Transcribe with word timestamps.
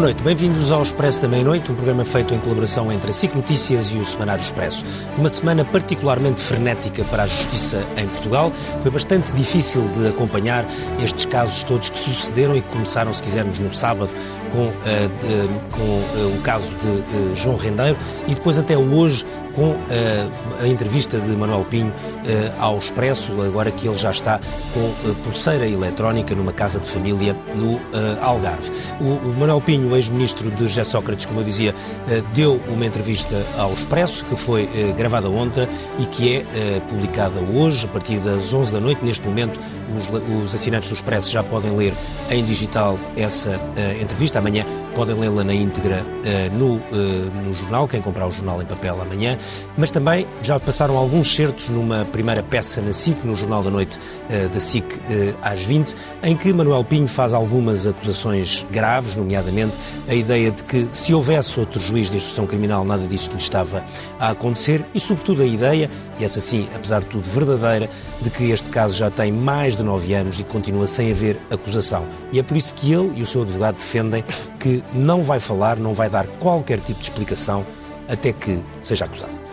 Boa 0.00 0.08
noite, 0.08 0.22
bem-vindos 0.22 0.72
ao 0.72 0.80
Expresso 0.80 1.20
da 1.20 1.28
Meia-Noite, 1.28 1.70
um 1.70 1.74
programa 1.74 2.06
feito 2.06 2.32
em 2.32 2.40
colaboração 2.40 2.90
entre 2.90 3.10
a 3.10 3.12
SIC 3.12 3.34
Notícias 3.34 3.92
e 3.92 3.98
o 3.98 4.04
Semanário 4.06 4.42
Expresso. 4.42 4.82
Uma 5.18 5.28
semana 5.28 5.62
particularmente 5.62 6.40
frenética 6.40 7.04
para 7.04 7.24
a 7.24 7.26
justiça 7.26 7.86
em 7.98 8.08
Portugal. 8.08 8.50
Foi 8.80 8.90
bastante 8.90 9.30
difícil 9.32 9.86
de 9.90 10.08
acompanhar 10.08 10.64
estes 11.04 11.26
casos 11.26 11.62
todos 11.64 11.90
que 11.90 11.98
sucederam 11.98 12.56
e 12.56 12.62
que 12.62 12.68
começaram, 12.70 13.12
se 13.12 13.22
quisermos, 13.22 13.58
no 13.58 13.74
sábado 13.74 14.08
com, 14.50 14.68
uh, 14.68 14.72
de, 15.20 15.70
com 15.70 15.82
uh, 15.82 16.34
o 16.34 16.40
caso 16.40 16.70
de 16.70 16.88
uh, 16.88 17.36
João 17.36 17.56
Rendeiro 17.56 17.98
e 18.26 18.34
depois 18.34 18.58
até 18.58 18.78
hoje 18.78 19.26
com 19.54 19.76
a 20.60 20.66
entrevista 20.66 21.18
de 21.18 21.36
Manuel 21.36 21.64
Pinho 21.68 21.92
ao 22.58 22.78
Expresso, 22.78 23.32
agora 23.42 23.70
que 23.70 23.88
ele 23.88 23.98
já 23.98 24.10
está 24.10 24.40
com 24.72 25.14
pulseira 25.24 25.66
eletrónica 25.66 26.34
numa 26.34 26.52
casa 26.52 26.78
de 26.78 26.86
família 26.86 27.36
no 27.54 27.80
Algarve. 28.20 28.70
O, 29.00 29.28
o 29.28 29.34
Manuel 29.38 29.60
Pinho, 29.60 29.94
ex-ministro 29.96 30.50
de 30.50 30.68
José 30.68 30.84
Sócrates, 30.84 31.26
como 31.26 31.40
eu 31.40 31.44
dizia, 31.44 31.74
deu 32.34 32.60
uma 32.68 32.84
entrevista 32.84 33.44
ao 33.58 33.72
Expresso, 33.72 34.24
que 34.26 34.36
foi 34.36 34.68
gravada 34.96 35.28
ontem 35.28 35.68
e 35.98 36.06
que 36.06 36.44
é 36.54 36.80
publicada 36.88 37.40
hoje, 37.40 37.86
a 37.86 37.88
partir 37.88 38.18
das 38.18 38.52
11 38.52 38.72
da 38.72 38.80
noite. 38.80 39.04
Neste 39.04 39.26
momento, 39.26 39.58
os, 39.96 40.08
os 40.44 40.54
assinantes 40.54 40.88
do 40.88 40.94
Expresso 40.94 41.30
já 41.30 41.42
podem 41.42 41.74
ler 41.74 41.94
em 42.30 42.44
digital 42.44 42.98
essa 43.16 43.60
entrevista 44.00 44.38
amanhã 44.38 44.64
podem 44.94 45.16
lê-la 45.16 45.44
na 45.44 45.54
íntegra 45.54 46.04
no, 46.52 46.80
no 47.44 47.54
jornal, 47.54 47.86
quem 47.88 48.00
comprar 48.00 48.26
o 48.26 48.32
jornal 48.32 48.60
em 48.60 48.66
papel 48.66 49.00
amanhã, 49.00 49.38
mas 49.76 49.90
também 49.90 50.26
já 50.42 50.58
passaram 50.58 50.96
alguns 50.96 51.34
certos 51.34 51.68
numa 51.68 52.04
primeira 52.04 52.42
peça 52.42 52.80
na 52.80 52.92
SIC, 52.92 53.24
no 53.24 53.34
Jornal 53.34 53.62
da 53.62 53.70
Noite 53.70 53.98
uh, 53.98 54.48
da 54.48 54.60
SIC 54.60 54.86
às 55.42 55.62
20, 55.62 55.94
em 56.22 56.36
que 56.36 56.52
Manuel 56.52 56.84
Pinho 56.84 57.06
faz 57.06 57.32
algumas 57.32 57.86
acusações 57.86 58.64
graves, 58.70 59.14
nomeadamente 59.14 59.78
a 60.08 60.14
ideia 60.14 60.50
de 60.50 60.64
que 60.64 60.84
se 60.86 61.14
houvesse 61.14 61.58
outro 61.58 61.80
juiz 61.80 62.10
de 62.10 62.16
instrução 62.16 62.46
criminal 62.46 62.84
nada 62.84 63.06
disso 63.06 63.30
lhe 63.30 63.36
estava 63.38 63.84
a 64.18 64.30
acontecer 64.30 64.84
e 64.94 65.00
sobretudo 65.00 65.42
a 65.42 65.46
ideia, 65.46 65.90
e 66.18 66.24
essa 66.24 66.40
sim, 66.40 66.68
apesar 66.74 67.00
de 67.00 67.06
tudo 67.06 67.28
verdadeira, 67.28 67.88
de 68.20 68.30
que 68.30 68.50
este 68.50 68.68
caso 68.70 68.94
já 68.94 69.10
tem 69.10 69.32
mais 69.32 69.76
de 69.76 69.82
nove 69.82 70.14
anos 70.14 70.40
e 70.40 70.44
continua 70.44 70.86
sem 70.86 71.10
haver 71.10 71.40
acusação. 71.50 72.04
E 72.32 72.38
é 72.38 72.42
por 72.42 72.56
isso 72.56 72.74
que 72.74 72.92
ele 72.92 73.12
e 73.16 73.22
o 73.22 73.26
seu 73.26 73.42
advogado 73.42 73.76
defendem 73.76 74.24
que 74.58 74.82
não 74.92 75.22
vai 75.22 75.40
falar, 75.40 75.78
não 75.78 75.94
vai 75.94 76.10
dar 76.10 76.26
qualquer 76.38 76.78
tipo 76.80 77.00
de 77.00 77.04
explicação 77.04 77.64
até 78.10 78.32
que 78.32 78.62
seja 78.80 79.04
acusado. 79.04 79.50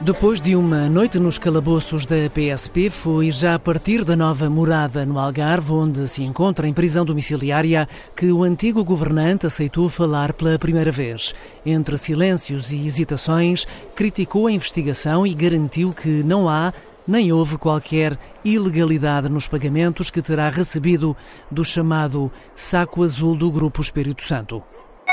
Depois 0.00 0.40
de 0.40 0.54
uma 0.54 0.88
noite 0.88 1.18
nos 1.18 1.38
calabouços 1.38 2.06
da 2.06 2.30
PSP, 2.30 2.88
foi 2.88 3.32
já 3.32 3.56
a 3.56 3.58
partir 3.58 4.04
da 4.04 4.14
nova 4.14 4.48
morada 4.48 5.04
no 5.04 5.18
Algarve, 5.18 5.72
onde 5.72 6.06
se 6.06 6.22
encontra 6.22 6.68
em 6.68 6.72
prisão 6.72 7.04
domiciliária, 7.04 7.88
que 8.14 8.30
o 8.30 8.44
antigo 8.44 8.84
governante 8.84 9.44
aceitou 9.44 9.88
falar 9.88 10.34
pela 10.34 10.56
primeira 10.56 10.92
vez. 10.92 11.34
Entre 11.66 11.98
silêncios 11.98 12.72
e 12.72 12.86
hesitações, 12.86 13.66
criticou 13.96 14.46
a 14.46 14.52
investigação 14.52 15.26
e 15.26 15.34
garantiu 15.34 15.92
que 15.92 16.22
não 16.22 16.48
há 16.48 16.72
nem 17.04 17.32
houve 17.32 17.58
qualquer 17.58 18.16
ilegalidade 18.44 19.28
nos 19.28 19.48
pagamentos 19.48 20.10
que 20.10 20.22
terá 20.22 20.48
recebido 20.48 21.16
do 21.50 21.64
chamado 21.64 22.30
saco 22.54 23.02
azul 23.02 23.34
do 23.34 23.50
Grupo 23.50 23.82
Espírito 23.82 24.22
Santo. 24.22 24.62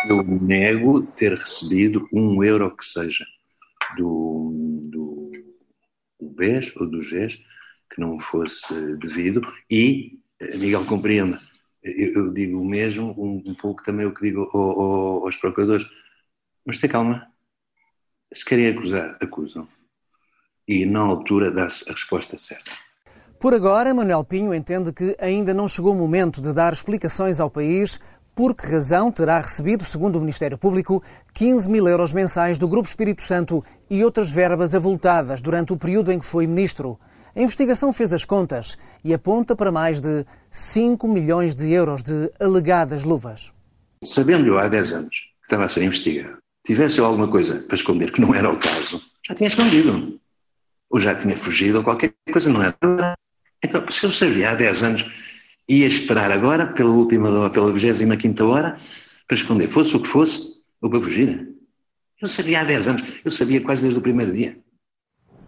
Eu 0.08 0.24
nego 0.24 1.04
ter 1.04 1.34
recebido 1.34 2.08
um 2.14 2.44
euro 2.44 2.76
que 2.76 2.86
seja 2.86 3.26
do, 3.98 4.52
do, 4.92 5.32
do 6.20 6.30
BES 6.30 6.76
ou 6.76 6.88
do 6.88 7.02
GES 7.02 7.40
que 7.94 8.02
não 8.02 8.20
fosse 8.20 8.74
devido 8.98 9.42
e, 9.70 10.20
Miguel, 10.58 10.86
compreenda, 10.86 11.40
eu, 11.82 12.14
eu 12.14 12.34
digo 12.34 12.64
mesmo, 12.64 13.16
um, 13.18 13.44
um, 13.46 13.56
pouco 13.56 13.84
também 13.84 14.06
o 14.06 14.14
que 14.14 14.22
digo 14.22 14.50
ao, 14.54 14.82
ao, 14.82 15.26
aos 15.26 15.38
procuradores, 15.38 15.88
mas 16.66 16.80
tenha 16.80 16.92
calma, 16.92 17.28
se 18.34 18.44
querem 18.44 18.68
acusar, 18.68 19.18
acusam. 19.22 19.68
E, 20.68 20.86
na 20.86 21.00
altura, 21.00 21.52
dá-se 21.52 21.88
a 21.90 21.94
resposta 21.94 22.38
certa. 22.40 22.72
Por 23.40 23.54
agora, 23.54 23.94
Manuel 23.94 24.24
Pinho 24.24 24.54
entende 24.54 24.92
que 24.92 25.16
ainda 25.20 25.54
não 25.54 25.70
chegou 25.70 25.94
o 25.94 25.98
momento 25.98 26.42
de 26.42 26.52
dar 26.52 26.74
explicações 26.74 27.40
ao 27.40 27.52
país 27.52 28.00
por 28.36 28.54
que 28.54 28.68
razão 28.68 29.12
terá 29.12 29.40
recebido, 29.40 29.86
segundo 29.86 30.18
o 30.18 30.20
Ministério 30.20 30.58
Público, 30.58 31.02
15 31.34 31.70
mil 31.70 31.88
euros 31.88 32.12
mensais 32.12 32.58
do 32.58 32.68
Grupo 32.68 32.88
Espírito 32.88 33.24
Santo 33.24 33.64
e 33.90 34.04
outras 34.04 34.30
verbas 34.30 34.76
avultadas 34.76 35.42
durante 35.42 35.72
o 35.72 35.78
período 35.78 36.12
em 36.12 36.20
que 36.20 36.26
foi 36.26 36.46
ministro. 36.46 37.00
A 37.34 37.42
investigação 37.42 37.94
fez 37.94 38.12
as 38.12 38.26
contas 38.26 38.78
e 39.04 39.14
aponta 39.14 39.56
para 39.56 39.72
mais 39.72 40.02
de 40.02 40.26
5 40.52 41.08
milhões 41.08 41.56
de 41.56 41.72
euros 41.72 42.04
de 42.04 42.32
alegadas 42.40 43.04
luvas. 43.04 43.54
Sabendo 44.04 44.48
eu 44.48 44.60
há 44.60 44.68
10 44.68 44.92
anos 44.92 45.16
que 45.40 45.46
estava 45.46 45.66
a 45.66 45.70
ser 45.70 45.84
investigado, 45.84 46.38
tivesse 46.66 47.00
eu 47.00 47.06
alguma 47.06 47.30
coisa 47.30 47.60
para 47.60 47.76
esconder 47.76 48.12
que 48.12 48.20
não 48.20 48.36
era 48.36 48.52
o 48.52 48.60
caso, 48.60 49.02
já 49.26 49.34
tinha 49.34 49.48
escondido 49.48 50.20
ou 50.90 51.00
já 51.00 51.16
tinha 51.16 51.38
fugido, 51.38 51.80
ou 51.80 51.84
qualquer 51.84 52.14
coisa, 52.32 52.50
não 52.50 52.62
era. 52.62 52.76
Então, 53.64 53.90
se 53.90 54.06
eu 54.06 54.12
sabia 54.12 54.52
há 54.52 54.56
10 54.56 54.84
anos, 54.84 55.06
ia 55.68 55.88
esperar 55.88 56.32
agora, 56.32 56.68
pela 56.68 56.92
última, 56.92 57.50
pela 57.50 57.72
25 57.72 58.44
hora, 58.44 58.80
para 59.28 59.38
esconder, 59.38 59.70
fosse 59.70 59.96
o 59.96 60.02
que 60.02 60.08
fosse, 60.08 60.54
ou 60.82 60.90
para 60.90 61.02
fugir. 61.02 61.50
Eu 62.22 62.28
sabia 62.28 62.62
há 62.62 62.64
10 62.64 62.88
anos, 62.88 63.04
eu 63.24 63.32
sabia 63.32 63.62
quase 63.62 63.82
desde 63.82 64.00
o 64.00 64.02
primeiro 64.02 64.32
dia. 64.32 64.58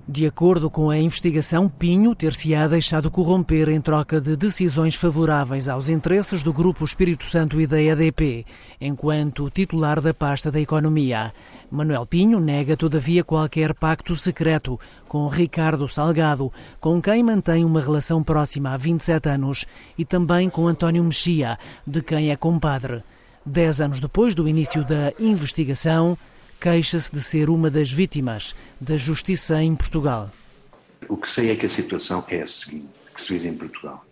De 0.10 0.26
acordo 0.26 0.70
com 0.70 0.90
a 0.90 0.98
investigação, 0.98 1.68
Pinho 1.68 2.16
ter-se-á 2.16 2.66
deixado 2.66 3.12
corromper 3.12 3.68
em 3.68 3.82
troca 3.82 4.22
de 4.22 4.38
decisões 4.38 4.96
favoráveis 4.96 5.68
aos 5.68 5.90
interesses 5.90 6.42
do 6.42 6.54
Grupo 6.54 6.86
Espírito 6.86 7.26
Santo 7.26 7.60
e 7.60 7.68
da 7.68 7.82
EDP, 7.82 8.46
enquanto 8.80 9.50
titular 9.50 10.00
da 10.00 10.14
pasta 10.14 10.50
da 10.50 10.62
Economia. 10.62 11.34
Manuel 11.70 12.06
Pinho 12.06 12.40
nega, 12.40 12.78
todavia, 12.78 13.22
qualquer 13.22 13.74
pacto 13.74 14.16
secreto 14.16 14.80
com 15.10 15.28
Ricardo 15.28 15.90
Salgado, 15.90 16.54
com 16.80 17.02
quem 17.02 17.22
mantém 17.22 17.66
uma 17.66 17.82
relação 17.82 18.24
próxima 18.24 18.70
há 18.70 18.78
27 18.78 19.28
anos, 19.28 19.66
e 19.98 20.06
também 20.06 20.50
com 20.50 20.70
António 20.70 21.04
Mexia, 21.04 21.60
de 21.86 22.02
quem 22.02 22.32
é 22.32 22.38
compadre. 22.38 23.04
Dez 23.46 23.82
anos 23.82 24.00
depois 24.00 24.34
do 24.34 24.48
início 24.48 24.86
da 24.86 25.12
investigação, 25.20 26.18
queixa-se 26.60 27.12
de 27.12 27.22
ser 27.22 27.50
uma 27.50 27.70
das 27.70 27.92
vítimas 27.92 28.56
da 28.80 28.98
justiça 28.98 29.62
em 29.62 29.76
Portugal. 29.76 30.30
O 31.08 31.18
que 31.18 31.30
sei 31.30 31.52
é 31.52 31.56
que 31.56 31.66
a 31.66 31.70
situação 31.70 32.24
é 32.28 32.42
a 32.42 32.46
seguinte, 32.46 32.90
que 33.14 33.22
se 33.22 33.34
vive 33.34 33.50
em 33.50 33.54
Portugal. 33.54 34.06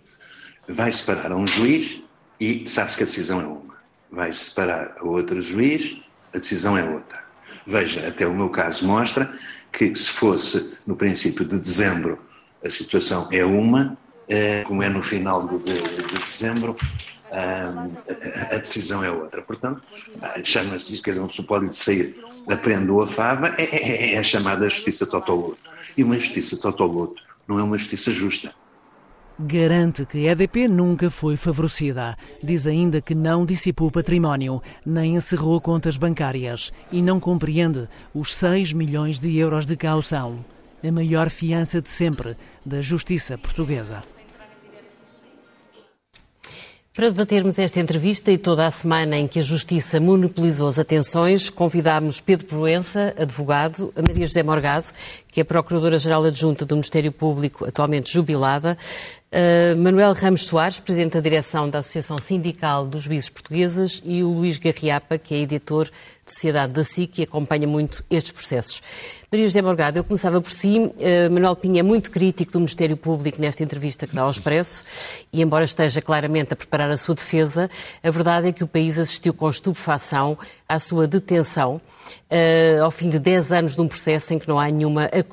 Vai 0.67 0.91
separar 0.91 1.31
a 1.31 1.35
um 1.35 1.45
juiz 1.45 1.99
e 2.39 2.67
sabe-se 2.67 2.97
que 2.97 3.03
a 3.03 3.05
decisão 3.05 3.41
é 3.41 3.45
uma. 3.45 3.75
Vai 4.11 4.31
separar 4.31 4.95
a 4.99 5.03
outro 5.03 5.41
juiz, 5.41 5.97
a 6.33 6.37
decisão 6.37 6.77
é 6.77 6.83
outra. 6.83 7.23
Veja, 7.67 8.07
até 8.07 8.25
o 8.27 8.33
meu 8.33 8.49
caso 8.49 8.85
mostra 8.85 9.33
que 9.71 9.93
se 9.95 10.09
fosse 10.09 10.75
no 10.85 10.95
princípio 10.95 11.43
de 11.43 11.59
dezembro 11.59 12.19
a 12.63 12.69
situação 12.69 13.27
é 13.31 13.45
uma, 13.45 13.97
eh, 14.27 14.63
como 14.65 14.81
é 14.81 14.89
no 14.89 15.03
final 15.03 15.47
de, 15.47 15.59
de, 15.59 15.81
de 15.81 16.23
dezembro, 16.23 16.75
a, 17.31 18.57
decisão 18.57 19.03
é 19.03 19.11
outra. 19.11 19.41
Portanto, 19.41 19.81
chama-se 20.43 20.93
isto, 20.93 21.03
quer 21.03 21.11
dizer, 21.11 21.21
uma 21.21 21.27
pessoa 21.27 21.47
pode 21.47 21.75
sair 21.75 22.17
aprende 22.47 22.91
a 22.91 23.07
fava, 23.07 23.55
é, 23.57 23.63
é, 23.63 24.13
é 24.13 24.17
a 24.17 24.23
chamada 24.23 24.69
justiça 24.69 25.05
totoloto. 25.05 25.57
E 25.97 26.03
uma 26.03 26.17
justiça 26.17 26.57
totoloto 26.57 27.21
não 27.47 27.59
é 27.59 27.63
uma 27.63 27.77
justiça 27.77 28.11
justa. 28.11 28.53
Garante 29.37 30.05
que 30.05 30.29
a 30.29 30.31
EDP 30.31 30.67
nunca 30.67 31.11
foi 31.11 31.35
favorecida. 31.35 32.17
Diz 32.41 32.65
ainda 32.65 33.01
que 33.01 33.13
não 33.13 33.45
dissipou 33.45 33.91
património, 33.91 34.61
nem 34.85 35.17
encerrou 35.17 35.59
contas 35.59 35.97
bancárias 35.97 36.71
e 36.89 37.01
não 37.01 37.19
compreende 37.19 37.87
os 38.13 38.33
6 38.33 38.71
milhões 38.71 39.19
de 39.19 39.37
euros 39.37 39.65
de 39.65 39.75
caução, 39.75 40.45
a 40.81 40.89
maior 40.89 41.29
fiança 41.29 41.81
de 41.81 41.89
sempre 41.89 42.37
da 42.65 42.81
justiça 42.81 43.37
portuguesa. 43.37 44.14
Para 46.95 47.09
debatermos 47.09 47.59
esta 47.59 47.81
entrevista 47.81 48.31
e 48.31 48.37
toda 48.37 48.65
a 48.65 48.71
semana 48.71 49.17
em 49.17 49.27
que 49.27 49.39
a 49.39 49.41
Justiça 49.41 49.99
monopolizou 49.99 50.69
as 50.69 50.79
atenções, 50.79 51.49
convidámos 51.49 52.21
Pedro 52.21 52.45
Proença, 52.45 53.13
advogado, 53.19 53.91
a 53.97 54.01
Maria 54.01 54.25
José 54.25 54.41
Morgado, 54.41 54.87
que 55.35 55.41
é 55.41 55.43
Procuradora-Geral 55.43 56.23
Adjunta 56.23 56.65
do 56.65 56.75
Ministério 56.75 57.11
Público, 57.11 57.65
atualmente 57.65 58.09
jubilada, 58.09 58.77
uh, 59.29 59.75
Manuel 59.75 60.13
Ramos 60.13 60.45
Soares, 60.45 60.79
Presidente 60.79 61.15
da 61.15 61.19
Direção 61.19 61.69
da 61.69 61.79
Associação 61.79 62.17
Sindical 62.17 62.87
dos 62.87 63.01
Juízes 63.01 63.29
Portugueses, 63.29 64.01
e 64.05 64.23
o 64.23 64.29
Luís 64.29 64.57
Garriapa, 64.57 65.17
que 65.17 65.35
é 65.35 65.39
editor 65.39 65.89
de 66.25 66.33
Sociedade 66.33 66.71
da 66.71 66.85
SIC 66.85 67.19
e 67.19 67.23
acompanha 67.23 67.67
muito 67.67 68.01
estes 68.09 68.31
processos. 68.31 68.81
Maria 69.29 69.45
José 69.45 69.61
Morgado, 69.61 69.99
eu 69.99 70.05
começava 70.05 70.39
por 70.39 70.51
si. 70.51 70.79
Uh, 70.79 71.29
Manuel 71.29 71.57
Pinha 71.57 71.81
é 71.81 71.83
muito 71.83 72.11
crítico 72.11 72.53
do 72.53 72.59
Ministério 72.59 72.95
Público 72.95 73.41
nesta 73.41 73.61
entrevista 73.61 74.07
que 74.07 74.15
dá 74.15 74.21
ao 74.21 74.31
Expresso 74.31 74.85
e, 75.33 75.41
embora 75.41 75.65
esteja 75.65 76.01
claramente 76.01 76.53
a 76.53 76.55
preparar 76.55 76.89
a 76.89 76.95
sua 76.95 77.13
defesa, 77.13 77.69
a 78.01 78.09
verdade 78.09 78.47
é 78.47 78.53
que 78.53 78.63
o 78.63 78.67
país 78.67 78.97
assistiu 78.97 79.33
com 79.33 79.49
estupefação 79.49 80.37
à 80.67 80.79
sua 80.79 81.05
detenção 81.05 81.81
uh, 82.31 82.83
ao 82.83 82.91
fim 82.91 83.09
de 83.09 83.19
10 83.19 83.51
anos 83.51 83.75
de 83.75 83.81
um 83.81 83.87
processo 83.87 84.33
em 84.33 84.39
que 84.39 84.47
não 84.47 84.59
há 84.59 84.69
nenhuma 84.69 85.05
acusação 85.05 85.24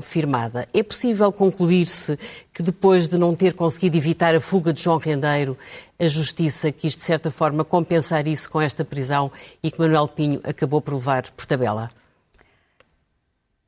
firmada. 0.00 0.68
É 0.72 0.82
possível 0.82 1.32
concluir-se 1.32 2.16
que 2.52 2.62
depois 2.62 3.08
de 3.08 3.18
não 3.18 3.32
não 3.32 3.36
ter 3.36 3.54
conseguido 3.54 3.96
evitar 3.96 4.34
a 4.34 4.40
fuga 4.40 4.72
de 4.72 4.82
João 4.82 4.98
Rendeiro, 4.98 5.56
a 5.98 6.06
Justiça 6.06 6.70
quis, 6.70 6.94
de 6.94 7.00
certa 7.00 7.30
forma, 7.30 7.64
compensar 7.64 8.28
isso 8.28 8.50
com 8.50 8.60
esta 8.60 8.84
prisão 8.84 9.32
e 9.62 9.70
que 9.70 9.80
Manuel 9.80 10.06
Pinho 10.06 10.40
acabou 10.44 10.80
por 10.80 10.94
levar 10.94 11.30
por 11.30 11.46
tabela? 11.46 11.90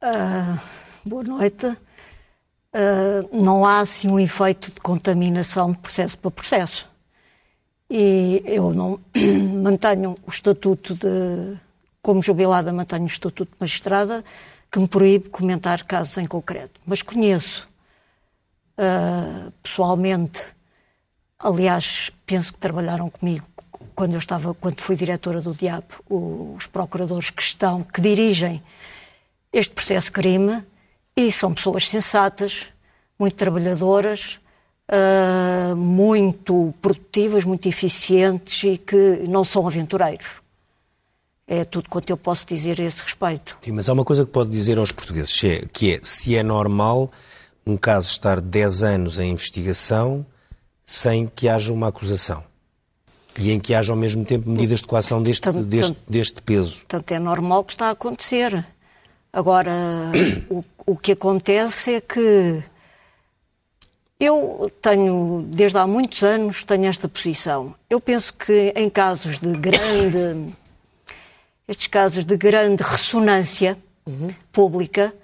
Uh, 0.03 0.61
boa 1.05 1.25
noite. 1.25 1.67
Uh, 1.67 3.29
não 3.33 3.65
há, 3.65 3.81
assim, 3.81 4.09
um 4.09 4.21
efeito 4.21 4.71
de 4.71 4.81
contaminação 4.81 5.73
de 5.73 5.79
processo 5.79 6.19
para 6.19 6.31
processo. 6.31 6.89
E 7.89 8.43
eu 8.45 8.75
não 8.75 9.01
mantenho 9.63 10.15
o 10.27 10.31
estatuto 10.31 10.95
de, 10.95 11.59
como 12.03 12.21
jubilada, 12.21 12.73
mantenho 12.73 13.05
o 13.05 13.07
estatuto 13.07 13.53
de 13.53 13.61
magistrada, 13.61 14.23
que 14.75 14.81
me 14.81 14.89
proíbe 14.89 15.29
comentar 15.29 15.85
casos 15.85 16.19
em 16.19 16.27
concreto. 16.27 16.81
Mas 16.85 17.01
conheço 17.01 17.69
uh, 18.77 19.53
pessoalmente, 19.63 20.47
aliás, 21.39 22.11
penso 22.27 22.53
que 22.53 22.59
trabalharam 22.59 23.09
comigo 23.09 23.47
quando 23.95 24.15
eu 24.15 24.19
estava, 24.19 24.53
quando 24.53 24.81
fui 24.81 24.97
diretora 24.97 25.41
do 25.41 25.55
DIAP, 25.55 25.93
os 26.11 26.67
procuradores 26.67 27.31
que 27.31 27.41
estão, 27.41 27.85
que 27.85 28.01
dirigem 28.01 28.61
este 29.53 29.73
processo 29.73 30.11
crime, 30.11 30.65
e 31.17 31.31
são 31.31 31.55
pessoas 31.55 31.89
sensatas, 31.89 32.67
muito 33.17 33.37
trabalhadoras, 33.37 34.41
uh, 34.91 35.77
muito 35.77 36.75
produtivas, 36.83 37.45
muito 37.45 37.69
eficientes 37.69 38.65
e 38.65 38.77
que 38.77 39.23
não 39.29 39.45
são 39.45 39.69
aventureiros. 39.69 40.43
É 41.47 41.65
tudo 41.65 41.89
quanto 41.91 42.09
eu 42.11 42.17
posso 42.17 42.47
dizer 42.47 42.81
a 42.81 42.85
esse 42.85 43.03
respeito. 43.03 43.59
Sim, 43.61 43.73
mas 43.73 43.89
há 43.89 43.93
uma 43.93 44.05
coisa 44.05 44.25
que 44.25 44.31
pode 44.31 44.51
dizer 44.51 44.79
aos 44.79 44.93
portugueses, 44.93 45.45
é, 45.45 45.67
que 45.73 45.95
é 45.95 46.01
se 46.03 46.35
é 46.37 46.43
normal 46.43 47.11
um 47.67 47.77
caso 47.77 48.09
estar 48.09 48.41
10 48.41 48.83
anos 48.83 49.19
em 49.19 49.31
investigação 49.31 50.25
sem 50.85 51.27
que 51.27 51.49
haja 51.49 51.73
uma 51.73 51.89
acusação. 51.89 52.45
E 53.39 53.51
em 53.51 53.59
que 53.59 53.75
haja 53.75 53.93
ao 53.93 53.97
mesmo 53.97 54.25
tempo 54.25 54.49
medidas 54.49 54.81
de 54.81 54.87
coação 54.87 55.23
deste, 55.23 55.43
tanto, 55.43 55.65
deste, 55.65 55.93
tanto, 55.93 56.11
deste 56.11 56.43
peso. 56.43 56.77
Portanto, 56.77 57.13
é 57.13 57.19
normal 57.19 57.65
que 57.65 57.73
está 57.73 57.89
a 57.89 57.91
acontecer. 57.91 58.65
Agora, 59.33 59.73
o, 60.49 60.65
o 60.87 60.97
que 60.97 61.13
acontece 61.13 61.95
é 61.95 62.01
que 62.01 62.63
eu 64.21 64.71
tenho, 64.81 65.45
desde 65.49 65.77
há 65.77 65.87
muitos 65.87 66.23
anos, 66.23 66.65
tenho 66.65 66.87
esta 66.87 67.09
posição. 67.09 67.75
Eu 67.91 68.01
penso 68.01 68.33
que 68.35 68.73
em 68.77 68.89
casos 68.89 69.41
de 69.41 69.53
grande, 69.57 70.55
estes 71.67 71.87
casos 71.87 72.25
de 72.25 72.37
grande 72.37 72.83
ressonância 72.83 73.79
uhum. 74.07 74.29
pública, 74.53 75.15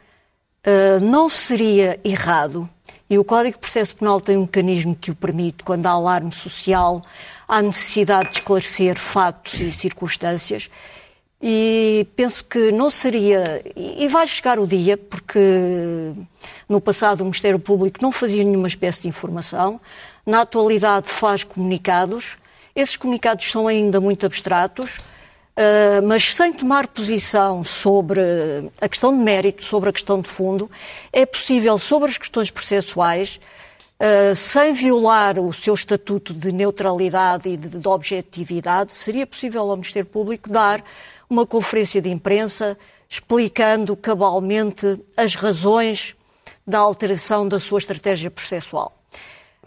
uh, 0.67 1.05
não 1.05 1.29
seria 1.29 2.01
errado, 2.05 2.69
e 3.09 3.19
o 3.19 3.25
Código 3.25 3.57
de 3.57 3.61
Processo 3.61 3.97
Penal 3.97 4.21
tem 4.21 4.37
um 4.37 4.43
mecanismo 4.43 4.95
que 4.95 5.11
o 5.11 5.17
permite, 5.17 5.65
quando 5.65 5.87
há 5.87 5.91
alarme 5.91 6.31
social, 6.33 7.03
há 7.49 7.61
necessidade 7.61 8.31
de 8.31 8.35
esclarecer 8.37 8.97
factos 8.97 9.61
e 9.61 9.73
circunstâncias, 9.73 10.71
e 11.43 12.07
penso 12.15 12.45
que 12.45 12.71
não 12.71 12.91
seria. 12.91 13.63
E 13.75 14.07
vai 14.09 14.27
chegar 14.27 14.59
o 14.59 14.67
dia, 14.67 14.97
porque 14.97 16.13
no 16.69 16.81
passado 16.81 17.23
o 17.23 17.25
Ministério 17.25 17.59
Público 17.59 17.99
não 18.01 18.13
fazia 18.13 18.45
nenhuma 18.45 18.69
espécie 18.69 19.03
de 19.03 19.09
informação, 19.09 19.81
na 20.25 20.43
atualidade 20.43 21.09
faz 21.09 21.43
comunicados, 21.43 22.37
esses 22.77 22.97
comunicados 22.97 23.51
são 23.51 23.67
ainda 23.67 24.01
muito 24.01 24.25
abstratos, 24.27 24.99
uh, 25.57 26.07
mas 26.07 26.35
sem 26.35 26.53
tomar 26.53 26.87
posição 26.89 27.65
sobre 27.65 28.21
a 28.81 28.89
questão 28.89 29.17
de 29.17 29.23
mérito, 29.23 29.65
sobre 29.65 29.91
a 29.91 29.93
questão 29.93 30.21
de 30.21 30.29
fundo, 30.29 30.71
é 31.13 31.25
possível, 31.27 31.79
sobre 31.79 32.11
as 32.11 32.19
questões 32.19 32.51
processuais, 32.51 33.41
uh, 34.01 34.35
sem 34.35 34.73
violar 34.73 35.39
o 35.39 35.53
seu 35.53 35.75
estatuto 35.75 36.33
de 36.33 36.53
neutralidade 36.53 37.49
e 37.49 37.57
de, 37.57 37.79
de 37.79 37.89
objetividade, 37.89 38.93
seria 38.93 39.27
possível 39.27 39.63
ao 39.63 39.77
Ministério 39.77 40.09
Público 40.09 40.51
dar 40.51 40.85
uma 41.29 41.47
conferência 41.47 42.01
de 42.01 42.09
imprensa 42.09 42.77
explicando 43.09 43.97
cabalmente 43.97 45.01
as 45.17 45.35
razões 45.35 46.15
da 46.67 46.79
alteração 46.79 47.49
da 47.49 47.59
sua 47.59 47.79
estratégia 47.79 48.31
processual. 48.31 48.95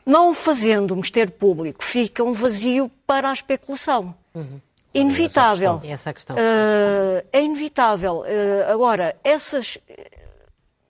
Não 0.05 0.33
fazendo, 0.33 0.91
o 0.91 0.95
Ministério 0.95 1.31
Público 1.31 1.83
fica 1.83 2.23
um 2.23 2.33
vazio 2.33 2.91
para 3.05 3.29
a 3.29 3.33
especulação. 3.33 4.13
Uhum. 4.33 4.59
Inevitável. 4.93 5.81
É 5.83 5.91
essa 5.91 6.11
a 6.11 6.13
questão. 6.13 6.35
Uh, 6.35 7.25
é 7.31 7.41
inevitável. 7.41 8.19
Uh, 8.19 8.71
agora, 8.71 9.15
essas. 9.23 9.77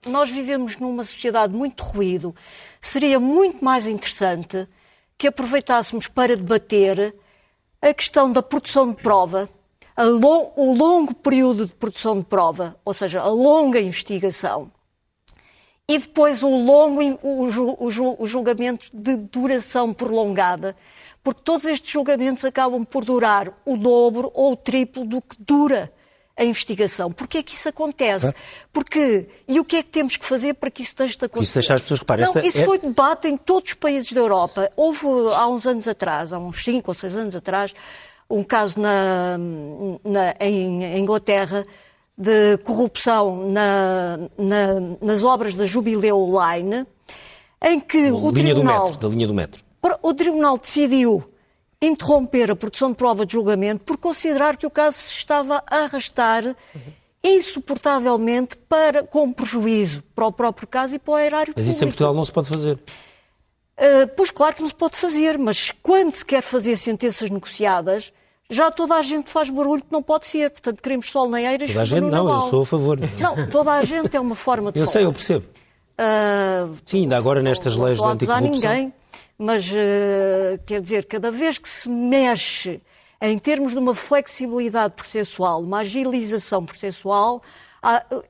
Nós 0.06 0.28
vivemos 0.28 0.76
numa 0.76 1.02
sociedade 1.02 1.54
muito 1.54 1.82
ruído. 1.82 2.34
Seria 2.78 3.18
muito 3.18 3.64
mais 3.64 3.86
interessante 3.86 4.68
que 5.16 5.28
aproveitássemos 5.28 6.06
para 6.08 6.36
debater 6.36 7.14
a 7.80 7.94
questão 7.94 8.30
da 8.30 8.42
produção 8.42 8.90
de 8.90 8.96
prova, 8.96 9.48
long, 9.98 10.52
o 10.56 10.74
longo 10.74 11.14
período 11.14 11.66
de 11.66 11.72
produção 11.72 12.18
de 12.18 12.24
prova, 12.24 12.76
ou 12.84 12.92
seja, 12.94 13.20
a 13.20 13.28
longa 13.28 13.80
investigação, 13.80 14.72
e 15.88 15.98
depois 15.98 16.42
o 16.42 16.48
longo 16.48 17.02
o, 17.22 17.44
o, 17.46 18.22
o 18.22 18.26
julgamento 18.26 18.86
de 18.92 19.16
duração 19.16 19.92
prolongada, 19.92 20.74
porque 21.24 21.40
todos 21.42 21.64
estes 21.64 21.90
julgamentos 21.90 22.44
acabam 22.44 22.84
por 22.84 23.02
durar 23.02 23.50
o 23.64 23.78
dobro 23.78 24.30
ou 24.34 24.52
o 24.52 24.56
triplo 24.56 25.06
do 25.06 25.22
que 25.22 25.36
dura 25.38 25.90
a 26.36 26.44
investigação. 26.44 27.10
Porquê 27.10 27.38
é 27.38 27.42
que 27.42 27.54
isso 27.54 27.68
acontece? 27.68 28.34
Porque, 28.72 29.26
e 29.48 29.58
o 29.58 29.64
que 29.64 29.76
é 29.76 29.82
que 29.82 29.88
temos 29.88 30.16
que 30.16 30.26
fazer 30.26 30.54
para 30.54 30.70
que 30.70 30.82
isso 30.82 30.94
deixe 30.96 31.16
de 31.16 31.24
acontecer? 31.24 31.44
Isso 31.44 31.54
deixar 31.54 31.74
as 31.74 31.80
pessoas 31.80 32.00
reparem. 32.00 32.26
Não, 32.26 32.42
isso 32.42 32.60
é... 32.60 32.64
foi 32.64 32.78
debate 32.78 33.28
em 33.28 33.36
todos 33.38 33.70
os 33.70 33.74
países 33.74 34.12
da 34.12 34.20
Europa. 34.20 34.70
Houve 34.76 35.06
há 35.34 35.48
uns 35.48 35.66
anos 35.66 35.88
atrás, 35.88 36.32
há 36.32 36.38
uns 36.38 36.62
5 36.62 36.90
ou 36.90 36.94
6 36.94 37.16
anos 37.16 37.36
atrás, 37.36 37.72
um 38.28 38.44
caso 38.44 38.78
na, 38.78 39.38
na, 40.04 40.34
em 40.40 40.98
Inglaterra 40.98 41.64
de 42.18 42.58
corrupção 42.58 43.48
na, 43.50 44.18
na, 44.36 44.96
nas 45.00 45.24
obras 45.24 45.54
da 45.54 45.66
Jubileu 45.66 46.28
Line, 46.28 46.86
em 47.62 47.80
que 47.80 48.10
o 48.10 48.30
linha 48.30 48.54
tribunal, 48.54 48.84
metro, 48.86 49.00
da 49.00 49.08
linha 49.08 49.26
do 49.26 49.34
metro. 49.34 49.63
O 50.02 50.14
tribunal 50.14 50.58
decidiu 50.58 51.22
interromper 51.80 52.50
a 52.50 52.56
produção 52.56 52.90
de 52.90 52.96
prova 52.96 53.26
de 53.26 53.32
julgamento 53.34 53.84
por 53.84 53.96
considerar 53.98 54.56
que 54.56 54.66
o 54.66 54.70
caso 54.70 54.96
se 54.98 55.14
estava 55.14 55.62
a 55.70 55.76
arrastar 55.84 56.56
insuportavelmente 57.22 58.56
para, 58.68 59.02
com 59.02 59.32
prejuízo 59.32 60.02
para 60.14 60.26
o 60.26 60.32
próprio 60.32 60.68
caso 60.68 60.94
e 60.94 60.98
para 60.98 61.14
o 61.14 61.18
erário 61.18 61.54
Mas 61.56 61.66
isso 61.66 61.82
em 61.82 61.86
Portugal 61.86 62.14
não 62.14 62.24
se 62.24 62.32
pode 62.32 62.48
fazer. 62.48 62.74
Uh, 63.76 64.06
pois 64.16 64.30
claro 64.30 64.54
que 64.54 64.62
não 64.62 64.68
se 64.68 64.74
pode 64.74 64.96
fazer, 64.96 65.38
mas 65.38 65.72
quando 65.82 66.12
se 66.12 66.24
quer 66.24 66.42
fazer 66.42 66.76
sentenças 66.76 67.28
negociadas, 67.30 68.12
já 68.48 68.70
toda 68.70 68.94
a 68.94 69.02
gente 69.02 69.30
faz 69.30 69.50
barulho 69.50 69.82
que 69.82 69.90
não 69.92 70.02
pode 70.02 70.26
ser. 70.26 70.50
Portanto, 70.50 70.82
queremos 70.82 71.10
sol 71.10 71.28
na 71.28 71.40
eira 71.40 71.64
e 71.64 71.68
Toda 71.68 71.82
a 71.82 71.84
gente 71.84 72.04
não, 72.04 72.28
eu 72.28 72.50
sou 72.50 72.62
a 72.62 72.66
favor. 72.66 72.98
Não, 73.18 73.48
toda 73.48 73.72
a 73.72 73.82
gente 73.82 74.14
é 74.16 74.20
uma 74.20 74.34
forma 74.36 74.70
de 74.70 74.78
Eu 74.78 74.84
falar. 74.84 74.92
sei, 74.92 75.04
eu 75.04 75.12
percebo. 75.12 75.46
Uh, 75.98 76.76
Sim, 76.84 77.02
ainda 77.02 77.16
agora 77.16 77.40
nestas 77.42 77.74
leis 77.76 77.98
de 77.98 78.04
anticorrupção. 78.04 78.40
Não 78.40 78.50
ninguém, 78.50 78.92
mas 79.38 79.70
uh, 79.70 80.58
quer 80.66 80.80
dizer, 80.80 81.06
cada 81.06 81.30
vez 81.30 81.58
que 81.58 81.68
se 81.68 81.88
mexe 81.88 82.80
em 83.20 83.38
termos 83.38 83.72
de 83.72 83.78
uma 83.78 83.94
flexibilidade 83.94 84.94
processual, 84.94 85.62
uma 85.62 85.78
agilização 85.78 86.64
processual, 86.64 87.42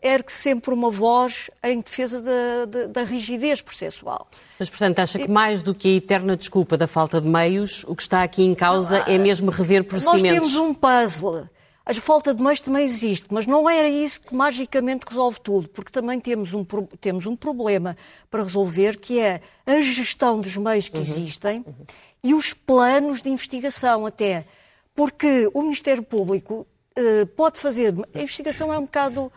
ergue 0.03 0.33
sempre 0.33 0.75
uma 0.75 0.91
voz 0.91 1.51
em 1.63 1.81
defesa 1.81 2.21
da, 2.21 2.65
da, 2.67 2.87
da 2.87 3.03
rigidez 3.03 3.61
processual. 3.61 4.27
Mas, 4.59 4.69
portanto, 4.69 4.99
acha 4.99 5.19
que 5.19 5.29
mais 5.29 5.63
do 5.63 5.75
que 5.75 5.89
a 5.89 5.97
eterna 5.97 6.37
desculpa 6.37 6.77
da 6.77 6.87
falta 6.87 7.21
de 7.21 7.29
meios, 7.29 7.85
o 7.87 7.95
que 7.95 8.03
está 8.03 8.23
aqui 8.23 8.43
em 8.43 8.55
causa 8.55 8.99
é 9.07 9.19
mesmo 9.19 9.51
rever 9.51 9.85
procedimentos? 9.85 10.53
Nós 10.53 10.53
temos 10.53 10.55
um 10.57 10.75
puzzle. 10.75 11.49
A 11.87 11.93
falta 11.93 12.35
de 12.35 12.43
meios 12.43 12.63
também 12.63 12.83
existe, 12.83 13.27
mas 13.31 13.47
não 13.47 13.69
era 13.69 13.87
isso 13.87 14.23
que 14.23 14.35
magicamente 14.35 15.05
resolve 15.07 15.39
tudo, 15.41 15.69
porque 15.69 15.93
também 15.93 16.19
temos 16.19 16.55
um, 16.55 16.65
temos 16.99 17.27
um 17.27 17.37
problema 17.37 17.95
para 18.31 18.43
resolver, 18.43 18.99
que 18.99 19.21
é 19.21 19.43
a 19.67 19.83
gestão 19.83 20.41
dos 20.41 20.57
meios 20.57 20.89
que 20.89 20.97
uhum. 20.97 21.03
existem 21.03 21.59
uhum. 21.59 21.85
e 22.23 22.33
os 22.33 22.55
planos 22.55 23.21
de 23.21 23.29
investigação 23.29 24.07
até. 24.07 24.47
Porque 24.95 25.51
o 25.53 25.61
Ministério 25.61 26.03
Público 26.03 26.67
uh, 26.97 27.27
pode 27.37 27.59
fazer... 27.59 27.93
A 28.15 28.23
investigação 28.23 28.73
é 28.73 28.79
um 28.79 28.85
bocado 28.85 29.31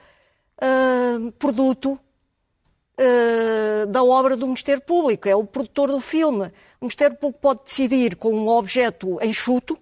uh, 0.61 1.31
produto 1.33 1.99
uh, 2.97 3.87
da 3.87 4.03
obra 4.03 4.37
do 4.37 4.45
Ministério 4.45 4.81
Público, 4.81 5.27
é 5.27 5.35
o 5.35 5.43
produtor 5.43 5.89
do 5.89 5.99
filme. 5.99 6.45
O 6.79 6.85
Ministério 6.85 7.17
Público 7.17 7.41
pode 7.41 7.63
decidir 7.65 8.15
com 8.15 8.29
um 8.29 8.47
objeto 8.47 9.19
enxuto 9.21 9.77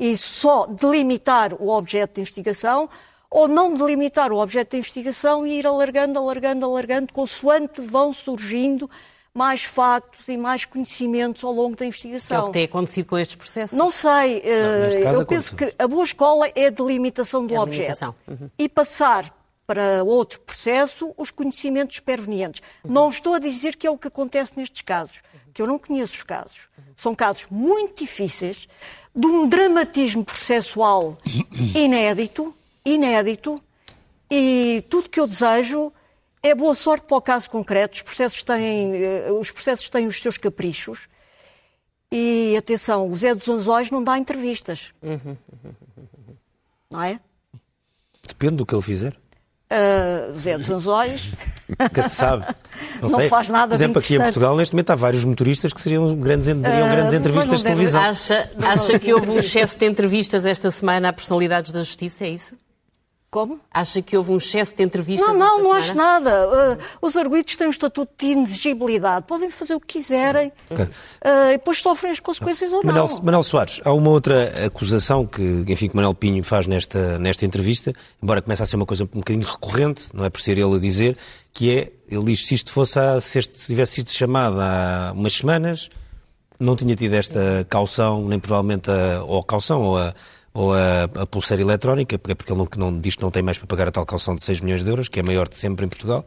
e 0.00 0.16
só 0.16 0.66
delimitar 0.66 1.52
o 1.60 1.68
objeto 1.68 2.14
de 2.14 2.22
investigação 2.22 2.88
ou 3.30 3.46
não 3.46 3.76
delimitar 3.76 4.32
o 4.32 4.38
objeto 4.38 4.70
de 4.70 4.78
investigação 4.78 5.46
e 5.46 5.58
ir 5.58 5.66
alargando, 5.66 6.18
alargando, 6.18 6.64
alargando, 6.64 7.12
consoante 7.12 7.82
vão 7.82 8.12
surgindo 8.12 8.90
mais 9.32 9.62
factos 9.62 10.26
e 10.26 10.36
mais 10.36 10.64
conhecimentos 10.64 11.44
ao 11.44 11.52
longo 11.52 11.76
da 11.76 11.84
investigação. 11.84 12.28
Que 12.28 12.34
é 12.34 12.42
o 12.42 12.46
que 12.46 12.52
tem 12.52 12.64
acontecido 12.64 13.06
com 13.06 13.18
estes 13.18 13.36
processos? 13.36 13.78
Não 13.78 13.90
sei. 13.90 14.42
Não, 15.04 15.12
eu 15.12 15.26
penso 15.26 15.54
que 15.54 15.72
a 15.78 15.86
boa 15.86 16.02
escola 16.02 16.50
é 16.56 16.66
a 16.66 16.70
delimitação 16.70 17.46
do 17.46 17.54
é 17.54 17.56
a 17.58 17.60
objeto. 17.60 18.14
Uhum. 18.26 18.50
E 18.58 18.68
passar 18.68 19.32
para 19.66 20.02
outro 20.02 20.40
processo 20.40 21.14
os 21.16 21.30
conhecimentos 21.30 22.00
pervenientes. 22.00 22.60
Uhum. 22.82 22.92
Não 22.92 23.08
estou 23.08 23.34
a 23.34 23.38
dizer 23.38 23.76
que 23.76 23.86
é 23.86 23.90
o 23.90 23.96
que 23.96 24.08
acontece 24.08 24.54
nestes 24.56 24.80
casos, 24.80 25.22
que 25.52 25.60
eu 25.60 25.66
não 25.66 25.78
conheço 25.78 26.14
os 26.14 26.22
casos. 26.22 26.68
São 26.94 27.14
casos 27.14 27.46
muito 27.50 28.00
difíceis, 28.00 28.68
de 29.14 29.26
um 29.26 29.48
dramatismo 29.48 30.24
processual 30.24 31.16
inédito, 31.74 32.54
inédito, 32.84 33.62
e 34.30 34.84
tudo 34.88 35.08
que 35.08 35.18
eu 35.18 35.26
desejo 35.26 35.92
é 36.42 36.54
boa 36.54 36.74
sorte 36.74 37.06
para 37.06 37.16
o 37.16 37.20
caso 37.20 37.50
concreto. 37.50 37.96
Os 37.96 38.02
processos 38.02 38.44
têm, 38.44 38.94
eh, 38.94 39.32
os, 39.32 39.50
processos 39.50 39.90
têm 39.90 40.06
os 40.06 40.20
seus 40.22 40.38
caprichos. 40.38 41.08
E 42.12 42.56
atenção, 42.56 43.08
o 43.08 43.16
Zé 43.16 43.34
dos 43.34 43.48
Anzóis 43.48 43.90
não 43.90 44.02
dá 44.02 44.18
entrevistas. 44.18 44.92
Não 46.90 47.02
é? 47.02 47.20
Depende 48.26 48.56
do 48.56 48.66
que 48.66 48.74
ele 48.74 48.82
fizer. 48.82 49.16
Uh, 49.70 50.36
Zé 50.36 50.58
dos 50.58 50.70
Anzóis. 50.70 51.30
Nunca 51.78 52.02
se 52.02 52.16
sabe. 52.16 52.46
Não, 53.00 53.10
não 53.10 53.28
faz 53.28 53.50
nada 53.50 53.68
Por 53.68 53.74
exemplo, 53.74 53.98
aqui 53.98 54.14
em 54.14 54.20
Portugal, 54.20 54.56
neste 54.56 54.74
momento, 54.74 54.90
há 54.90 54.94
vários 54.94 55.24
motoristas 55.24 55.70
que 55.72 55.80
seriam 55.80 56.14
grandes, 56.16 56.46
dariam 56.46 56.86
uh, 56.86 56.90
grandes 56.90 57.14
entrevistas 57.14 57.58
de 57.58 57.64
televisão. 57.64 58.02
Acha, 58.02 58.50
acha 58.62 58.98
que 58.98 59.12
houve 59.12 59.28
um 59.28 59.38
excesso 59.38 59.78
de 59.78 59.86
entrevistas 59.86 60.46
esta 60.46 60.70
semana 60.70 61.10
a 61.10 61.12
personalidades 61.12 61.72
da 61.72 61.80
justiça, 61.80 62.24
é 62.24 62.30
isso? 62.30 62.54
Como? 63.30 63.60
Acha 63.70 64.02
que 64.02 64.16
houve 64.16 64.32
um 64.32 64.38
excesso 64.38 64.74
de 64.74 64.82
entrevistas? 64.82 65.24
Não, 65.28 65.38
não, 65.38 65.62
não 65.62 65.72
acho 65.72 65.94
nada. 65.94 66.48
Uh, 66.48 66.78
os 67.00 67.16
arguidos 67.16 67.54
têm 67.54 67.68
um 67.68 67.70
estatuto 67.70 68.12
de 68.18 68.32
inexigibilidade. 68.32 69.24
Podem 69.24 69.48
fazer 69.48 69.74
o 69.74 69.80
que 69.80 69.86
quiserem 69.86 70.50
okay. 70.68 70.86
uh, 70.86 71.50
e 71.52 71.52
depois 71.52 71.78
sofrem 71.78 72.10
as 72.10 72.18
consequências 72.18 72.72
ou 72.72 72.82
Manel, 72.82 73.06
não. 73.06 73.22
Manuel 73.22 73.44
Soares, 73.44 73.80
há 73.84 73.92
uma 73.92 74.10
outra 74.10 74.66
acusação 74.66 75.24
que, 75.24 75.64
enfim, 75.68 75.88
que 75.88 75.94
Manuel 75.94 76.12
Pinho 76.12 76.42
faz 76.42 76.66
nesta, 76.66 77.20
nesta 77.20 77.46
entrevista, 77.46 77.92
embora 78.20 78.42
comece 78.42 78.64
a 78.64 78.66
ser 78.66 78.74
uma 78.74 78.86
coisa 78.86 79.04
um 79.04 79.20
bocadinho 79.20 79.46
recorrente, 79.46 80.08
não 80.12 80.24
é 80.24 80.30
por 80.30 80.40
ser 80.40 80.58
ele 80.58 80.74
a 80.74 80.78
dizer, 80.80 81.16
que 81.52 81.70
é, 81.70 81.92
ele 82.08 82.24
diz 82.24 82.44
se 82.44 82.56
isto 82.56 82.72
fosse, 82.72 82.98
a, 82.98 83.20
se 83.20 83.38
este 83.38 83.66
tivesse 83.66 83.92
sido 83.92 84.10
chamado 84.10 84.60
há 84.60 85.12
umas 85.14 85.34
semanas, 85.34 85.88
não 86.58 86.74
tinha 86.74 86.96
tido 86.96 87.14
esta 87.14 87.64
caução, 87.68 88.26
nem 88.26 88.40
provavelmente 88.40 88.90
a, 88.90 89.22
ou 89.22 89.38
a 89.38 89.44
caução, 89.44 89.82
ou 89.82 89.98
a 89.98 90.12
ou 90.52 90.74
a, 90.74 91.04
a 91.04 91.26
pulseira 91.26 91.62
eletrónica, 91.62 92.18
porque 92.18 92.52
ele 92.52 92.58
não, 92.58 92.68
não, 92.76 93.00
diz 93.00 93.14
que 93.14 93.22
não 93.22 93.30
tem 93.30 93.42
mais 93.42 93.58
para 93.58 93.66
pagar 93.66 93.88
a 93.88 93.90
tal 93.90 94.04
calção 94.04 94.34
de 94.34 94.42
6 94.42 94.60
milhões 94.60 94.82
de 94.82 94.90
euros, 94.90 95.08
que 95.08 95.20
é 95.20 95.22
a 95.22 95.24
maior 95.24 95.48
de 95.48 95.56
sempre 95.56 95.86
em 95.86 95.88
Portugal, 95.88 96.24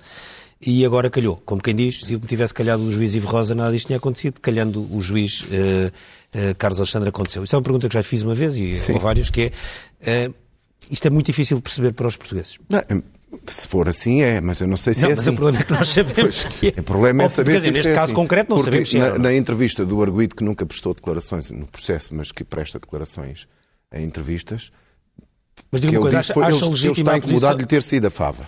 e 0.65 0.85
agora 0.85 1.09
calhou. 1.09 1.41
Como 1.45 1.61
quem 1.61 1.75
diz, 1.75 2.05
se 2.05 2.13
me 2.13 2.21
tivesse 2.21 2.53
calhado 2.53 2.83
o 2.83 2.91
juiz 2.91 3.13
Ivo 3.15 3.27
Rosa, 3.27 3.53
nada 3.53 3.71
disto 3.71 3.87
tinha 3.87 3.97
acontecido, 3.97 4.39
calhando 4.39 4.87
o 4.95 5.01
juiz 5.01 5.41
uh, 5.41 5.47
uh, 5.47 6.55
Carlos 6.57 6.79
Alexandre 6.79 7.09
aconteceu. 7.09 7.43
Isso 7.43 7.55
é 7.55 7.57
uma 7.57 7.63
pergunta 7.63 7.87
que 7.89 7.93
já 7.93 8.03
fiz 8.03 8.23
uma 8.23 8.33
vez, 8.33 8.55
e 8.55 8.77
Sim. 8.77 8.93
ou 8.93 8.99
várias, 8.99 9.29
que 9.29 9.51
é, 10.01 10.29
uh, 10.29 10.33
isto 10.89 11.05
é 11.05 11.09
muito 11.09 11.25
difícil 11.25 11.57
de 11.57 11.63
perceber 11.63 11.91
para 11.91 12.07
os 12.07 12.15
portugueses. 12.15 12.57
Não, 12.69 12.81
se 13.47 13.67
for 13.67 13.89
assim 13.89 14.21
é, 14.21 14.39
mas 14.39 14.61
eu 14.61 14.67
não 14.67 14.77
sei 14.77 14.93
se 14.93 15.01
não, 15.01 15.09
é 15.09 15.11
mas 15.11 15.19
assim. 15.21 15.29
o 15.31 15.35
problema 15.35 15.59
é 15.59 15.63
que 15.63 15.71
nós 15.73 15.87
sabemos 15.89 16.45
que 16.45 16.67
é. 16.67 16.79
O 16.79 16.83
problema 16.83 17.23
é 17.23 17.29
saber 17.29 17.55
dizer, 17.55 17.69
se 17.69 17.73
neste 17.73 17.89
é 17.89 17.93
caso 17.93 18.05
assim. 18.05 18.13
concreto 18.13 18.49
não 18.49 18.57
Porque 18.57 18.85
sabemos 18.85 18.89
se 18.89 18.97
é. 18.97 19.09
Na, 19.11 19.17
na 19.17 19.33
entrevista 19.33 19.85
do 19.85 20.01
arguido 20.01 20.35
que 20.35 20.43
nunca 20.43 20.65
prestou 20.65 20.93
declarações 20.93 21.51
no 21.51 21.67
processo, 21.67 22.13
mas 22.15 22.31
que 22.31 22.43
presta 22.43 22.79
declarações 22.79 23.47
em 23.93 24.03
entrevistas, 24.03 24.71
mas 25.71 25.81
diga 25.81 25.93
uma 25.93 26.01
coisa, 26.01 26.19
acha, 26.19 26.33
foi, 26.33 26.43
acha 26.43 26.65
ele, 26.65 26.79
ele 26.83 26.91
está 26.91 27.17
incomodado 27.17 27.55
de 27.57 27.61
lhe 27.63 27.67
ter 27.67 27.83
saído 27.83 28.07
a 28.07 28.11
fava. 28.11 28.47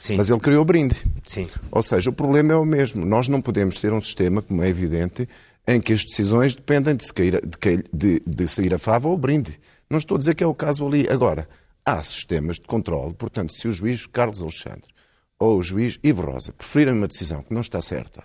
Sim. 0.00 0.16
Mas 0.16 0.30
ele 0.30 0.40
criou 0.40 0.62
o 0.62 0.64
brinde. 0.64 0.94
Sim. 1.26 1.46
Ou 1.70 1.82
seja, 1.82 2.10
o 2.10 2.12
problema 2.12 2.52
é 2.52 2.56
o 2.56 2.64
mesmo. 2.64 3.04
Nós 3.04 3.28
não 3.28 3.40
podemos 3.40 3.78
ter 3.78 3.92
um 3.92 4.00
sistema, 4.00 4.42
como 4.42 4.62
é 4.62 4.68
evidente, 4.68 5.28
em 5.66 5.80
que 5.80 5.92
as 5.92 6.04
decisões 6.04 6.54
dependem 6.54 6.94
de, 6.94 7.04
se 7.04 7.12
cair, 7.12 7.40
de, 7.44 7.84
de, 7.92 8.22
de 8.24 8.48
sair 8.48 8.72
a 8.74 8.78
fava 8.78 9.08
ou 9.08 9.14
o 9.14 9.18
brinde. 9.18 9.58
Não 9.90 9.98
estou 9.98 10.16
a 10.16 10.18
dizer 10.18 10.34
que 10.34 10.44
é 10.44 10.46
o 10.46 10.54
caso 10.54 10.86
ali. 10.86 11.08
Agora, 11.08 11.48
há 11.84 12.02
sistemas 12.02 12.56
de 12.56 12.66
controle. 12.66 13.14
Portanto, 13.14 13.52
se 13.52 13.66
o 13.66 13.72
juiz 13.72 14.06
Carlos 14.06 14.42
Alexandre 14.42 14.94
ou 15.38 15.58
o 15.58 15.62
juiz 15.62 15.98
Ivo 16.02 16.22
Rosa 16.22 16.52
preferirem 16.52 16.94
uma 16.94 17.08
decisão 17.08 17.42
que 17.42 17.52
não 17.52 17.60
está 17.60 17.80
certa, 17.82 18.22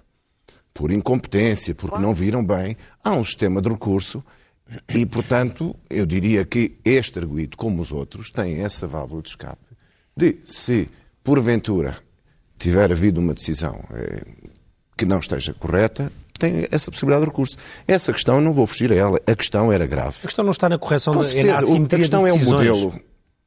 por 0.73 0.91
incompetência, 0.91 1.75
porque 1.75 1.99
não 1.99 2.13
viram 2.13 2.45
bem, 2.45 2.77
há 3.03 3.11
um 3.11 3.23
sistema 3.23 3.61
de 3.61 3.69
recurso 3.69 4.23
e, 4.93 5.05
portanto, 5.05 5.75
eu 5.89 6.05
diria 6.05 6.45
que 6.45 6.77
este 6.85 7.19
arguído, 7.19 7.57
como 7.57 7.81
os 7.81 7.91
outros, 7.91 8.29
tem 8.29 8.61
essa 8.61 8.87
válvula 8.87 9.21
de 9.21 9.29
escape 9.29 9.71
de, 10.15 10.39
se 10.45 10.89
porventura 11.23 11.97
tiver 12.57 12.91
havido 12.91 13.19
uma 13.19 13.33
decisão 13.33 13.83
eh, 13.93 14.23
que 14.95 15.05
não 15.05 15.19
esteja 15.19 15.53
correta, 15.53 16.11
tem 16.37 16.67
essa 16.71 16.91
possibilidade 16.91 17.25
de 17.25 17.31
recurso. 17.31 17.57
Essa 17.87 18.11
questão, 18.11 18.39
não 18.41 18.53
vou 18.53 18.67
fugir 18.67 18.91
a 18.91 18.95
ela, 18.95 19.21
a 19.25 19.35
questão 19.35 19.71
era 19.71 19.85
grave. 19.85 20.17
A 20.19 20.27
questão 20.27 20.43
não 20.43 20.51
está 20.51 20.69
na 20.69 20.77
correção 20.77 21.13
Com 21.13 21.21
da 21.21 21.27
certeza, 21.27 21.65
A 21.65 21.97
questão 21.97 22.25
é 22.25 22.33
o 22.33 22.39
modelo 22.39 22.99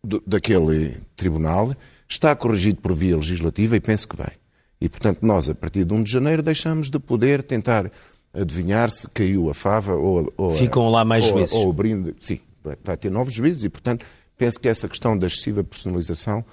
do, 0.03 0.23
daquele 0.27 1.01
tribunal, 1.17 1.75
está 2.09 2.35
corrigido 2.35 2.81
por 2.81 2.93
via 2.95 3.17
legislativa 3.17 3.77
e 3.77 3.81
penso 3.81 4.09
que 4.09 4.17
bem. 4.17 4.33
E, 4.81 4.89
portanto, 4.89 5.21
nós, 5.23 5.49
a 5.49 5.55
partir 5.55 5.85
de 5.85 5.95
1 5.95 6.03
de 6.03 6.11
janeiro, 6.11 6.43
deixamos 6.43 6.91
de 6.91 6.99
poder 6.99 7.43
tentar 7.43 7.91
adivinhar 8.35 8.91
se 8.91 9.09
caiu 9.09 9.49
a 9.49 9.55
fava 9.55 9.95
ou, 9.95 10.33
ou 10.37 10.51
Ficam 10.51 10.91
lá 10.91 11.05
mais 11.05 11.25
ou, 11.25 11.31
juízes. 11.31 11.55
Ou 11.55 11.69
o 11.69 11.73
brinde. 11.73 12.15
Sim, 12.19 12.41
vai 12.83 12.97
ter 12.97 13.11
novos 13.11 13.33
juízes 13.33 13.65
e, 13.65 13.69
portanto, 13.69 14.05
penso 14.37 14.59
que 14.59 14.69
essa 14.69 14.89
questão 14.89 15.17
da 15.17 15.27
excessiva 15.27 15.63
personalização 15.63 16.45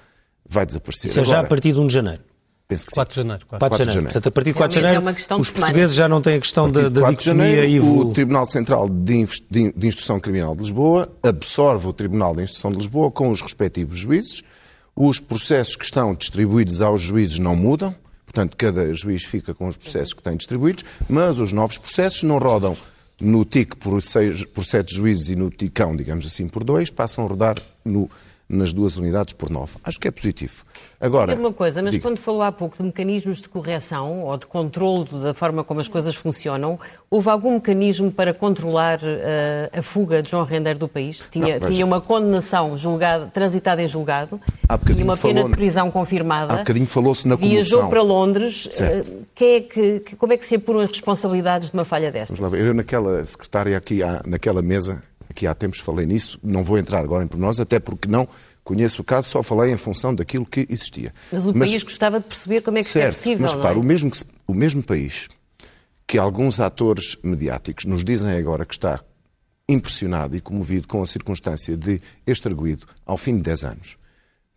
vai 0.48 0.64
desaparecer. 0.64 1.10
Isso 1.10 1.20
é 1.20 1.24
já 1.24 1.40
a 1.40 1.44
partir 1.44 1.72
de 1.72 1.80
1 1.80 1.86
de 1.86 1.94
janeiro. 1.94 2.22
Penso 2.68 2.86
que 2.86 2.94
4 2.94 3.14
sim. 3.14 3.20
de 3.20 3.22
janeiro. 3.26 3.46
4, 3.46 3.68
4 3.68 3.78
de 3.78 3.92
janeiro. 3.92 4.04
Portanto, 4.04 4.26
a 4.26 4.30
partir 4.30 4.50
de 4.50 4.56
4 4.56 4.68
de 4.74 4.80
janeiro, 4.80 5.08
é 5.08 5.34
os 5.36 5.50
portugueses 5.50 5.96
já 5.96 6.08
não 6.08 6.22
têm 6.22 6.36
a 6.36 6.40
questão 6.40 6.70
da, 6.70 6.88
da 6.88 7.10
dicotomia 7.10 7.64
e 7.66 7.80
o... 7.80 7.98
o 7.98 8.12
Tribunal 8.12 8.46
Central 8.46 8.88
de, 8.88 9.26
de, 9.50 9.72
de 9.72 9.86
Instrução 9.86 10.18
Criminal 10.18 10.54
de 10.54 10.62
Lisboa 10.62 11.12
absorve 11.22 11.88
o 11.88 11.92
Tribunal 11.92 12.34
de 12.34 12.42
Instrução 12.42 12.70
de 12.70 12.78
Lisboa 12.78 13.10
com 13.10 13.30
os 13.30 13.42
respectivos 13.42 13.98
juízes. 13.98 14.42
Os 14.94 15.20
processos 15.20 15.76
que 15.76 15.84
estão 15.84 16.14
distribuídos 16.14 16.80
aos 16.80 17.00
juízes 17.00 17.38
não 17.38 17.56
mudam. 17.56 17.94
Portanto, 18.32 18.56
cada 18.56 18.92
juiz 18.94 19.24
fica 19.24 19.52
com 19.52 19.68
os 19.68 19.76
processos 19.76 20.14
que 20.14 20.22
tem 20.22 20.36
distribuídos, 20.36 20.84
mas 21.06 21.38
os 21.38 21.52
novos 21.52 21.76
processos 21.76 22.22
não 22.22 22.38
rodam 22.38 22.74
no 23.20 23.44
TIC 23.44 23.76
por, 23.76 24.00
seis, 24.00 24.42
por 24.46 24.64
sete 24.64 24.94
juízes 24.94 25.28
e 25.28 25.36
no 25.36 25.50
TICão, 25.50 25.94
digamos 25.94 26.24
assim, 26.24 26.48
por 26.48 26.64
dois, 26.64 26.90
passam 26.90 27.26
a 27.26 27.28
rodar 27.28 27.56
no, 27.84 28.10
nas 28.48 28.72
duas 28.72 28.96
unidades 28.96 29.32
por 29.32 29.50
nove. 29.50 29.72
Acho 29.82 29.98
que 29.98 30.08
é 30.08 30.10
positivo. 30.10 30.64
Agora, 31.00 31.34
uma 31.34 31.52
coisa, 31.52 31.82
mas 31.82 31.98
quando 31.98 32.18
falou 32.18 32.42
há 32.42 32.52
pouco 32.52 32.76
de 32.76 32.82
mecanismos 32.84 33.40
de 33.40 33.48
correção 33.48 34.20
ou 34.20 34.36
de 34.36 34.46
controle 34.46 35.08
da 35.20 35.34
forma 35.34 35.64
como 35.64 35.80
as 35.80 35.88
coisas 35.88 36.14
funcionam, 36.14 36.78
houve 37.10 37.28
algum 37.28 37.54
mecanismo 37.54 38.12
para 38.12 38.32
controlar 38.32 39.00
uh, 39.00 39.78
a 39.78 39.82
fuga 39.82 40.22
de 40.22 40.30
João 40.30 40.44
Rendeiro 40.44 40.78
do 40.78 40.86
país? 40.86 41.24
Tinha, 41.28 41.58
não, 41.58 41.68
tinha 41.68 41.84
uma 41.84 42.00
condenação 42.00 42.76
julgada, 42.78 43.26
transitada 43.26 43.82
em 43.82 43.88
julgado, 43.88 44.40
tinha 44.86 45.04
uma 45.04 45.16
pena 45.16 45.42
de 45.42 45.50
prisão 45.50 45.90
confirmada. 45.90 46.54
Há 46.54 46.56
bocadinho 46.58 46.86
falou-se 46.86 47.26
na 47.26 47.36
comoção. 47.36 47.52
Viajou 47.52 47.88
para 47.88 48.02
Londres. 48.02 48.66
Uh, 48.66 49.24
que 49.34 49.44
é 49.44 49.60
que, 49.60 50.00
que, 50.00 50.16
como 50.16 50.32
é 50.32 50.36
que 50.36 50.46
se 50.46 50.54
apuram 50.54 50.80
as 50.80 50.88
responsabilidades 50.88 51.70
de 51.70 51.76
uma 51.76 51.84
falha 51.84 52.12
desta? 52.12 52.34
Vamos 52.34 52.52
lá 52.52 52.56
ver. 52.56 52.64
Eu 52.64 52.74
naquela 52.74 53.26
secretária 53.26 53.76
aqui, 53.76 54.00
naquela 54.24 54.62
mesa, 54.62 55.02
aqui 55.32 55.46
há 55.46 55.54
tempos 55.54 55.80
falei 55.80 56.06
nisso, 56.06 56.38
não 56.42 56.62
vou 56.62 56.78
entrar 56.78 57.00
agora 57.00 57.24
em 57.24 57.26
pormenores, 57.26 57.58
até 57.58 57.80
porque 57.80 58.08
não 58.08 58.28
Conheço 58.64 59.02
o 59.02 59.04
caso, 59.04 59.28
só 59.28 59.42
falei 59.42 59.72
em 59.72 59.76
função 59.76 60.14
daquilo 60.14 60.46
que 60.46 60.66
existia. 60.70 61.12
Mas 61.32 61.46
o 61.46 61.52
mas, 61.52 61.70
país 61.70 61.82
gostava 61.82 62.20
de 62.20 62.26
perceber 62.26 62.60
como 62.60 62.78
é 62.78 62.82
que 62.82 62.88
certo, 62.88 63.06
é 63.06 63.10
possível. 63.10 63.40
Mas 63.40 63.52
repara, 63.52 63.74
é? 63.74 63.78
o, 63.78 63.82
mesmo, 63.82 64.10
o 64.46 64.54
mesmo 64.54 64.82
país 64.82 65.28
que 66.06 66.16
alguns 66.16 66.60
atores 66.60 67.16
mediáticos 67.24 67.84
nos 67.86 68.04
dizem 68.04 68.30
agora 68.30 68.64
que 68.64 68.74
está 68.74 69.00
impressionado 69.68 70.36
e 70.36 70.40
comovido 70.40 70.86
com 70.86 71.02
a 71.02 71.06
circunstância 71.06 71.76
de 71.76 72.00
este 72.26 72.46
arguído, 72.46 72.86
ao 73.04 73.16
fim 73.16 73.36
de 73.36 73.42
10 73.42 73.64
anos, 73.64 73.96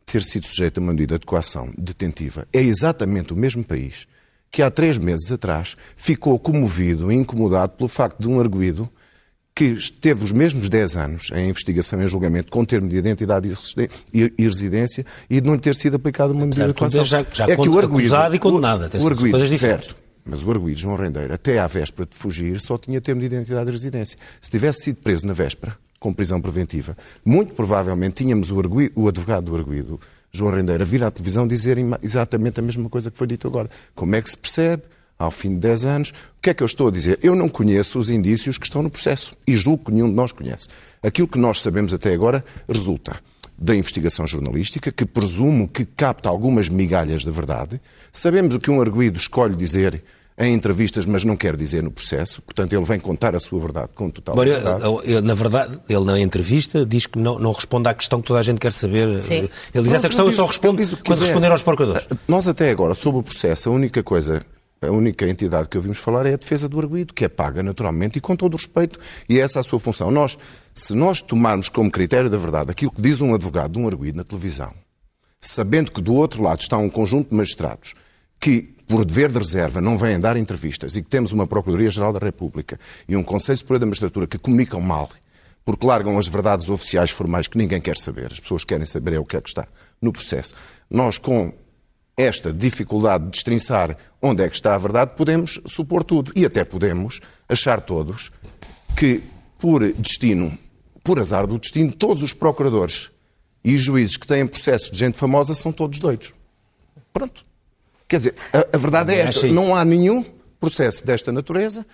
ter 0.06 0.22
sido 0.22 0.46
sujeito 0.46 0.80
a 0.80 0.82
uma 0.82 0.94
medida 0.94 1.18
de 1.18 1.26
coação 1.26 1.72
detentiva, 1.76 2.48
é 2.54 2.62
exatamente 2.62 3.34
o 3.34 3.36
mesmo 3.36 3.64
país 3.64 4.08
que 4.52 4.62
há 4.62 4.70
três 4.70 4.98
meses 4.98 5.32
atrás 5.32 5.76
ficou 5.98 6.38
comovido 6.38 7.12
e 7.12 7.16
incomodado 7.16 7.74
pelo 7.74 7.90
facto 7.90 8.20
de 8.20 8.28
um 8.28 8.40
arguído 8.40 8.88
que 9.56 9.74
teve 10.02 10.22
os 10.22 10.34
mesmos 10.34 10.68
10 10.68 10.98
anos 10.98 11.32
em 11.34 11.50
investigação 11.50 12.02
e 12.02 12.08
julgamento 12.10 12.52
com 12.52 12.66
termo 12.66 12.90
de 12.90 12.98
identidade 12.98 13.50
e 14.14 14.44
residência 14.44 15.06
e 15.30 15.40
de 15.40 15.48
não 15.48 15.58
ter 15.58 15.74
sido 15.74 15.96
aplicada 15.96 16.34
uma 16.34 16.46
medida 16.46 16.68
de 16.68 16.74
coação. 16.74 17.06
Já, 17.06 17.26
já 17.34 17.46
é 17.46 17.56
que 17.56 17.70
o 17.70 17.80
arguído, 17.80 18.14
acusado 18.14 18.36
e 18.36 18.40
condenado. 18.40 18.90
O, 18.98 19.04
o 19.04 19.08
arguído, 19.08 19.58
certo. 19.58 19.96
Mas 20.26 20.44
o 20.44 20.52
arguído 20.52 20.78
João 20.78 20.98
Rendeiro, 20.98 21.34
até 21.34 21.58
à 21.60 21.68
véspera 21.68 22.06
de 22.06 22.18
fugir, 22.18 22.60
só 22.60 22.78
tinha 22.78 23.00
termo 23.00 23.22
de 23.22 23.28
identidade 23.28 23.70
e 23.70 23.72
residência. 23.72 24.20
Se 24.42 24.50
tivesse 24.50 24.82
sido 24.82 24.98
preso 24.98 25.26
na 25.26 25.34
véspera, 25.34 25.78
com 26.00 26.12
prisão 26.12 26.42
preventiva, 26.42 26.98
muito 27.24 27.54
provavelmente 27.54 28.16
tínhamos 28.16 28.52
o, 28.52 28.60
arguído, 28.60 28.92
o 29.00 29.08
advogado 29.08 29.46
do 29.46 29.56
arguído, 29.56 30.02
João 30.34 30.54
Rendeiro, 30.54 30.84
a 30.84 30.86
vir 30.86 31.02
à 31.02 31.10
televisão 31.10 31.48
dizer 31.48 31.78
exatamente 32.04 32.60
a 32.60 32.64
mesma 32.64 32.90
coisa 32.90 33.10
que 33.10 33.18
foi 33.18 33.28
dito 33.28 33.48
agora. 33.48 33.70
Como 33.96 34.16
é 34.16 34.22
que 34.22 34.30
se 34.30 34.38
percebe? 34.38 34.84
Ao 35.18 35.32
fim 35.32 35.50
de 35.50 35.62
10 35.62 35.86
anos. 35.86 36.10
O 36.10 36.42
que 36.42 36.50
é 36.50 36.54
que 36.54 36.62
eu 36.62 36.68
estou 36.68 36.88
a 36.88 36.92
dizer? 36.92 37.20
Eu 37.22 37.36
não 37.36 37.50
conheço 37.50 37.98
os 37.98 38.10
indícios 38.10 38.58
que 38.58 38.66
estão 38.66 38.84
no 38.84 38.90
processo 38.90 39.34
e 39.48 39.56
julgo 39.56 39.86
que 39.86 39.92
nenhum 39.92 40.10
de 40.10 40.16
nós 40.16 40.32
conhece. 40.32 40.68
Aquilo 41.02 41.28
que 41.28 41.38
nós 41.38 41.62
sabemos 41.62 41.94
até 41.94 42.14
agora 42.14 42.44
resulta 42.68 43.16
da 43.58 43.74
investigação 43.76 44.28
jornalística, 44.28 44.92
que 44.92 45.06
presumo 45.06 45.68
que 45.68 45.86
capta 45.86 46.28
algumas 46.28 46.68
migalhas 46.68 47.24
da 47.24 47.32
verdade. 47.32 47.80
Sabemos 48.12 48.56
o 48.56 48.60
que 48.60 48.70
um 48.70 48.82
arguído 48.82 49.18
escolhe 49.18 49.56
dizer 49.56 50.04
em 50.38 50.54
entrevistas, 50.54 51.06
mas 51.06 51.24
não 51.24 51.38
quer 51.38 51.56
dizer 51.56 51.82
no 51.82 51.90
processo. 51.90 52.42
Portanto, 52.42 52.74
ele 52.74 52.84
vem 52.84 53.00
contar 53.00 53.34
a 53.34 53.40
sua 53.40 53.58
verdade 53.58 53.90
com 53.96 54.10
total 54.10 54.34
Agora, 54.34 54.60
verdade. 54.60 55.22
Na 55.22 55.34
verdade, 55.34 55.80
ele 55.88 56.04
na 56.04 56.20
entrevista 56.20 56.86
diz 56.86 57.06
que 57.06 57.18
não, 57.18 57.40
não 57.40 57.54
responde 57.54 57.88
à 57.88 57.94
questão 57.94 58.20
que 58.22 58.28
toda 58.28 58.42
a 58.42 58.44
gente 58.44 58.60
quer 58.60 58.74
saber. 58.74 59.22
Sim. 59.22 59.48
Ele 59.74 59.84
diz 59.84 59.94
essa 59.94 60.10
questão, 60.10 60.26
diz, 60.26 60.34
eu 60.34 60.44
só 60.44 60.48
respondo 60.48 60.84
quando 61.06 61.20
responder 61.22 61.50
aos 61.50 61.62
procuradores. 61.62 62.08
Nós 62.28 62.50
até 62.50 62.70
agora, 62.70 62.94
sobre 62.94 63.22
o 63.22 63.24
processo, 63.24 63.70
a 63.70 63.72
única 63.72 64.04
coisa 64.04 64.46
A 64.86 64.92
única 64.92 65.28
entidade 65.28 65.68
que 65.68 65.78
ouvimos 65.78 65.98
falar 65.98 66.26
é 66.26 66.34
a 66.34 66.38
defesa 66.38 66.70
do 66.70 66.80
arguído, 66.80 67.14
que 67.14 67.26
é 67.26 67.30
paga 67.30 67.64
naturalmente 67.64 68.18
e 68.18 68.22
com 68.22 68.36
todo 68.36 68.54
o 68.54 68.58
respeito, 68.58 69.00
e 69.28 69.40
é 69.40 69.42
essa 69.42 69.60
a 69.60 69.64
sua 69.64 69.80
função. 69.80 70.12
Nós, 70.12 70.38
se 70.74 70.94
nós 70.94 71.22
tomarmos 71.22 71.70
como 71.70 71.90
critério 71.90 72.30
da 72.30 72.38
verdade 72.38 72.72
aquilo 72.72 72.92
que 72.92 73.02
diz 73.02 73.22
um 73.22 73.34
advogado 73.34 73.74
de 73.74 73.80
um 73.80 73.88
arguído 73.88 74.18
na 74.18 74.24
televisão, 74.24 74.74
sabendo 75.40 75.92
que 75.92 76.02
do 76.02 76.14
outro 76.14 76.44
lado 76.44 76.62
está 76.62 76.78
um 76.78 76.90
conjunto 76.90 77.30
de 77.30 77.36
magistrados 77.36 77.94
que, 78.40 78.76
por 78.88 79.04
dever 79.06 79.32
de 79.32 79.40
reserva, 79.40 79.82
não 79.82 79.98
vêm 79.98 80.20
dar 80.20 80.38
entrevistas 80.38 80.96
e 80.96 81.02
que 81.02 81.10
temos 81.10 81.32
uma 81.32 81.48
Procuradoria-Geral 81.48 82.14
da 82.14 82.20
República 82.20 82.78
e 83.08 83.16
um 83.16 83.24
Conselho 83.24 83.58
Superior 83.58 83.80
da 83.80 83.86
Magistratura 83.88 84.28
que 84.28 84.38
comunicam 84.38 84.80
mal, 84.80 85.10
porque 85.64 85.86
largam 85.86 86.18
as 86.18 86.28
verdades 86.28 86.70
oficiais 86.70 87.10
formais 87.10 87.48
que 87.48 87.58
ninguém 87.58 87.82
quer 87.82 87.98
saber, 87.98 88.32
as 88.32 88.40
pessoas 88.40 88.64
querem 88.64 88.86
saber 88.86 89.14
é 89.14 89.20
o 89.20 89.26
que 89.26 89.36
é 89.36 89.42
que 89.42 89.50
está 89.50 89.68
no 90.02 90.14
processo. 90.14 90.54
Nós, 90.90 91.18
com 91.18 91.52
esta 92.18 92.54
dificuldade 92.54 93.26
de 93.26 93.32
destrinçar 93.32 93.98
onde 94.22 94.44
é 94.44 94.50
que 94.50 94.56
está 94.56 94.76
a 94.76 94.78
verdade, 94.78 95.12
podemos 95.16 95.60
supor 95.66 96.04
tudo. 96.04 96.32
E 96.36 96.46
até 96.46 96.64
podemos 96.64 97.20
achar 97.48 97.82
todos 97.82 98.32
que, 98.96 99.22
por 99.60 99.84
destino, 99.94 100.58
por 101.04 101.20
azar 101.20 101.46
do 101.46 101.60
destino, 101.60 101.92
todos 101.92 102.24
os 102.24 102.34
procuradores 102.34 103.12
e 103.64 103.78
juízes 103.78 104.18
que 104.18 104.28
têm 104.28 104.48
processos 104.48 104.92
de 104.92 104.98
gente 104.98 105.18
famosa 105.18 105.54
são 105.54 105.72
todos 105.72 106.00
doidos. 106.00 106.34
Pronto. 107.12 107.44
Quer 108.08 108.18
dizer, 108.18 108.36
a, 108.54 108.76
a 108.76 108.78
verdade 108.78 109.14
é 109.14 109.20
esta. 109.20 109.48
Não 109.48 109.76
há 109.76 109.84
nenhum 109.84 110.24
processo 110.60 111.06
desta 111.06 111.32
natureza 111.32 111.86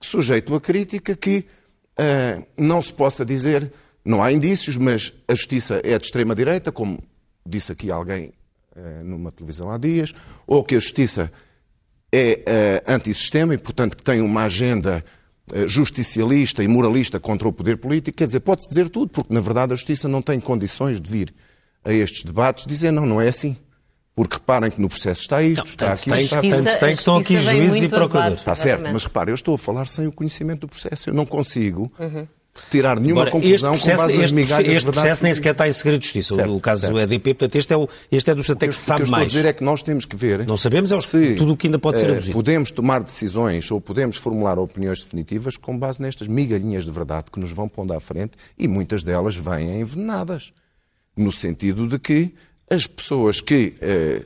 sujeito 0.00 0.54
a 0.54 0.60
crítica 0.60 1.16
que 1.16 1.44
uh, 1.98 2.46
não 2.56 2.80
se 2.80 2.92
possa 2.92 3.24
dizer, 3.24 3.72
não 4.04 4.22
há 4.22 4.32
indícios, 4.32 4.76
mas 4.76 5.12
a 5.26 5.34
justiça 5.34 5.80
é 5.84 5.98
de 5.98 6.06
extrema-direita, 6.06 6.70
como 6.70 7.02
disse 7.44 7.72
aqui 7.72 7.90
alguém 7.90 8.32
numa 9.04 9.32
televisão 9.32 9.70
há 9.70 9.78
dias, 9.78 10.12
ou 10.46 10.62
que 10.62 10.76
a 10.76 10.78
justiça 10.78 11.30
é 12.12 12.82
uh, 12.86 12.92
antissistema 12.92 13.54
e, 13.54 13.58
portanto, 13.58 13.96
que 13.96 14.02
tem 14.02 14.20
uma 14.20 14.44
agenda 14.44 15.04
justicialista 15.66 16.62
e 16.62 16.68
moralista 16.68 17.18
contra 17.18 17.48
o 17.48 17.52
poder 17.52 17.78
político. 17.78 18.18
Quer 18.18 18.26
dizer, 18.26 18.40
pode-se 18.40 18.68
dizer 18.68 18.88
tudo, 18.90 19.10
porque, 19.10 19.32
na 19.32 19.40
verdade, 19.40 19.72
a 19.72 19.76
justiça 19.76 20.06
não 20.06 20.20
tem 20.20 20.38
condições 20.38 21.00
de 21.00 21.10
vir 21.10 21.34
a 21.84 21.92
estes 21.92 22.22
debates 22.22 22.66
dizer 22.66 22.90
não, 22.90 23.06
não 23.06 23.20
é 23.20 23.28
assim. 23.28 23.56
Porque 24.14 24.34
reparem 24.34 24.70
que 24.70 24.80
no 24.80 24.88
processo 24.88 25.22
está 25.22 25.40
isto, 25.42 25.58
não, 25.58 25.64
está 25.64 25.92
aquilo, 25.92 26.16
tem, 26.16 26.24
está... 26.24 26.40
Tanto 26.42 26.80
tem 26.80 26.92
que 26.92 26.98
estão 26.98 27.16
aqui 27.16 27.40
juízes 27.40 27.82
e 27.84 27.88
procuradores. 27.88 28.40
Está 28.40 28.54
certo, 28.54 28.90
mas 28.92 29.04
reparem, 29.04 29.30
eu 29.30 29.36
estou 29.36 29.54
a 29.54 29.58
falar 29.58 29.86
sem 29.86 30.06
o 30.06 30.12
conhecimento 30.12 30.62
do 30.62 30.68
processo. 30.68 31.08
Eu 31.08 31.14
não 31.14 31.24
consigo 31.24 31.90
uhum. 31.98 32.26
Tirar 32.70 32.98
nenhuma 32.98 33.22
Agora, 33.22 33.30
conclusão 33.32 33.72
processo, 33.72 33.96
com 33.96 34.02
base 34.02 34.18
nas 34.18 34.32
migalhas 34.32 34.76
Este 34.76 34.90
processo 34.90 35.22
nem 35.22 35.34
sequer 35.34 35.52
está 35.52 35.68
em 35.68 35.72
segredo 35.72 36.00
de 36.00 36.06
justiça. 36.06 36.34
Certo, 36.34 36.56
o 36.56 36.60
caso 36.60 36.80
certo. 36.82 36.92
do 36.94 37.00
EDP, 37.00 37.34
portanto, 37.34 37.56
este 37.56 37.72
é, 37.72 37.76
o, 37.76 37.88
este 38.10 38.30
é 38.30 38.34
dos 38.34 38.50
até 38.50 38.68
que 38.68 38.74
se 38.74 38.80
sabe 38.80 39.00
mais. 39.02 39.10
O 39.10 39.10
que 39.10 39.14
eu 39.14 39.24
estou 39.24 39.24
a 39.24 39.26
dizer 39.26 39.48
é 39.48 39.52
que 39.52 39.64
nós 39.64 39.82
temos 39.82 40.04
que 40.04 40.16
ver... 40.16 40.46
Não 40.46 40.56
sabemos 40.56 40.92
é 40.92 41.00
se, 41.00 41.34
tudo 41.34 41.52
o 41.52 41.56
que 41.56 41.66
ainda 41.66 41.78
pode 41.78 41.98
ser 41.98 42.10
eh, 42.10 42.32
podemos 42.32 42.70
tomar 42.70 43.02
decisões 43.02 43.70
ou 43.70 43.80
podemos 43.80 44.16
formular 44.16 44.58
opiniões 44.58 45.02
definitivas 45.02 45.56
com 45.56 45.78
base 45.78 46.00
nestas 46.00 46.28
migalhinhas 46.28 46.84
de 46.84 46.90
verdade 46.90 47.26
que 47.32 47.38
nos 47.40 47.52
vão 47.52 47.68
pondo 47.68 47.92
à 47.92 48.00
frente 48.00 48.32
e 48.58 48.66
muitas 48.68 49.02
delas 49.02 49.36
vêm 49.36 49.80
envenenadas. 49.80 50.52
No 51.16 51.32
sentido 51.32 51.86
de 51.86 51.98
que 51.98 52.34
as 52.70 52.86
pessoas 52.86 53.40
que... 53.40 53.74
Eh, 53.80 54.22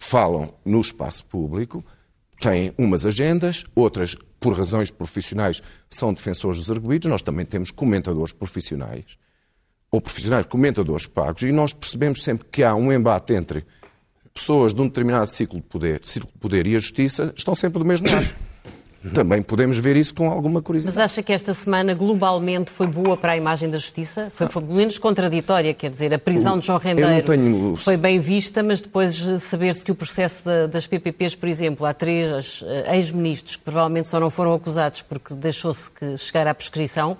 falam 0.00 0.52
no 0.64 0.80
espaço 0.80 1.24
público, 1.26 1.84
têm 2.40 2.72
umas 2.78 3.04
agendas, 3.06 3.64
outras, 3.74 4.16
por 4.40 4.58
razões 4.58 4.90
profissionais, 4.90 5.62
são 5.88 6.12
defensores 6.12 6.58
dos 6.58 6.70
arguídos. 6.70 7.08
Nós 7.10 7.22
também 7.22 7.44
temos 7.44 7.70
comentadores 7.70 8.32
profissionais, 8.32 9.04
ou 9.90 10.00
profissionais 10.00 10.46
comentadores 10.46 11.06
pagos, 11.06 11.42
e 11.42 11.52
nós 11.52 11.72
percebemos 11.72 12.22
sempre 12.22 12.48
que 12.50 12.64
há 12.64 12.74
um 12.74 12.92
embate 12.92 13.34
entre 13.34 13.64
pessoas 14.32 14.72
de 14.72 14.80
um 14.80 14.86
determinado 14.86 15.30
ciclo 15.30 15.60
de 15.60 15.66
poder, 15.66 16.00
ciclo 16.02 16.30
de 16.32 16.38
poder 16.38 16.66
e 16.66 16.74
a 16.74 16.78
justiça, 16.78 17.32
estão 17.36 17.54
sempre 17.54 17.78
do 17.78 17.84
mesmo 17.84 18.10
lado. 18.10 18.49
Também 19.14 19.42
podemos 19.42 19.78
ver 19.78 19.96
isso 19.96 20.14
com 20.14 20.30
alguma 20.30 20.60
curiosidade. 20.60 20.96
Mas 20.96 21.12
acha 21.12 21.22
que 21.22 21.32
esta 21.32 21.54
semana 21.54 21.94
globalmente 21.94 22.70
foi 22.70 22.86
boa 22.86 23.16
para 23.16 23.32
a 23.32 23.36
imagem 23.36 23.70
da 23.70 23.78
justiça? 23.78 24.30
Foi, 24.34 24.46
foi 24.46 24.62
pelo 24.62 24.74
menos 24.74 24.98
contraditória, 24.98 25.72
quer 25.72 25.88
dizer, 25.88 26.12
a 26.12 26.18
prisão 26.18 26.58
de 26.58 26.66
João 26.66 26.78
Rendeiro 26.78 27.24
tenho... 27.24 27.76
foi 27.76 27.96
bem 27.96 28.20
vista, 28.20 28.62
mas 28.62 28.82
depois 28.82 29.16
saber-se 29.40 29.82
que 29.84 29.90
o 29.90 29.94
processo 29.94 30.44
das 30.70 30.86
PPPs, 30.86 31.34
por 31.34 31.48
exemplo, 31.48 31.86
há 31.86 31.94
três 31.94 32.62
ex-ministros 32.92 33.56
que 33.56 33.62
provavelmente 33.62 34.08
só 34.08 34.20
não 34.20 34.30
foram 34.30 34.52
acusados 34.52 35.00
porque 35.00 35.34
deixou-se 35.34 35.90
que 35.90 36.18
chegar 36.18 36.46
à 36.46 36.54
prescrição, 36.54 37.16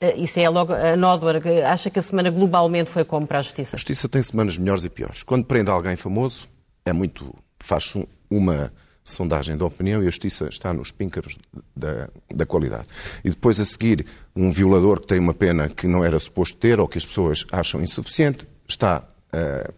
eh, 0.00 0.16
isso 0.16 0.38
é 0.40 0.48
logo 0.48 0.72
a 0.72 0.96
nódoa. 0.96 1.42
Acha 1.66 1.90
que 1.90 1.98
a 1.98 2.02
semana 2.02 2.30
globalmente 2.30 2.90
foi 2.90 3.04
como 3.04 3.26
para 3.26 3.40
a 3.40 3.42
justiça? 3.42 3.76
A 3.76 3.78
justiça 3.78 4.08
tem 4.08 4.22
semanas 4.22 4.56
melhores 4.56 4.84
e 4.84 4.88
piores. 4.88 5.22
Quando 5.22 5.44
prende 5.44 5.70
alguém 5.70 5.96
famoso, 5.96 6.46
é 6.84 6.92
muito. 6.92 7.34
faz-se 7.58 8.06
uma 8.30 8.72
sondagem 9.10 9.56
de 9.56 9.64
opinião 9.64 10.02
e 10.02 10.06
a 10.06 10.10
justiça 10.10 10.48
está 10.48 10.72
nos 10.72 10.90
píncaros 10.90 11.38
da, 11.74 12.08
da 12.34 12.46
qualidade. 12.46 12.86
E 13.24 13.30
depois, 13.30 13.58
a 13.60 13.64
seguir, 13.64 14.06
um 14.34 14.50
violador 14.50 15.00
que 15.00 15.06
tem 15.06 15.18
uma 15.18 15.34
pena 15.34 15.68
que 15.68 15.86
não 15.86 16.04
era 16.04 16.18
suposto 16.18 16.56
ter 16.58 16.78
ou 16.80 16.88
que 16.88 16.98
as 16.98 17.04
pessoas 17.04 17.44
acham 17.50 17.82
insuficiente, 17.82 18.46
está 18.66 19.02
uh, 19.32 19.74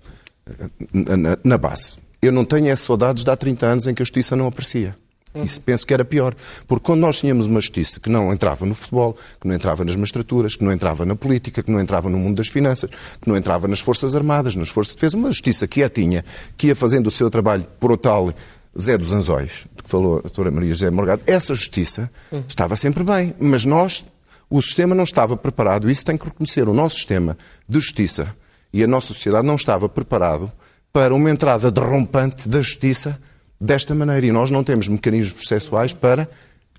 na, 0.93 1.39
na, 1.43 1.59
base. 1.59 1.97
Eu 2.21 2.33
não 2.33 2.45
tenho 2.45 2.69
essas 2.69 2.87
saudades 2.87 3.25
de 3.25 3.31
há 3.31 3.37
30 3.37 3.67
anos 3.67 3.87
em 3.87 3.95
que 3.95 4.03
a 4.03 4.05
justiça 4.05 4.37
não 4.37 4.47
aparecia. 4.47 4.95
Uhum. 5.33 5.45
Isso 5.45 5.61
penso 5.61 5.87
que 5.87 5.95
era 5.95 6.05
pior. 6.05 6.35
Porque 6.67 6.85
quando 6.85 7.01
nós 7.01 7.21
tínhamos 7.21 7.47
uma 7.47 7.61
justiça 7.61 8.01
que 8.01 8.11
não 8.11 8.33
entrava 8.33 8.67
no 8.67 8.75
futebol, 8.75 9.17
que 9.41 9.47
não 9.47 9.55
entrava 9.55 9.85
nas 9.85 9.95
magistraturas, 9.95 10.57
que 10.57 10.65
não 10.65 10.73
entrava 10.73 11.05
na 11.07 11.15
política, 11.15 11.63
que 11.63 11.71
não 11.71 11.81
entrava 11.81 12.11
no 12.11 12.19
mundo 12.19 12.37
das 12.37 12.49
finanças, 12.49 12.91
que 13.21 13.29
não 13.29 13.37
entrava 13.37 13.69
nas 13.69 13.81
Forças 13.81 14.15
Armadas, 14.15 14.55
nas 14.55 14.69
Forças 14.69 14.95
de 14.95 14.97
Defesa, 14.97 15.17
uma 15.17 15.31
justiça 15.31 15.69
que 15.69 15.83
a 15.85 15.89
tinha, 15.89 16.25
que 16.57 16.69
ia 16.69 16.77
fazendo 16.77 17.07
o 17.07 17.11
seu 17.11 17.31
trabalho 17.31 17.65
por 17.79 17.93
o 17.93 17.97
tal 17.97 18.35
Zé 18.79 18.97
dos 18.97 19.13
Anzóis, 19.13 19.65
de 19.75 19.83
que 19.83 19.91
falou 19.91 20.19
a 20.19 20.23
doutora 20.23 20.51
Maria 20.51 20.71
José 20.71 20.91
Morgado, 20.91 21.23
essa 21.27 21.55
justiça 21.55 22.11
estava 22.47 22.77
sempre 22.77 23.03
bem, 23.03 23.35
mas 23.39 23.65
nós, 23.65 24.05
o 24.49 24.63
sistema 24.63 24.95
não 24.95 25.05
estava 25.05 25.37
preparado, 25.37 25.91
isso 25.91 26.05
tem 26.05 26.17
que 26.17 26.25
reconhecer, 26.25 26.69
o 26.69 26.75
nosso 26.75 26.97
sistema 26.97 27.37
de 27.69 27.79
justiça 27.81 28.35
e 28.73 28.83
a 28.83 28.87
nossa 28.87 29.09
sociedade 29.09 29.47
não 29.47 29.57
estava 29.57 29.89
preparado 29.89 30.51
para 30.93 31.15
uma 31.15 31.31
entrada 31.31 31.71
derrompante 31.71 32.49
da 32.49 32.63
justiça 32.63 33.21
desta 33.61 33.95
maneira. 33.95 34.27
E 34.27 34.33
nós 34.33 34.51
não 34.51 34.65
temos 34.65 34.89
mecanismos 34.89 35.33
processuais 35.33 35.93
para, 35.93 36.29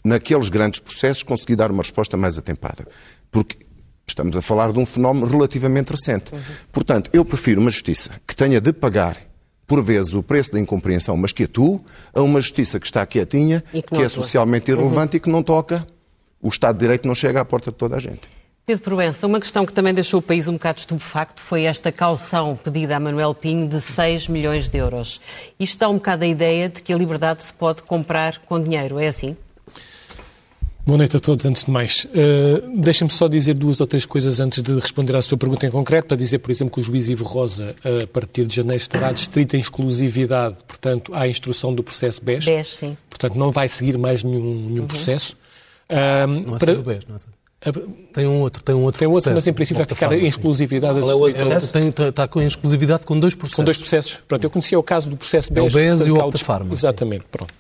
naqueles 0.04 0.50
grandes 0.50 0.80
processos, 0.80 1.24
conseguir 1.24 1.56
dar 1.56 1.72
uma 1.72 1.84
resposta 1.84 2.18
mais 2.18 2.38
atempada. 2.38 2.88
Porque 3.30 3.58
estamos 4.08 4.36
a 4.36 4.42
falar 4.42 4.72
de 4.72 4.80
um 4.80 4.86
fenómeno 4.86 5.26
relativamente 5.28 5.92
recente. 5.92 6.34
Uhum. 6.34 6.42
Portanto, 6.72 7.10
eu 7.14 7.24
prefiro 7.24 7.62
uma 7.62 7.70
justiça 7.70 8.12
que 8.28 8.36
tenha 8.36 8.60
de 8.60 8.74
pagar 8.74 9.18
por 9.72 9.82
vezes, 9.82 10.14
o 10.14 10.22
preço 10.22 10.52
da 10.52 10.60
incompreensão, 10.60 11.16
mas 11.16 11.32
que 11.32 11.46
atua, 11.46 11.80
a 12.14 12.22
uma 12.22 12.42
justiça 12.42 12.78
que 12.78 12.86
está 12.86 13.06
quietinha, 13.06 13.64
que, 13.72 13.82
que 13.82 14.02
é 14.04 14.10
socialmente 14.10 14.70
irrelevante 14.70 15.14
uhum. 15.14 15.18
e 15.18 15.20
que 15.22 15.30
não 15.30 15.42
toca, 15.42 15.88
o 16.42 16.50
Estado 16.50 16.76
de 16.76 16.82
Direito 16.82 17.08
não 17.08 17.16
chega 17.16 17.40
à 17.40 17.46
porta 17.46 17.72
de 17.72 17.78
toda 17.78 17.96
a 17.96 18.00
gente. 18.02 18.20
Pedro 18.66 18.84
Proença, 18.84 19.26
uma 19.26 19.40
questão 19.40 19.66
que 19.66 19.72
também 19.72 19.94
deixou 19.94 20.20
o 20.20 20.22
país 20.22 20.50
um 20.50 20.54
bocado 20.54 20.80
estupefacto 20.80 21.42
foi 21.42 21.64
esta 21.64 21.90
caução 21.90 22.60
pedida 22.62 22.98
a 22.98 23.00
Manuel 23.00 23.34
Pinho 23.34 23.66
de 23.66 23.80
6 23.80 24.28
milhões 24.28 24.68
de 24.68 24.78
euros. 24.78 25.22
Isto 25.58 25.80
dá 25.80 25.88
um 25.88 25.94
bocado 25.94 26.26
a 26.26 26.28
ideia 26.28 26.68
de 26.68 26.82
que 26.82 26.92
a 26.92 26.98
liberdade 26.98 27.42
se 27.42 27.54
pode 27.54 27.82
comprar 27.84 28.40
com 28.40 28.62
dinheiro, 28.62 29.00
é 29.00 29.08
assim? 29.08 29.38
Boa 30.84 30.98
noite 30.98 31.16
a 31.16 31.20
todos, 31.20 31.46
antes 31.46 31.66
de 31.66 31.72
mais. 31.72 32.06
Uh, 32.06 32.82
Deixem-me 32.82 33.12
só 33.12 33.28
dizer 33.28 33.54
duas 33.54 33.80
ou 33.80 33.86
três 33.86 34.04
coisas 34.04 34.40
antes 34.40 34.64
de 34.64 34.74
responder 34.74 35.16
à 35.16 35.22
sua 35.22 35.38
pergunta 35.38 35.66
em 35.66 35.70
concreto, 35.70 36.08
para 36.08 36.18
dizer, 36.18 36.40
por 36.40 36.50
exemplo, 36.50 36.74
que 36.74 36.80
o 36.80 36.84
juiz 36.84 37.08
Ivo 37.08 37.24
Rosa, 37.24 37.76
a 38.02 38.08
partir 38.08 38.46
de 38.46 38.56
janeiro, 38.56 38.82
estará 38.82 39.12
distrito 39.14 39.56
em 39.56 39.60
exclusividade, 39.60 40.58
portanto, 40.68 41.14
à 41.14 41.28
instrução 41.28 41.74
do 41.74 41.84
processo 41.84 42.24
BES. 42.24 42.46
BES, 42.46 42.68
sim. 42.68 42.98
Portanto, 43.10 43.36
não 43.36 43.52
vai 43.52 43.70
seguir 43.70 43.98
mais 43.98 44.24
nenhum, 44.24 44.42
nenhum 44.42 44.82
uhum. 44.82 44.88
processo. 44.88 45.38
Uh, 45.88 46.28
não 46.48 46.56
é 46.56 46.60
para... 46.60 46.76
BES, 46.76 47.06
não 47.08 47.16
é 47.16 47.20
tem 48.12 48.26
um 48.26 48.40
outro, 48.40 48.64
tem 48.64 48.74
um 48.74 48.82
outro. 48.82 48.98
Tem 48.98 49.08
outro, 49.08 49.22
processo. 49.22 49.36
mas 49.36 49.48
em 49.48 49.54
princípio 49.54 49.86
vai 49.86 49.86
ficar 49.86 50.12
em 50.12 50.26
exclusividade. 50.26 51.00
Qual 51.00 51.12
é 51.12 51.14
o 51.14 51.20
outro 51.20 51.36
processo? 51.36 51.68
Tem, 51.68 51.90
está 51.90 52.28
com 52.28 52.42
exclusividade 52.42 53.06
com 53.06 53.20
dois 53.20 53.36
processos. 53.36 53.56
Com 53.56 53.64
dois 53.64 53.78
processos. 53.78 54.18
Pronto, 54.28 54.44
eu 54.44 54.50
conhecia 54.50 54.80
o 54.80 54.84
caso 54.84 55.12
do 55.12 55.16
processo 55.16 55.54
BES. 55.54 55.64
É 55.64 55.68
o 55.68 55.70
BES 55.70 56.06
e 56.08 56.12
o 56.12 56.18
Optafarma. 56.18 56.74
Exatamente, 56.74 57.26
pronto. 57.32 57.54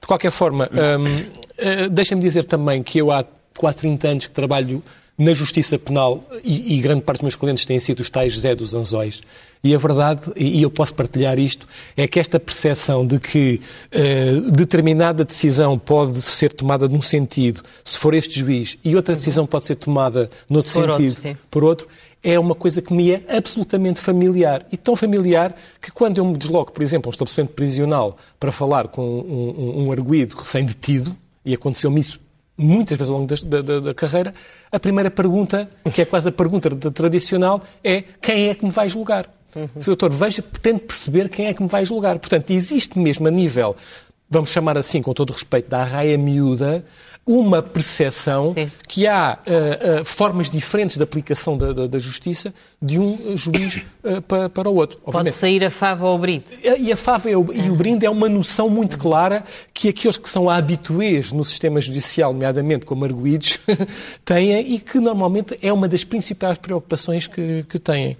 De 0.00 0.06
qualquer 0.06 0.30
forma, 0.30 0.70
um, 0.72 1.37
uh, 1.58 1.90
deixem-me 1.90 2.22
dizer 2.22 2.44
também 2.44 2.82
que 2.82 2.98
eu 2.98 3.10
há 3.10 3.24
quase 3.56 3.78
30 3.78 4.08
anos 4.08 4.26
que 4.26 4.32
trabalho 4.32 4.82
na 5.18 5.34
justiça 5.34 5.76
penal 5.76 6.22
e, 6.44 6.78
e, 6.78 6.80
grande 6.80 7.02
parte 7.02 7.18
dos 7.18 7.24
meus 7.24 7.34
clientes 7.34 7.66
têm 7.66 7.80
sido 7.80 7.98
os 7.98 8.08
tais 8.08 8.38
Zé 8.38 8.54
dos 8.54 8.72
Anzóis. 8.72 9.20
E 9.64 9.74
a 9.74 9.78
verdade, 9.78 10.30
e 10.36 10.62
eu 10.62 10.70
posso 10.70 10.94
partilhar 10.94 11.36
isto, 11.40 11.66
é 11.96 12.06
que 12.06 12.20
esta 12.20 12.38
percepção 12.38 13.04
de 13.04 13.18
que 13.18 13.60
uh, 13.92 14.50
determinada 14.52 15.24
decisão 15.24 15.76
pode 15.76 16.22
ser 16.22 16.52
tomada 16.52 16.86
num 16.86 17.02
sentido, 17.02 17.62
se 17.82 17.98
for 17.98 18.14
este 18.14 18.38
juiz, 18.38 18.78
e 18.84 18.94
outra 18.94 19.16
decisão 19.16 19.44
pode 19.44 19.64
ser 19.64 19.74
tomada 19.74 20.30
noutro 20.48 20.72
por 20.72 20.94
sentido, 20.94 21.16
outro, 21.16 21.38
por 21.50 21.64
outro, 21.64 21.88
é 22.22 22.38
uma 22.38 22.54
coisa 22.54 22.80
que 22.80 22.92
me 22.92 23.10
é 23.10 23.24
absolutamente 23.36 24.00
familiar. 24.00 24.64
E 24.70 24.76
tão 24.76 24.94
familiar 24.94 25.56
que 25.82 25.90
quando 25.90 26.18
eu 26.18 26.24
me 26.24 26.36
desloco, 26.36 26.72
por 26.72 26.82
exemplo, 26.82 27.08
a 27.08 27.10
um 27.10 27.12
estabelecimento 27.12 27.54
prisional 27.54 28.16
para 28.38 28.52
falar 28.52 28.86
com 28.86 29.02
um, 29.02 29.82
um, 29.82 29.86
um 29.86 29.92
arguído 29.92 30.36
recém-detido, 30.36 31.16
e 31.50 31.54
aconteceu-me 31.54 32.00
isso 32.00 32.20
muitas 32.56 32.98
vezes 32.98 33.10
ao 33.10 33.18
longo 33.18 33.34
da, 33.34 33.62
da, 33.62 33.80
da, 33.80 33.94
carreira, 33.94 34.34
a 34.70 34.80
primeira 34.80 35.10
pergunta, 35.10 35.70
que 35.94 36.02
é 36.02 36.04
quase 36.04 36.28
a 36.28 36.32
pergunta 36.32 36.68
tradicional, 36.90 37.62
é 37.84 38.02
quem 38.20 38.48
é 38.48 38.54
que 38.54 38.64
me 38.64 38.70
vai 38.70 38.88
julgar? 38.88 39.30
Uhum. 39.54 39.68
Se 39.78 39.90
o 39.90 39.96
doutor 39.96 40.10
veja, 40.10 40.42
tente 40.60 40.80
perceber 40.80 41.28
quem 41.28 41.46
é 41.46 41.54
que 41.54 41.62
me 41.62 41.68
vai 41.68 41.84
julgar. 41.84 42.18
Portanto, 42.18 42.50
existe 42.50 42.98
mesmo 42.98 43.28
a 43.28 43.30
nível 43.30 43.76
vamos 44.30 44.50
chamar 44.50 44.76
assim, 44.76 45.00
com 45.00 45.12
todo 45.14 45.30
o 45.30 45.32
respeito, 45.32 45.70
da 45.70 45.82
raia 45.84 46.18
miúda, 46.18 46.84
uma 47.28 47.62
percepção 47.62 48.54
Sim. 48.54 48.72
que 48.88 49.06
há 49.06 49.38
uh, 49.46 50.00
uh, 50.00 50.04
formas 50.06 50.48
diferentes 50.48 50.96
de 50.96 51.02
aplicação 51.02 51.58
da, 51.58 51.74
da, 51.74 51.86
da 51.86 51.98
justiça 51.98 52.54
de 52.80 52.98
um 52.98 53.36
juiz 53.36 53.82
uh, 54.02 54.22
para, 54.22 54.48
para 54.48 54.70
o 54.70 54.74
outro. 54.74 54.96
Obviamente. 55.04 55.32
Pode 55.32 55.32
sair 55.32 55.62
a 55.62 55.70
fava 55.70 56.06
ou 56.06 56.16
o 56.16 56.18
brinde. 56.18 56.46
E 56.78 56.90
a 56.90 56.96
fava 56.96 57.28
e 57.28 57.36
o, 57.36 57.52
e 57.52 57.68
o 57.68 57.76
brinde 57.76 58.06
é 58.06 58.10
uma 58.10 58.30
noção 58.30 58.70
muito 58.70 58.96
clara 58.98 59.44
que 59.74 59.90
aqueles 59.90 60.16
que 60.16 60.28
são 60.30 60.48
habituês 60.48 61.30
no 61.30 61.44
sistema 61.44 61.82
judicial, 61.82 62.32
nomeadamente 62.32 62.86
como 62.86 63.04
arguídos, 63.04 63.60
têm 64.24 64.72
e 64.72 64.78
que 64.78 64.98
normalmente 64.98 65.58
é 65.60 65.70
uma 65.70 65.86
das 65.86 66.04
principais 66.04 66.56
preocupações 66.56 67.26
que, 67.26 67.62
que 67.64 67.78
têm. 67.78 68.16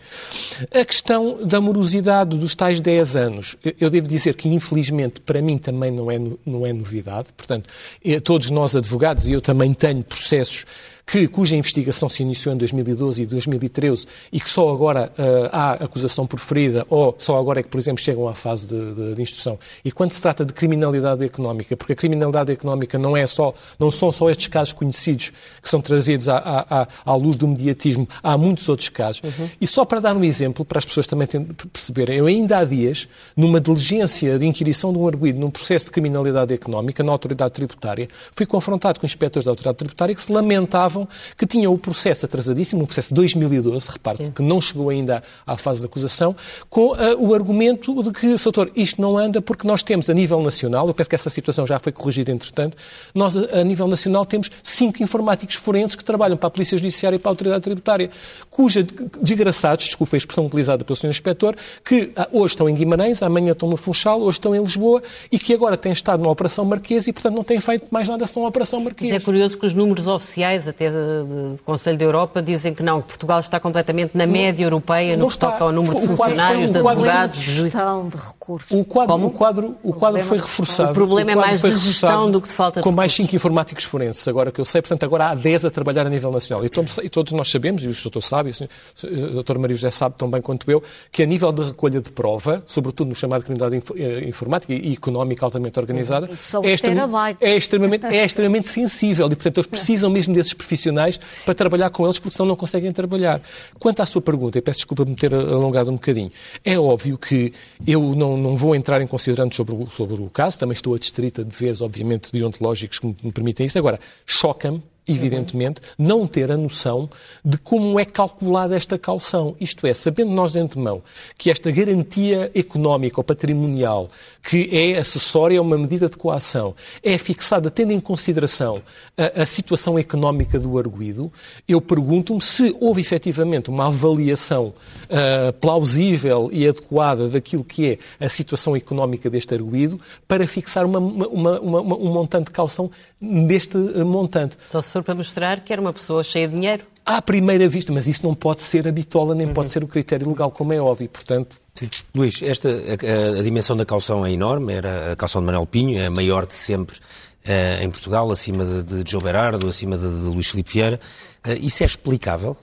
A 0.70 0.84
questão 0.84 1.38
da 1.46 1.62
morosidade 1.62 2.36
dos 2.36 2.54
tais 2.54 2.78
10 2.78 3.16
anos, 3.16 3.56
eu 3.80 3.88
devo 3.88 4.06
dizer 4.06 4.34
que 4.34 4.50
infelizmente 4.50 5.22
para 5.22 5.40
mim 5.40 5.56
também 5.56 5.90
não 5.90 6.10
é, 6.10 6.20
não 6.44 6.66
é 6.66 6.74
novidade, 6.74 7.28
portanto, 7.34 7.70
eh, 8.04 8.20
todos 8.20 8.50
nós 8.50 8.76
advogados 8.76 8.97
advogados, 8.98 9.28
e 9.28 9.32
eu 9.32 9.40
também 9.40 9.72
tenho 9.72 10.02
processos 10.02 10.66
que, 11.10 11.26
cuja 11.26 11.56
investigação 11.56 12.06
se 12.06 12.22
iniciou 12.22 12.54
em 12.54 12.58
2012 12.58 13.22
e 13.22 13.26
2013 13.26 14.06
e 14.30 14.38
que 14.38 14.48
só 14.48 14.68
agora 14.70 15.10
uh, 15.18 15.48
há 15.50 15.72
acusação 15.72 16.26
preferida 16.26 16.86
ou 16.90 17.16
só 17.18 17.38
agora 17.38 17.60
é 17.60 17.62
que, 17.62 17.70
por 17.70 17.78
exemplo, 17.78 18.02
chegam 18.02 18.28
à 18.28 18.34
fase 18.34 18.68
de, 18.68 18.94
de, 18.94 19.14
de, 19.14 19.22
instrução. 19.22 19.58
E 19.82 19.90
quando 19.90 20.10
se 20.10 20.20
trata 20.20 20.44
de 20.44 20.52
criminalidade 20.52 21.24
económica, 21.24 21.74
porque 21.78 21.94
a 21.94 21.96
criminalidade 21.96 22.52
económica 22.52 22.98
não, 22.98 23.16
é 23.16 23.26
só, 23.26 23.54
não 23.78 23.90
são 23.90 24.12
só 24.12 24.28
estes 24.28 24.48
casos 24.48 24.74
conhecidos 24.74 25.32
que 25.62 25.68
são 25.68 25.80
trazidos 25.80 26.28
à, 26.28 26.36
à, 26.36 26.88
à 27.06 27.14
luz 27.14 27.36
do 27.36 27.48
mediatismo, 27.48 28.06
há 28.22 28.36
muitos 28.36 28.68
outros 28.68 28.90
casos. 28.90 29.22
Uhum. 29.22 29.48
E 29.58 29.66
só 29.66 29.86
para 29.86 30.00
dar 30.00 30.14
um 30.14 30.22
exemplo, 30.22 30.62
para 30.62 30.76
as 30.76 30.84
pessoas 30.84 31.06
também 31.06 31.26
perceberem, 31.26 32.18
eu 32.18 32.26
ainda 32.26 32.58
há 32.58 32.64
dias, 32.64 33.08
numa 33.34 33.60
diligência 33.60 34.38
de 34.38 34.46
inquirição 34.46 34.92
de 34.92 34.98
um 34.98 35.08
arguido 35.08 35.38
num 35.38 35.50
processo 35.50 35.86
de 35.86 35.92
criminalidade 35.92 36.52
económica 36.52 37.02
na 37.02 37.12
autoridade 37.12 37.54
tributária, 37.54 38.08
fui 38.32 38.44
confrontado 38.44 39.00
com 39.00 39.06
inspectores 39.06 39.46
da 39.46 39.52
autoridade 39.52 39.78
tributária 39.78 40.14
que 40.14 40.20
se 40.20 40.30
lamentavam 40.30 40.97
que 41.36 41.46
tinham 41.46 41.72
o 41.72 41.78
processo 41.78 42.24
atrasadíssimo, 42.24 42.82
um 42.82 42.86
processo 42.86 43.08
de 43.10 43.14
2012, 43.14 43.88
repare 43.90 44.30
que 44.30 44.42
não 44.42 44.60
chegou 44.60 44.88
ainda 44.88 45.22
à 45.46 45.56
fase 45.56 45.80
de 45.80 45.86
acusação, 45.86 46.34
com 46.70 46.92
uh, 46.92 46.96
o 47.18 47.34
argumento 47.34 48.02
de 48.02 48.10
que, 48.10 48.36
doutor, 48.36 48.70
isto 48.74 49.00
não 49.00 49.18
anda 49.18 49.42
porque 49.42 49.66
nós 49.66 49.82
temos 49.82 50.08
a 50.08 50.14
nível 50.14 50.40
nacional, 50.40 50.88
eu 50.88 50.94
penso 50.94 51.10
que 51.10 51.14
essa 51.14 51.30
situação 51.30 51.66
já 51.66 51.78
foi 51.78 51.92
corrigida 51.92 52.32
entretanto, 52.32 52.76
nós 53.14 53.36
a, 53.36 53.60
a 53.60 53.64
nível 53.64 53.86
nacional 53.86 54.24
temos 54.24 54.50
cinco 54.62 55.02
informáticos 55.02 55.56
forenses 55.56 55.94
que 55.94 56.04
trabalham 56.04 56.36
para 56.36 56.48
a 56.48 56.50
Polícia 56.50 56.76
Judiciária 56.76 57.16
e 57.16 57.18
para 57.18 57.30
a 57.30 57.32
Autoridade 57.32 57.62
Tributária, 57.62 58.10
cuja 58.50 58.86
desgraçados, 59.20 59.86
desculpa 59.86 60.16
a 60.16 60.18
expressão 60.18 60.46
utilizada 60.46 60.84
pelo 60.84 60.96
Sr. 60.96 61.08
Inspetor, 61.08 61.56
que 61.84 62.12
ah, 62.16 62.28
hoje 62.32 62.54
estão 62.54 62.68
em 62.68 62.74
Guimarães, 62.74 63.22
amanhã 63.22 63.52
estão 63.52 63.68
no 63.68 63.76
Funchal, 63.76 64.20
hoje 64.20 64.38
estão 64.38 64.54
em 64.54 64.60
Lisboa 64.60 65.02
e 65.30 65.38
que 65.38 65.52
agora 65.52 65.76
têm 65.76 65.92
estado 65.92 66.22
na 66.22 66.28
Operação 66.28 66.64
Marquês 66.64 67.06
e, 67.06 67.12
portanto, 67.12 67.34
não 67.34 67.44
têm 67.44 67.60
feito 67.60 67.86
mais 67.90 68.08
nada 68.08 68.26
senão 68.26 68.46
a 68.46 68.48
Operação 68.48 68.80
Marquês. 68.80 69.12
Mas 69.12 69.22
é 69.22 69.24
curioso 69.24 69.54
porque 69.54 69.66
os 69.66 69.74
números 69.74 70.06
oficiais, 70.06 70.68
até 70.68 70.87
do 70.90 71.62
Conselho 71.64 71.98
da 71.98 72.04
Europa 72.04 72.42
dizem 72.42 72.74
que 72.74 72.82
não, 72.82 73.00
que 73.00 73.08
Portugal 73.08 73.40
está 73.40 73.60
completamente 73.60 74.16
na 74.16 74.26
média 74.26 74.64
europeia 74.64 75.16
no 75.16 75.26
que 75.26 75.32
está. 75.32 75.52
toca 75.52 75.64
ao 75.64 75.72
número 75.72 76.00
de 76.00 76.06
funcionários, 76.06 76.70
de 76.70 76.78
advogados, 76.78 77.38
de 77.38 77.62
gestão 77.62 78.08
de 78.08 78.16
recursos. 78.16 78.70
O 78.70 78.84
quadro, 78.84 79.26
o 79.26 79.30
quadro, 79.30 79.76
o 79.82 79.92
quadro 79.92 80.22
foi 80.24 80.38
reforçado. 80.38 80.90
O 80.90 80.94
problema 80.94 81.30
o 81.30 81.32
é 81.32 81.36
mais 81.36 81.62
de 81.62 81.76
gestão 81.76 82.30
do 82.30 82.40
que 82.40 82.48
de 82.48 82.54
falta 82.54 82.80
de 82.80 82.84
Com 82.84 82.92
mais 82.92 83.12
cinco 83.12 83.34
informáticos 83.34 83.84
forenses, 83.84 84.26
agora 84.28 84.50
que 84.50 84.60
eu 84.60 84.64
sei. 84.64 84.82
Portanto, 84.82 85.04
agora 85.04 85.30
há 85.30 85.34
10 85.34 85.66
a 85.66 85.70
trabalhar 85.70 86.06
a 86.06 86.10
nível 86.10 86.30
nacional. 86.30 86.64
E 86.64 86.68
todos, 86.68 86.98
e 86.98 87.08
todos 87.08 87.32
nós 87.32 87.50
sabemos, 87.50 87.82
e 87.82 87.88
o 87.88 87.92
doutor 88.02 88.22
sabe, 88.22 88.50
e 88.50 89.06
o 89.06 89.30
doutor 89.34 89.58
Maria 89.58 89.76
José 89.76 89.90
sabe 89.90 90.14
tão 90.18 90.30
bem 90.30 90.40
quanto 90.40 90.70
eu, 90.70 90.82
que 91.10 91.22
a 91.22 91.26
nível 91.26 91.52
de 91.52 91.62
recolha 91.62 92.00
de 92.00 92.10
prova, 92.10 92.62
sobretudo 92.66 93.08
no 93.08 93.14
chamado 93.14 93.44
criminalidade 93.44 93.84
eh, 93.96 94.28
informática 94.28 94.72
e 94.72 94.92
económica 94.92 95.44
altamente 95.44 95.78
organizada, 95.78 96.28
é, 96.62 96.72
extremamente, 96.72 97.38
é, 97.40 97.56
extremamente, 97.56 98.06
é 98.06 98.24
extremamente 98.24 98.68
sensível. 98.68 99.26
E, 99.26 99.30
portanto, 99.30 99.58
eles 99.58 99.66
precisam 99.66 100.10
mesmo 100.10 100.34
desses 100.34 100.54
profissionais 100.68 101.18
para 101.44 101.54
trabalhar 101.54 101.88
com 101.90 102.04
eles, 102.04 102.18
porque 102.18 102.36
senão 102.36 102.46
não 102.46 102.56
conseguem 102.56 102.92
trabalhar. 102.92 103.40
Quanto 103.78 104.00
à 104.00 104.06
sua 104.06 104.20
pergunta, 104.20 104.58
e 104.58 104.62
peço 104.62 104.80
desculpa 104.80 105.04
por 105.04 105.10
me 105.10 105.16
ter 105.16 105.34
alongado 105.34 105.90
um 105.90 105.94
bocadinho, 105.94 106.30
é 106.62 106.78
óbvio 106.78 107.16
que 107.16 107.52
eu 107.86 108.14
não, 108.14 108.36
não 108.36 108.56
vou 108.56 108.74
entrar 108.74 109.00
em 109.00 109.06
considerantes 109.06 109.56
sobre 109.56 109.74
o, 109.74 109.86
sobre 109.88 110.20
o 110.20 110.28
caso, 110.28 110.58
também 110.58 110.74
estou 110.74 110.94
adstrita 110.94 111.42
de 111.44 111.56
vezes, 111.56 111.80
obviamente, 111.80 112.30
deontológicos 112.30 112.98
que 112.98 113.06
me 113.06 113.32
permitem 113.32 113.66
isso. 113.66 113.78
Agora, 113.78 113.98
choca-me 114.26 114.82
evidentemente, 115.08 115.80
não 115.98 116.26
ter 116.26 116.52
a 116.52 116.56
noção 116.56 117.08
de 117.44 117.56
como 117.56 117.98
é 117.98 118.04
calculada 118.04 118.76
esta 118.76 118.98
calção. 118.98 119.56
Isto 119.58 119.86
é, 119.86 119.94
sabendo 119.94 120.30
nós 120.30 120.52
de 120.52 120.60
antemão 120.60 121.02
que 121.36 121.50
esta 121.50 121.70
garantia 121.70 122.50
económica 122.54 123.18
ou 123.18 123.24
patrimonial, 123.24 124.10
que 124.42 124.68
é 124.70 124.98
acessória 124.98 125.58
a 125.58 125.62
uma 125.62 125.78
medida 125.78 126.08
de 126.08 126.16
coação, 126.16 126.74
é 127.02 127.16
fixada 127.16 127.70
tendo 127.70 127.92
em 127.92 128.00
consideração 128.00 128.82
a, 129.16 129.42
a 129.42 129.46
situação 129.46 129.98
económica 129.98 130.58
do 130.58 130.78
arguído, 130.78 131.32
eu 131.66 131.80
pergunto-me 131.80 132.42
se 132.42 132.76
houve 132.78 133.00
efetivamente 133.00 133.70
uma 133.70 133.86
avaliação 133.86 134.74
uh, 135.04 135.52
plausível 135.54 136.50
e 136.52 136.68
adequada 136.68 137.28
daquilo 137.28 137.64
que 137.64 137.98
é 138.18 138.24
a 138.24 138.28
situação 138.28 138.76
económica 138.76 139.30
deste 139.30 139.54
arguído 139.54 140.00
para 140.26 140.46
fixar 140.46 140.84
uma, 140.84 140.98
uma, 140.98 141.60
uma, 141.60 141.96
um 141.96 142.12
montante 142.12 142.46
de 142.46 142.52
calção 142.52 142.90
deste 143.20 143.76
montante. 143.76 144.56
Só 144.70 144.80
se 144.80 144.90
for 144.90 145.02
para 145.02 145.14
mostrar 145.14 145.60
que 145.60 145.72
era 145.72 145.80
uma 145.80 145.92
pessoa 145.92 146.22
cheia 146.22 146.46
de 146.46 146.54
dinheiro. 146.54 146.84
À 147.04 147.22
primeira 147.22 147.68
vista, 147.68 147.92
mas 147.92 148.06
isso 148.06 148.24
não 148.24 148.34
pode 148.34 148.60
ser 148.60 148.86
a 148.86 148.92
bitola, 148.92 149.34
nem 149.34 149.46
uhum. 149.46 149.54
pode 149.54 149.70
ser 149.70 149.82
o 149.82 149.88
critério 149.88 150.28
legal, 150.28 150.50
como 150.50 150.72
é 150.74 150.80
óbvio. 150.80 151.08
Portanto, 151.08 151.56
Sim. 151.74 151.88
Luís, 152.14 152.42
esta, 152.42 152.68
a, 152.68 153.38
a, 153.38 153.42
dimensão 153.42 153.76
da 153.76 153.86
calção 153.86 154.26
é 154.26 154.30
enorme, 154.30 154.74
era 154.74 155.12
a 155.12 155.16
calção 155.16 155.40
de 155.40 155.46
Manuel 155.46 155.66
Pinho, 155.66 155.98
é 155.98 156.06
a 156.06 156.10
maior 156.10 156.46
de 156.46 156.54
sempre 156.54 156.96
uh, 156.96 157.82
em 157.82 157.90
Portugal, 157.90 158.30
acima 158.30 158.64
de, 158.64 159.02
de 159.02 159.10
João 159.10 159.22
Berardo, 159.22 159.66
acima 159.66 159.96
de, 159.96 160.02
de 160.02 160.26
Luís 160.26 160.48
Filipe 160.48 160.70
Vieira. 160.70 161.00
Uh, 161.46 161.52
isso 161.60 161.82
é 161.82 161.86
explicável? 161.86 162.56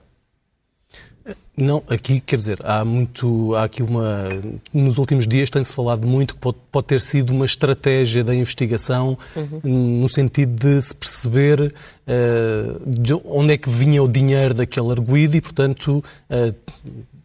Não, 1.58 1.82
aqui, 1.90 2.20
quer 2.20 2.36
dizer, 2.36 2.60
há 2.64 2.84
muito, 2.84 3.56
há 3.56 3.64
aqui 3.64 3.82
uma, 3.82 4.28
nos 4.74 4.98
últimos 4.98 5.26
dias 5.26 5.50
tem-se 5.50 5.74
falado 5.74 6.06
muito 6.06 6.36
que 6.36 6.40
pode, 6.40 6.58
pode, 6.70 6.88
ter 6.88 7.00
sido 7.00 7.32
uma 7.32 7.46
estratégia 7.46 8.24
da 8.24 8.36
investigação 8.36 9.18
uhum. 9.36 10.02
no 10.02 10.10
sentido 10.10 10.54
de 10.54 10.82
se 10.82 10.94
perceber 10.94 11.62
uh, 11.62 12.90
de 12.90 13.14
onde 13.24 13.54
é 13.54 13.58
que 13.58 13.70
vinha 13.70 14.04
o 14.04 14.08
dinheiro 14.08 14.54
daquele 14.54 14.92
arguído 14.92 15.38
e, 15.38 15.42
portanto, 15.42 16.04
uh, 16.30 16.56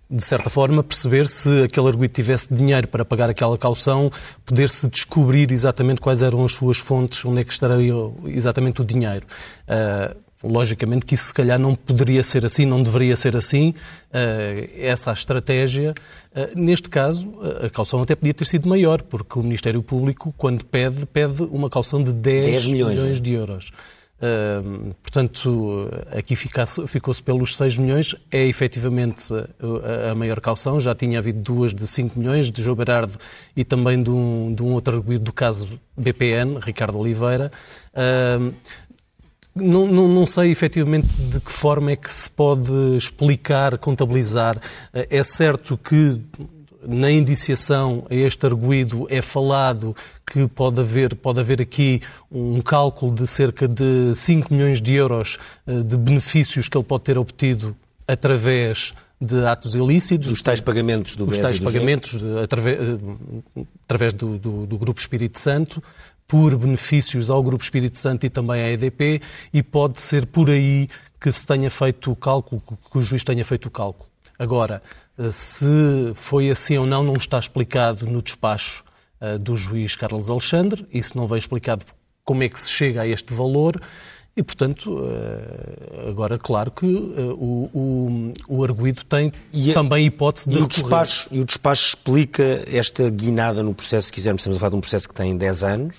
de 0.08 0.24
certa 0.24 0.48
forma, 0.48 0.82
perceber 0.82 1.28
se 1.28 1.64
aquele 1.64 1.88
arguído 1.88 2.14
tivesse 2.14 2.54
dinheiro 2.54 2.88
para 2.88 3.04
pagar 3.04 3.28
aquela 3.28 3.58
caução, 3.58 4.10
poder-se 4.46 4.88
descobrir 4.88 5.50
exatamente 5.52 6.00
quais 6.00 6.22
eram 6.22 6.44
as 6.44 6.52
suas 6.52 6.78
fontes, 6.78 7.24
onde 7.24 7.40
é 7.40 7.44
que 7.44 7.52
estaria 7.52 7.94
exatamente 8.26 8.80
o 8.80 8.84
dinheiro. 8.84 9.26
Uh, 9.68 10.29
Logicamente 10.42 11.04
que 11.04 11.14
isso 11.14 11.26
se 11.26 11.34
calhar 11.34 11.58
não 11.58 11.74
poderia 11.74 12.22
ser 12.22 12.46
assim, 12.46 12.64
não 12.64 12.82
deveria 12.82 13.14
ser 13.14 13.36
assim, 13.36 13.70
uh, 14.08 14.70
essa 14.78 15.10
a 15.10 15.12
estratégia. 15.12 15.92
Uh, 16.34 16.58
neste 16.58 16.88
caso, 16.88 17.30
a 17.62 17.68
calção 17.68 18.00
até 18.00 18.16
podia 18.16 18.32
ter 18.32 18.46
sido 18.46 18.66
maior, 18.66 19.02
porque 19.02 19.38
o 19.38 19.42
Ministério 19.42 19.82
Público, 19.82 20.32
quando 20.38 20.64
pede, 20.64 21.04
pede 21.04 21.42
uma 21.42 21.68
calção 21.68 22.02
de 22.02 22.12
10, 22.12 22.44
10 22.44 22.66
milhões, 22.68 22.98
milhões 22.98 23.18
é? 23.18 23.20
de 23.20 23.32
euros. 23.32 23.70
Uh, 24.20 24.94
portanto, 25.02 25.88
aqui 26.10 26.36
ficou-se 26.36 27.22
pelos 27.22 27.56
6 27.56 27.78
milhões, 27.78 28.14
é 28.30 28.44
efetivamente 28.46 29.32
a, 29.34 30.10
a, 30.10 30.14
maior 30.14 30.40
calção. 30.40 30.78
Já 30.78 30.94
tinha 30.94 31.18
havido 31.18 31.40
duas 31.40 31.74
de 31.74 31.86
5 31.86 32.18
milhões, 32.18 32.50
de 32.50 32.62
João 32.62 32.76
Berardo 32.76 33.18
e 33.56 33.64
também 33.64 34.02
de 34.02 34.10
um, 34.10 34.54
de 34.54 34.62
um 34.62 34.72
outro 34.72 34.96
arguido 34.96 35.24
do 35.24 35.32
caso 35.32 35.80
BPN, 35.96 36.58
Ricardo 36.60 36.98
Oliveira. 36.98 37.50
Uh, 37.94 38.52
não, 39.60 39.86
não, 39.86 40.08
não, 40.08 40.26
sei 40.26 40.50
efetivamente 40.50 41.08
de 41.08 41.40
que 41.40 41.52
forma 41.52 41.92
é 41.92 41.96
que 41.96 42.10
se 42.10 42.28
pode 42.28 42.72
explicar, 42.96 43.78
contabilizar. 43.78 44.60
Eh, 44.92 45.06
é 45.10 45.22
certo 45.22 45.76
que 45.76 46.20
na 46.86 47.10
indiciação 47.10 48.06
a 48.10 48.14
este 48.14 48.46
arguído 48.46 49.06
é 49.10 49.20
falado 49.20 49.94
que 50.26 50.46
pode 50.48 50.80
haver, 50.80 51.14
pode 51.14 51.40
haver 51.40 51.60
aqui 51.60 52.00
um 52.30 52.60
cálculo 52.60 53.14
de 53.14 53.26
cerca 53.26 53.68
de 53.68 54.14
5 54.14 54.52
milhões 54.52 54.80
de 54.80 54.94
euros 54.94 55.38
eh, 55.66 55.82
de 55.82 55.96
benefícios 55.96 56.68
que 56.68 56.76
ele 56.76 56.84
pode 56.84 57.04
ter 57.04 57.18
obtido 57.18 57.76
através 58.06 58.94
de 59.20 59.44
atos 59.44 59.74
ilícitos. 59.74 60.32
Os 60.32 60.40
tais 60.40 60.60
pagamentos 60.60 61.14
do 61.14 61.28
Os 61.28 61.36
tais 61.36 61.60
pagamentos 61.60 62.22
através, 62.42 62.78
eh, 62.78 63.62
através 63.84 64.12
do, 64.14 64.38
do, 64.38 64.66
do, 64.66 64.78
Grupo 64.78 64.98
Espírito 64.98 65.38
Santo 65.38 65.82
por 66.30 66.56
benefícios 66.56 67.28
ao 67.28 67.42
Grupo 67.42 67.64
Espírito 67.64 67.98
Santo 67.98 68.24
e 68.24 68.30
também 68.30 68.62
à 68.62 68.70
EDP, 68.70 69.20
e 69.52 69.64
pode 69.64 70.00
ser 70.00 70.26
por 70.26 70.48
aí 70.48 70.88
que 71.20 71.30
se 71.32 71.44
tenha 71.44 71.68
feito 71.68 72.12
o 72.12 72.14
cálculo, 72.14 72.62
que 72.62 72.98
o 72.98 73.02
juiz 73.02 73.24
tenha 73.24 73.44
feito 73.44 73.66
o 73.66 73.70
cálculo. 73.70 74.08
Agora, 74.38 74.80
se 75.32 75.66
foi 76.14 76.48
assim 76.48 76.78
ou 76.78 76.86
não, 76.86 77.02
não 77.02 77.14
está 77.14 77.36
explicado 77.36 78.06
no 78.06 78.22
despacho 78.22 78.84
uh, 79.20 79.36
do 79.40 79.56
juiz 79.56 79.96
Carlos 79.96 80.30
Alexandre, 80.30 80.86
isso 80.92 81.18
não 81.18 81.26
vem 81.26 81.36
explicado 81.36 81.84
como 82.24 82.44
é 82.44 82.48
que 82.48 82.60
se 82.60 82.70
chega 82.70 83.02
a 83.02 83.06
este 83.08 83.34
valor. 83.34 83.82
E, 84.36 84.42
portanto, 84.44 84.96
eh, 85.02 86.08
agora, 86.08 86.38
claro 86.38 86.70
que 86.70 86.86
eh, 86.86 87.20
o, 87.32 87.68
o, 87.74 88.32
o 88.48 88.64
arguído 88.64 89.02
tem 89.04 89.32
e 89.52 89.72
a, 89.72 89.74
também 89.74 90.06
hipótese 90.06 90.48
de 90.48 90.56
e 90.56 90.62
o, 90.62 90.68
despacho, 90.68 91.28
e 91.32 91.40
o 91.40 91.44
despacho 91.44 91.88
explica 91.88 92.64
esta 92.68 93.10
guinada 93.10 93.60
no 93.60 93.74
processo, 93.74 94.06
se 94.06 94.12
quisermos, 94.12 94.42
estamos 94.42 94.56
a 94.56 94.60
falar 94.60 94.70
de 94.70 94.76
um 94.76 94.80
processo 94.80 95.08
que 95.08 95.14
tem 95.14 95.36
10 95.36 95.64
anos. 95.64 95.96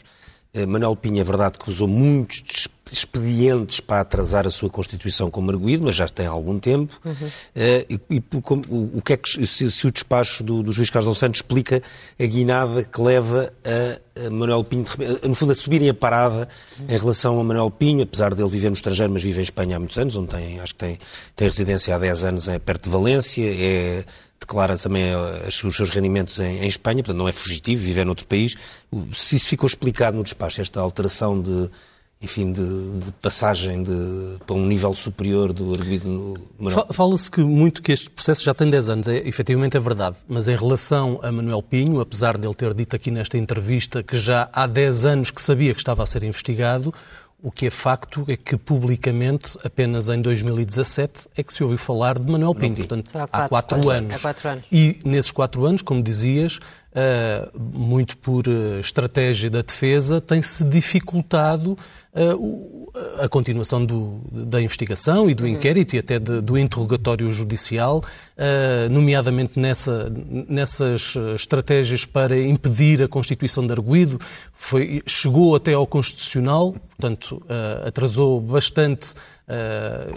Eh, 0.53 0.65
Manuel 0.65 0.95
Pinha, 0.95 1.21
é 1.21 1.23
verdade 1.23 1.57
que 1.57 1.69
usou 1.69 1.87
muitos 1.87 2.67
expedientes 2.91 3.79
para 3.79 4.01
atrasar 4.01 4.45
a 4.45 4.49
sua 4.49 4.69
constituição 4.69 5.31
como 5.31 5.49
arguído, 5.49 5.85
mas 5.85 5.95
já 5.95 6.09
tem 6.09 6.25
algum 6.25 6.59
tempo. 6.59 6.99
Uhum. 7.05 7.13
Uh, 7.13 7.85
e, 7.89 8.01
e 8.17 8.41
como, 8.41 8.63
o, 8.67 8.97
o, 8.97 9.01
que 9.01 9.13
é 9.13 9.17
que 9.17 9.47
se, 9.47 9.71
se 9.71 9.87
o 9.87 9.91
despacho 9.91 10.43
do, 10.43 10.61
do 10.61 10.73
juiz 10.73 10.89
Carlos 10.89 11.17
Santos 11.17 11.37
explica 11.37 11.81
a 12.19 12.25
guinada 12.25 12.83
que 12.83 13.01
leva 13.01 13.53
a, 13.63 14.25
a 14.25 14.29
Manuel 14.29 14.65
Pinho, 14.65 14.83
de, 14.83 15.27
no 15.27 15.33
fundo, 15.33 15.53
a 15.53 15.55
subirem 15.55 15.87
a 15.87 15.93
parada 15.93 16.49
uhum. 16.77 16.85
em 16.89 16.97
relação 16.97 17.39
a 17.39 17.43
Manuel 17.45 17.71
Pinho, 17.71 18.03
apesar 18.03 18.35
dele 18.35 18.49
viver 18.49 18.69
no 18.69 18.75
estrangeiro, 18.75 19.13
mas 19.13 19.23
vive 19.23 19.39
em 19.39 19.43
Espanha 19.43 19.77
há 19.77 19.79
muitos 19.79 19.97
anos, 19.97 20.17
onde 20.17 20.27
tem, 20.27 20.59
acho 20.59 20.73
que 20.73 20.79
tem, 20.79 20.99
tem 21.33 21.47
residência 21.47 21.95
há 21.95 21.99
10 21.99 22.25
anos 22.25 22.47
é 22.49 22.59
perto 22.59 22.83
de 22.83 22.89
Valência, 22.89 23.45
é 23.45 24.03
declara 24.41 24.77
também 24.77 25.04
eh, 25.04 25.47
os 25.47 25.75
seus 25.75 25.89
rendimentos 25.89 26.39
em, 26.39 26.63
em, 26.63 26.67
Espanha, 26.67 26.97
portanto 26.97 27.17
não 27.17 27.30
é 27.30 27.32
fugitivo, 27.32 27.84
vive 27.84 28.04
noutro 28.04 28.25
país. 28.25 28.58
Se 29.13 29.36
isso 29.36 29.47
ficou 29.47 29.67
explicado 29.67 30.17
no 30.17 30.23
despacho, 30.23 30.62
esta 30.62 30.80
alteração 30.82 31.39
de, 31.39 31.69
enfim, 32.21 32.51
de, 32.51 32.99
de 32.99 33.12
passagem 33.13 33.84
de, 33.84 34.38
para 34.45 34.56
um 34.56 34.65
nível 34.65 34.93
superior 34.93 35.54
do 35.54 35.71
arguido. 35.71 36.36
Fala-se 36.91 37.30
que 37.30 37.41
muito 37.41 37.82
que 37.82 37.91
este 37.91 38.10
processo 38.10 38.43
já 38.43 38.54
tem 38.54 38.69
10 38.69 38.89
anos, 38.89 39.08
é, 39.08 39.27
efetivamente 39.27 39.77
é 39.77 39.80
verdade, 39.80 40.17
mas 40.27 40.47
em 40.47 40.56
relação 40.56 41.19
a 41.21 41.32
Manuel 41.32 41.63
Pinho, 41.63 41.99
apesar 42.01 42.38
de 42.38 42.47
ele 42.47 42.56
ter 42.56 42.73
dito 42.73 42.95
aqui 42.95 43.12
nesta 43.12 43.38
entrevista 43.38 44.04
que 44.04 44.17
já 44.17 44.49
há 44.51 44.65
10 44.65 45.06
anos 45.06 45.32
que 45.32 45.41
sabia 45.41 45.73
que 45.73 45.80
estava 45.80 46.04
a 46.04 46.06
ser 46.06 46.23
investigado, 46.23 46.93
o 47.43 47.51
que 47.51 47.67
é 47.67 47.69
facto 47.69 48.23
é 48.27 48.38
que 48.38 48.56
publicamente, 48.56 49.58
apenas 49.63 50.10
em 50.10 50.21
2017, 50.21 51.27
é 51.36 51.41
que 51.41 51.51
se 51.51 51.63
ouviu 51.63 51.77
falar 51.77 52.19
de 52.19 52.30
Manuel 52.30 52.54
Pinho, 52.54 52.75
portanto, 52.75 53.10
há 53.15 53.27
quatro, 53.27 53.45
há 53.45 53.49
quatro 53.49 53.89
anos. 53.89 54.15
Há 54.15 54.19
quatro 54.19 54.49
anos. 54.49 54.63
E 54.71 54.99
nesses 55.04 55.32
quatro 55.32 55.65
anos, 55.65 55.82
como 55.82 56.04
dizias, 56.04 56.60
uh, 56.91 57.60
muito 57.60 58.17
por 58.17 58.47
uh, 58.47 58.80
estratégia 58.80 59.49
da 59.49 59.62
defesa, 59.62 60.19
tem-se 60.19 60.63
dificultado 60.63 61.77
uh, 62.13 62.91
a 63.19 63.30
continuação 63.30 63.86
do, 63.86 64.21
da 64.32 64.62
investigação 64.62 65.30
e 65.30 65.34
do 65.34 65.43
uhum. 65.43 65.49
inquérito 65.49 65.95
e 65.95 65.99
até 65.99 66.19
de, 66.19 66.41
do 66.41 66.58
interrogatório 66.58 67.32
judicial, 67.32 68.04
nomeadamente 68.89 69.58
nessa, 69.60 70.12
nessas 70.49 71.15
estratégias 71.36 72.06
para 72.06 72.38
impedir 72.38 73.01
a 73.01 73.08
constituição 73.08 73.65
de 73.65 73.71
arguído, 73.71 74.19
foi, 74.54 75.01
chegou 75.06 75.56
até 75.56 75.73
ao 75.73 75.88
Constitucional, 75.88 76.75
portanto, 76.97 77.41
atrasou 77.86 78.41
bastante 78.41 79.13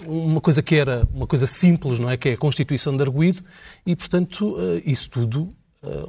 uma 0.07 0.41
coisa 0.41 0.63
que 0.63 0.75
era 0.75 1.07
uma 1.15 1.27
coisa 1.27 1.47
simples, 1.47 1.99
não 1.99 2.11
é? 2.11 2.17
Que 2.17 2.31
é 2.31 2.33
a 2.33 2.37
constituição 2.37 2.97
de 2.97 3.03
arguído, 3.03 3.43
e, 3.87 3.95
portanto, 3.95 4.57
isso 4.85 5.11
tudo 5.11 5.55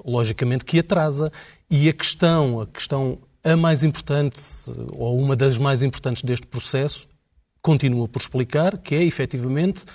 logicamente 0.04 0.66
que 0.66 0.80
atrasa. 0.80 1.32
E 1.70 1.90
a 1.90 1.94
questão, 1.94 2.62
a 2.62 2.68
questão 2.68 3.20
a 3.44 3.56
mais 3.56 3.84
importante, 3.84 4.42
ou 4.92 5.20
uma 5.20 5.36
das 5.36 5.58
mais 5.58 5.84
importantes 5.84 6.24
deste 6.24 6.48
processo, 6.48 7.08
continua 7.62 8.08
por 8.08 8.20
explicar, 8.20 8.78
que 8.78 8.96
é 8.96 9.04
efetivamente 9.04 9.86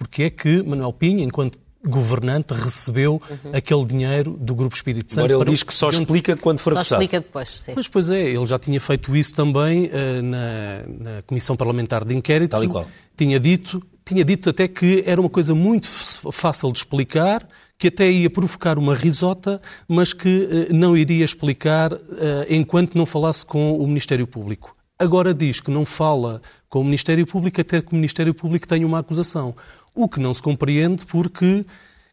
porque 0.00 0.22
é 0.22 0.30
que 0.30 0.62
Manuel 0.62 0.92
Pinho, 0.94 1.20
enquanto 1.20 1.58
governante, 1.84 2.54
recebeu 2.54 3.20
uhum. 3.30 3.50
aquele 3.52 3.84
dinheiro 3.84 4.36
do 4.38 4.54
Grupo 4.54 4.74
Espírito 4.74 5.12
Santo. 5.12 5.26
Agora 5.26 5.44
ele 5.44 5.50
diz 5.50 5.62
que 5.62 5.74
só 5.74 5.90
explica 5.90 6.36
quando 6.36 6.58
for 6.58 6.72
só 6.72 6.80
acusado. 6.80 7.00
Só 7.00 7.04
explica 7.04 7.20
depois, 7.20 7.48
sim. 7.48 7.74
Pois, 7.74 7.88
pois 7.88 8.10
é, 8.10 8.30
ele 8.30 8.46
já 8.46 8.58
tinha 8.58 8.80
feito 8.80 9.14
isso 9.14 9.34
também 9.34 9.86
uh, 9.86 10.22
na, 10.22 10.82
na, 10.86 11.22
Comissão 11.22 11.56
Parlamentar 11.56 12.04
de 12.04 12.14
Inquérito. 12.14 12.52
Tal 12.52 12.64
e 12.64 12.68
qual. 12.68 12.86
Tinha 13.16 13.38
dito, 13.38 13.82
tinha 14.04 14.24
dito 14.24 14.50
até 14.50 14.66
que 14.68 15.02
era 15.06 15.20
uma 15.20 15.30
coisa 15.30 15.54
muito 15.54 15.86
fácil 15.86 16.72
de 16.72 16.78
explicar, 16.78 17.46
que 17.80 17.88
até 17.88 18.10
ia 18.10 18.28
provocar 18.28 18.78
uma 18.78 18.94
risota, 18.94 19.58
mas 19.88 20.12
que 20.12 20.48
eh, 20.68 20.72
não 20.72 20.94
iria 20.94 21.24
explicar 21.24 21.94
eh, 21.94 22.46
enquanto 22.50 22.94
não 22.94 23.06
falasse 23.06 23.44
com 23.44 23.72
o 23.72 23.86
Ministério 23.86 24.26
Público. 24.26 24.76
Agora 24.98 25.32
diz 25.32 25.60
que 25.60 25.70
não 25.70 25.86
fala 25.86 26.42
com 26.68 26.82
o 26.82 26.84
Ministério 26.84 27.26
Público 27.26 27.58
até 27.58 27.80
que 27.80 27.92
o 27.92 27.94
Ministério 27.94 28.34
Público 28.34 28.68
tenha 28.68 28.86
uma 28.86 28.98
acusação. 28.98 29.56
O 29.94 30.10
que 30.10 30.20
não 30.20 30.34
se 30.34 30.42
compreende 30.42 31.06
porque 31.06 31.64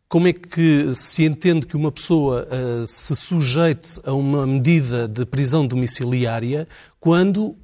como 0.08 0.30
é 0.30 0.32
que 0.32 0.96
se 0.96 1.26
entende 1.26 1.66
que 1.66 1.76
uma 1.76 1.92
pessoa 1.92 2.48
uh, 2.48 2.88
se 2.88 3.14
sujeite 3.14 4.00
a 4.06 4.14
uma 4.14 4.48
medida 4.48 5.06
de 5.06 5.26
prisão 5.26 5.68
domiciliária 5.68 6.66
quando 6.98 7.58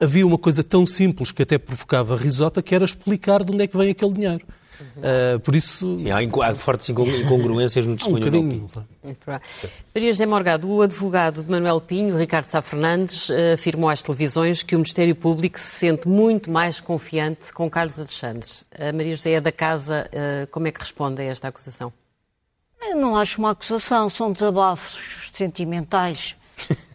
havia 0.00 0.26
uma 0.26 0.36
coisa 0.36 0.64
tão 0.64 0.84
simples 0.84 1.30
que 1.30 1.42
até 1.42 1.58
provocava 1.58 2.16
risota, 2.16 2.60
que 2.60 2.74
era 2.74 2.84
explicar 2.84 3.44
de 3.44 3.52
onde 3.52 3.62
é 3.62 3.66
que 3.68 3.76
vem 3.76 3.90
aquele 3.90 4.12
dinheiro. 4.12 4.44
Uh, 4.96 5.38
por 5.40 5.54
isso. 5.54 5.98
Sim, 5.98 6.10
há, 6.10 6.18
há, 6.18 6.54
fortes 6.54 6.88
incongruências 6.88 7.86
no 7.86 7.96
testemunho 7.96 8.26
um 8.26 8.48
Pinho. 8.48 8.66
Maria 9.94 10.12
José 10.12 10.26
Morgado, 10.26 10.68
o 10.68 10.82
advogado 10.82 11.42
de 11.42 11.50
Manuel 11.50 11.80
Pinho, 11.80 12.16
Ricardo 12.16 12.46
Sá 12.46 12.60
Fernandes, 12.62 13.28
uh, 13.28 13.54
afirmou 13.54 13.88
às 13.88 14.02
televisões 14.02 14.62
que 14.62 14.74
o 14.74 14.78
Ministério 14.78 15.14
Público 15.14 15.58
se 15.58 15.66
sente 15.66 16.06
muito 16.08 16.50
mais 16.50 16.80
confiante 16.80 17.52
com 17.52 17.70
Carlos 17.70 17.98
Alexandre. 17.98 18.48
A 18.78 18.92
Maria 18.92 19.16
José 19.16 19.32
é 19.32 19.40
da 19.40 19.52
casa, 19.52 20.08
uh, 20.12 20.46
como 20.48 20.66
é 20.66 20.72
que 20.72 20.80
responde 20.80 21.22
a 21.22 21.24
esta 21.24 21.48
acusação? 21.48 21.92
Eu 22.82 22.96
não 22.96 23.16
acho 23.16 23.38
uma 23.38 23.50
acusação, 23.50 24.08
são 24.08 24.32
desabafos 24.32 25.30
sentimentais. 25.32 26.36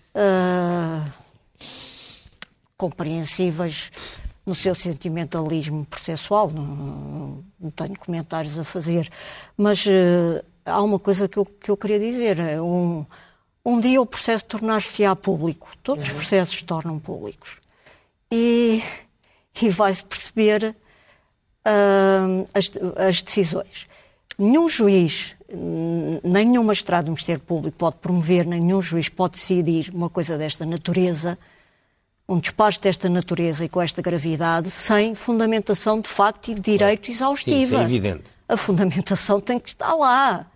compreensíveis 2.81 3.91
no 4.51 4.55
seu 4.55 4.75
sentimentalismo 4.75 5.85
processual, 5.85 6.51
não, 6.51 7.41
não 7.57 7.71
tenho 7.71 7.97
comentários 7.97 8.59
a 8.59 8.65
fazer, 8.65 9.09
mas 9.55 9.85
uh, 9.85 10.43
há 10.65 10.81
uma 10.81 10.99
coisa 10.99 11.25
que 11.29 11.37
eu, 11.37 11.45
que 11.45 11.71
eu 11.71 11.77
queria 11.77 11.97
dizer. 11.97 12.37
É 12.37 12.61
um, 12.61 13.05
um 13.65 13.79
dia 13.79 14.01
o 14.01 14.05
processo 14.05 14.43
tornar-se-á 14.43 15.15
público, 15.15 15.69
todos 15.81 16.09
os 16.09 16.13
processos 16.13 16.57
se 16.57 16.65
tornam 16.65 16.99
públicos, 16.99 17.59
e, 18.29 18.83
e 19.61 19.69
vai-se 19.69 20.03
perceber 20.03 20.75
uh, 21.65 22.45
as, 22.53 22.69
as 23.07 23.21
decisões. 23.21 23.87
Nenhum 24.37 24.67
juiz, 24.67 25.33
nem 26.25 26.45
nenhum 26.45 26.65
magistrado 26.65 27.05
do 27.05 27.11
Ministério 27.11 27.41
Público 27.41 27.77
pode 27.77 27.95
promover, 27.97 28.45
nem 28.45 28.59
nenhum 28.59 28.81
juiz 28.81 29.07
pode 29.07 29.37
decidir 29.37 29.91
uma 29.93 30.09
coisa 30.09 30.37
desta 30.37 30.65
natureza 30.65 31.39
um 32.31 32.39
despacho 32.39 32.79
desta 32.79 33.09
natureza 33.09 33.65
e 33.65 33.69
com 33.69 33.81
esta 33.81 34.01
gravidade 34.01 34.71
sem 34.71 35.13
fundamentação 35.13 35.99
de 35.99 36.07
facto 36.07 36.49
e 36.49 36.55
de 36.55 36.61
direito 36.61 37.11
exaustiva. 37.11 37.57
Sim, 37.57 37.63
isso 37.63 37.75
é 37.75 37.83
evidente. 37.83 38.31
A 38.47 38.55
fundamentação 38.55 39.41
tem 39.41 39.59
que 39.59 39.67
estar 39.67 39.93
lá. 39.95 40.47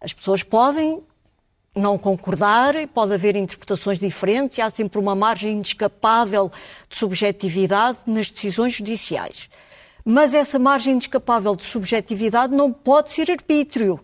As 0.00 0.12
pessoas 0.12 0.44
podem 0.44 1.02
não 1.74 1.98
concordar, 1.98 2.74
pode 2.94 3.12
haver 3.12 3.34
interpretações 3.34 3.98
diferentes 3.98 4.58
e 4.58 4.62
há 4.62 4.70
sempre 4.70 5.00
uma 5.00 5.16
margem 5.16 5.52
inescapável 5.52 6.50
de 6.88 6.96
subjetividade 6.96 7.98
nas 8.06 8.30
decisões 8.30 8.74
judiciais. 8.74 9.50
Mas 10.04 10.32
essa 10.32 10.60
margem 10.60 10.92
inescapável 10.92 11.56
de 11.56 11.64
subjetividade 11.64 12.54
não 12.54 12.72
pode 12.72 13.12
ser 13.12 13.32
arbítrio. 13.32 13.98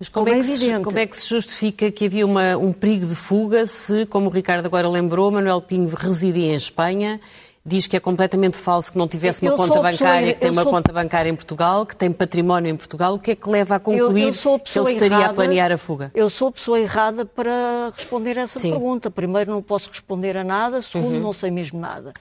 Mas 0.00 0.08
como, 0.08 0.26
como 0.26 0.36
é, 0.36 0.40
é 0.40 0.42
se, 0.42 0.80
como, 0.80 0.98
é 0.98 1.06
que 1.06 1.16
se, 1.16 1.28
justifica 1.28 1.90
que 1.90 2.06
havia 2.06 2.26
uma, 2.26 2.56
um 2.56 2.72
perigo 2.72 3.06
de 3.06 3.14
fuga 3.14 3.66
se, 3.66 4.06
como 4.06 4.26
o 4.26 4.30
Ricardo 4.30 4.66
agora 4.66 4.88
lembrou, 4.88 5.30
Manuel 5.30 5.60
Pinho 5.60 5.94
residia 5.94 6.52
em 6.52 6.54
Espanha 6.54 7.20
diz 7.64 7.86
que 7.86 7.96
é 7.96 8.00
completamente 8.00 8.56
falso 8.56 8.90
que 8.90 8.98
não 8.98 9.06
tivesse 9.06 9.42
uma 9.42 9.52
eu 9.52 9.56
conta 9.56 9.82
bancária, 9.82 10.34
que 10.34 10.40
tem 10.40 10.50
uma 10.50 10.62
sou... 10.62 10.72
conta 10.72 10.92
bancária 10.92 11.30
em 11.30 11.34
Portugal, 11.34 11.84
que 11.84 11.94
tem 11.94 12.10
património 12.10 12.70
em 12.70 12.76
Portugal, 12.76 13.14
o 13.14 13.18
que 13.18 13.32
é 13.32 13.36
que 13.36 13.48
leva 13.48 13.76
a 13.76 13.78
concluir 13.78 14.22
eu, 14.22 14.34
eu 14.44 14.54
a 14.54 14.58
que 14.58 14.78
ele 14.78 14.92
estaria 14.92 15.16
errada, 15.16 15.30
a 15.30 15.34
planear 15.34 15.72
a 15.72 15.78
fuga? 15.78 16.10
Eu 16.14 16.30
sou 16.30 16.48
a 16.48 16.52
pessoa 16.52 16.80
errada 16.80 17.24
para 17.24 17.92
responder 17.94 18.38
a 18.38 18.42
essa 18.42 18.58
Sim. 18.58 18.70
pergunta. 18.70 19.10
Primeiro, 19.10 19.52
não 19.52 19.62
posso 19.62 19.90
responder 19.90 20.36
a 20.36 20.44
nada. 20.44 20.80
Segundo, 20.80 21.14
uhum. 21.14 21.20
não 21.20 21.32
sei 21.32 21.50
mesmo 21.50 21.78
nada. 21.78 22.14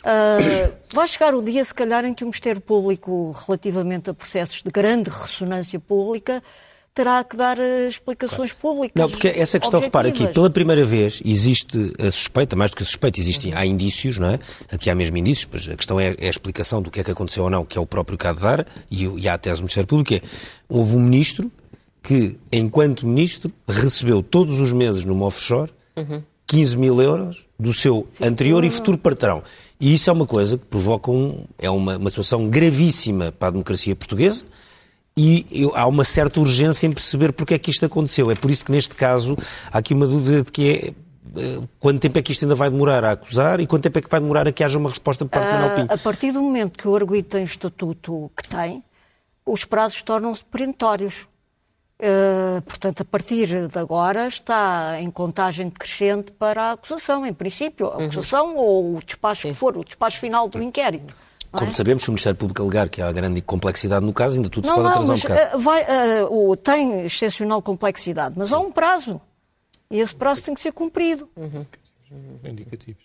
Uh, 0.00 0.72
vai 0.94 1.08
chegar 1.08 1.34
o 1.34 1.42
dia, 1.42 1.64
se 1.64 1.74
calhar, 1.74 2.04
em 2.04 2.14
que 2.14 2.22
o 2.22 2.26
Ministério 2.26 2.60
Público, 2.60 3.34
relativamente 3.46 4.10
a 4.10 4.14
processos 4.14 4.62
de 4.62 4.70
grande 4.70 5.10
ressonância 5.10 5.80
pública, 5.80 6.42
terá 6.94 7.22
que 7.22 7.36
dar 7.36 7.58
eh, 7.58 7.88
explicações 7.88 8.52
públicas. 8.52 8.92
Não, 8.94 9.08
porque 9.08 9.28
essa 9.28 9.58
questão, 9.60 9.80
repara 9.80 10.08
aqui, 10.08 10.26
pela 10.28 10.50
primeira 10.50 10.84
vez 10.84 11.22
existe 11.24 11.92
a 11.98 12.10
suspeita, 12.10 12.56
mais 12.56 12.70
do 12.70 12.76
que 12.76 12.82
a 12.82 12.86
suspeita, 12.86 13.20
existem, 13.20 13.54
há 13.54 13.64
indícios, 13.64 14.18
não 14.18 14.28
é? 14.30 14.40
Aqui 14.70 14.90
há 14.90 14.94
mesmo 14.94 15.16
indícios, 15.16 15.44
pois 15.44 15.68
a 15.68 15.76
questão 15.76 16.00
é, 16.00 16.14
é, 16.18 16.26
a 16.26 16.30
explicação 16.30 16.82
do 16.82 16.90
que 16.90 17.00
é 17.00 17.04
que 17.04 17.10
aconteceu 17.10 17.44
ou 17.44 17.50
não, 17.50 17.64
que 17.64 17.78
é 17.78 17.80
o 17.80 17.86
próprio 17.86 18.18
caso 18.18 18.36
de 18.36 18.42
dar, 18.42 18.66
e, 18.90 19.04
e 19.04 19.28
há 19.28 19.34
a 19.34 19.38
tese 19.38 19.56
do 19.56 19.62
Ministério 19.62 19.86
Público, 19.86 20.14
é, 20.14 20.20
houve 20.68 20.96
um 20.96 21.00
ministro 21.00 21.50
que, 22.02 22.36
enquanto 22.50 23.06
ministro, 23.06 23.52
recebeu 23.66 24.22
todos 24.22 24.60
os 24.60 24.72
meses 24.72 25.04
numa 25.04 25.26
offshore 25.26 25.70
uhum. 25.96 26.22
15 26.46 26.76
mil 26.76 27.00
euros 27.00 27.44
do 27.58 27.72
seu 27.72 28.08
Sim. 28.12 28.24
anterior 28.24 28.64
e 28.64 28.70
futuro 28.70 28.96
patrão. 28.96 29.42
E 29.80 29.94
isso 29.94 30.10
é 30.10 30.12
uma 30.12 30.26
coisa 30.26 30.58
que 30.58 30.64
provoca 30.64 31.10
um, 31.10 31.44
é 31.58 31.70
uma, 31.70 31.96
uma 31.96 32.10
situação 32.10 32.48
gravíssima 32.48 33.30
para 33.30 33.48
a 33.48 33.50
democracia 33.50 33.94
portuguesa, 33.94 34.46
e 35.18 35.44
eu, 35.50 35.72
há 35.74 35.84
uma 35.84 36.04
certa 36.04 36.38
urgência 36.38 36.86
em 36.86 36.92
perceber 36.92 37.32
porque 37.32 37.54
é 37.54 37.58
que 37.58 37.72
isto 37.72 37.84
aconteceu. 37.84 38.30
É 38.30 38.36
por 38.36 38.52
isso 38.52 38.64
que 38.64 38.70
neste 38.70 38.94
caso 38.94 39.36
há 39.72 39.78
aqui 39.78 39.92
uma 39.92 40.06
dúvida 40.06 40.44
de 40.44 40.52
que 40.52 40.70
é 40.70 40.94
eh, 41.36 41.60
quanto 41.80 41.98
tempo 41.98 42.16
é 42.20 42.22
que 42.22 42.30
isto 42.30 42.44
ainda 42.44 42.54
vai 42.54 42.70
demorar 42.70 43.04
a 43.04 43.10
acusar 43.10 43.58
e 43.58 43.66
quanto 43.66 43.82
tempo 43.82 43.98
é 43.98 44.02
que 44.02 44.08
vai 44.08 44.20
demorar 44.20 44.46
a 44.46 44.52
que 44.52 44.62
haja 44.62 44.78
uma 44.78 44.88
resposta 44.88 45.24
por 45.24 45.32
parte 45.32 45.48
do 45.48 45.52
Manuel 45.54 45.74
Pinho? 45.74 45.88
A 45.90 45.98
partir 45.98 46.30
do 46.30 46.40
momento 46.40 46.78
que 46.78 46.86
o 46.86 46.94
arguido 46.94 47.28
tem 47.28 47.42
o 47.42 47.44
estatuto 47.44 48.30
que 48.36 48.48
tem, 48.48 48.84
os 49.44 49.64
prazos 49.64 50.02
tornam-se 50.02 50.44
perentórios. 50.44 51.26
Uh, 52.00 52.62
portanto, 52.62 53.00
a 53.00 53.04
partir 53.04 53.66
de 53.66 53.76
agora 53.76 54.28
está 54.28 55.00
em 55.00 55.10
contagem 55.10 55.68
decrescente 55.68 56.30
para 56.30 56.62
a 56.62 56.72
acusação, 56.72 57.26
em 57.26 57.34
princípio, 57.34 57.88
a 57.88 58.04
acusação 58.04 58.50
uhum. 58.50 58.56
ou 58.56 58.96
o 58.98 59.02
despacho 59.04 59.42
Sim. 59.42 59.48
que 59.48 59.54
for, 59.54 59.76
o 59.76 59.84
despacho 59.84 60.20
final 60.20 60.48
do 60.48 60.62
inquérito. 60.62 61.12
Como 61.50 61.70
é? 61.70 61.74
sabemos, 61.74 62.02
se 62.02 62.08
o 62.08 62.12
Ministério 62.12 62.36
Público 62.36 62.62
alegar 62.62 62.88
que 62.88 63.00
há 63.00 63.10
grande 63.10 63.40
complexidade 63.40 64.04
no 64.04 64.12
caso, 64.12 64.36
ainda 64.36 64.48
tudo 64.48 64.66
não, 64.66 64.76
se 64.76 64.82
pode 64.82 64.94
não, 64.94 65.02
atrasar 65.02 65.16
mas, 65.16 65.24
um 65.24 65.28
bocado. 65.28 65.56
Uh, 65.56 65.60
vai, 65.60 65.82
uh, 66.24 66.56
tem 66.56 67.06
excepcional 67.06 67.62
complexidade, 67.62 68.34
mas 68.36 68.52
há 68.52 68.58
um 68.58 68.70
prazo. 68.70 69.20
E 69.90 69.98
esse 69.98 70.14
prazo 70.14 70.42
tem 70.42 70.54
que 70.54 70.60
ser 70.60 70.72
cumprido. 70.72 71.28
Uhum. 71.36 71.64
Indicativos. 72.44 73.02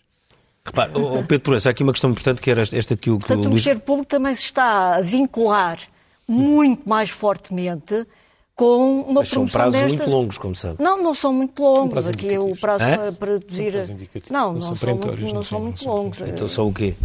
Repare, 0.65 0.91
oh, 0.93 1.23
Pedro 1.23 1.41
Proença, 1.41 1.69
há 1.69 1.71
aqui 1.71 1.83
uma 1.83 1.91
questão 1.91 2.09
importante 2.09 2.41
que 2.41 2.49
era 2.49 2.61
esta 2.61 2.95
que 2.95 3.09
o, 3.09 3.19
Portanto, 3.19 3.37
o 3.37 3.41
Luís... 3.41 3.47
o 3.47 3.49
Ministério 3.49 3.81
Público 3.81 4.09
também 4.09 4.33
se 4.33 4.43
está 4.43 4.95
a 4.95 5.01
vincular 5.01 5.79
muito 6.27 6.87
mais 6.87 7.09
fortemente 7.09 8.05
com 8.55 9.01
uma 9.01 9.21
Mas 9.21 9.29
são 9.29 9.47
prazos 9.47 9.73
destas... 9.73 9.93
muito 9.93 10.09
longos, 10.09 10.37
como 10.37 10.55
sabe. 10.55 10.81
Não, 10.81 11.01
não 11.01 11.13
são 11.13 11.33
muito 11.33 11.61
longos. 11.61 12.07
Aqui 12.07 12.33
é 12.33 12.39
o 12.39 12.55
prazo 12.55 12.85
para, 12.85 13.11
para 13.11 13.39
deduzir... 13.39 13.73
Não, 14.29 14.53
não, 14.53 14.53
não, 14.53 14.61
são, 14.61 14.75
são 14.75 14.89
muito, 14.89 15.07
não, 15.07 15.33
não 15.33 15.43
são 15.43 15.59
muito 15.59 15.85
longos. 15.85 16.21
Então 16.21 16.47
são 16.47 16.67
o 16.67 16.73
quê? 16.73 16.95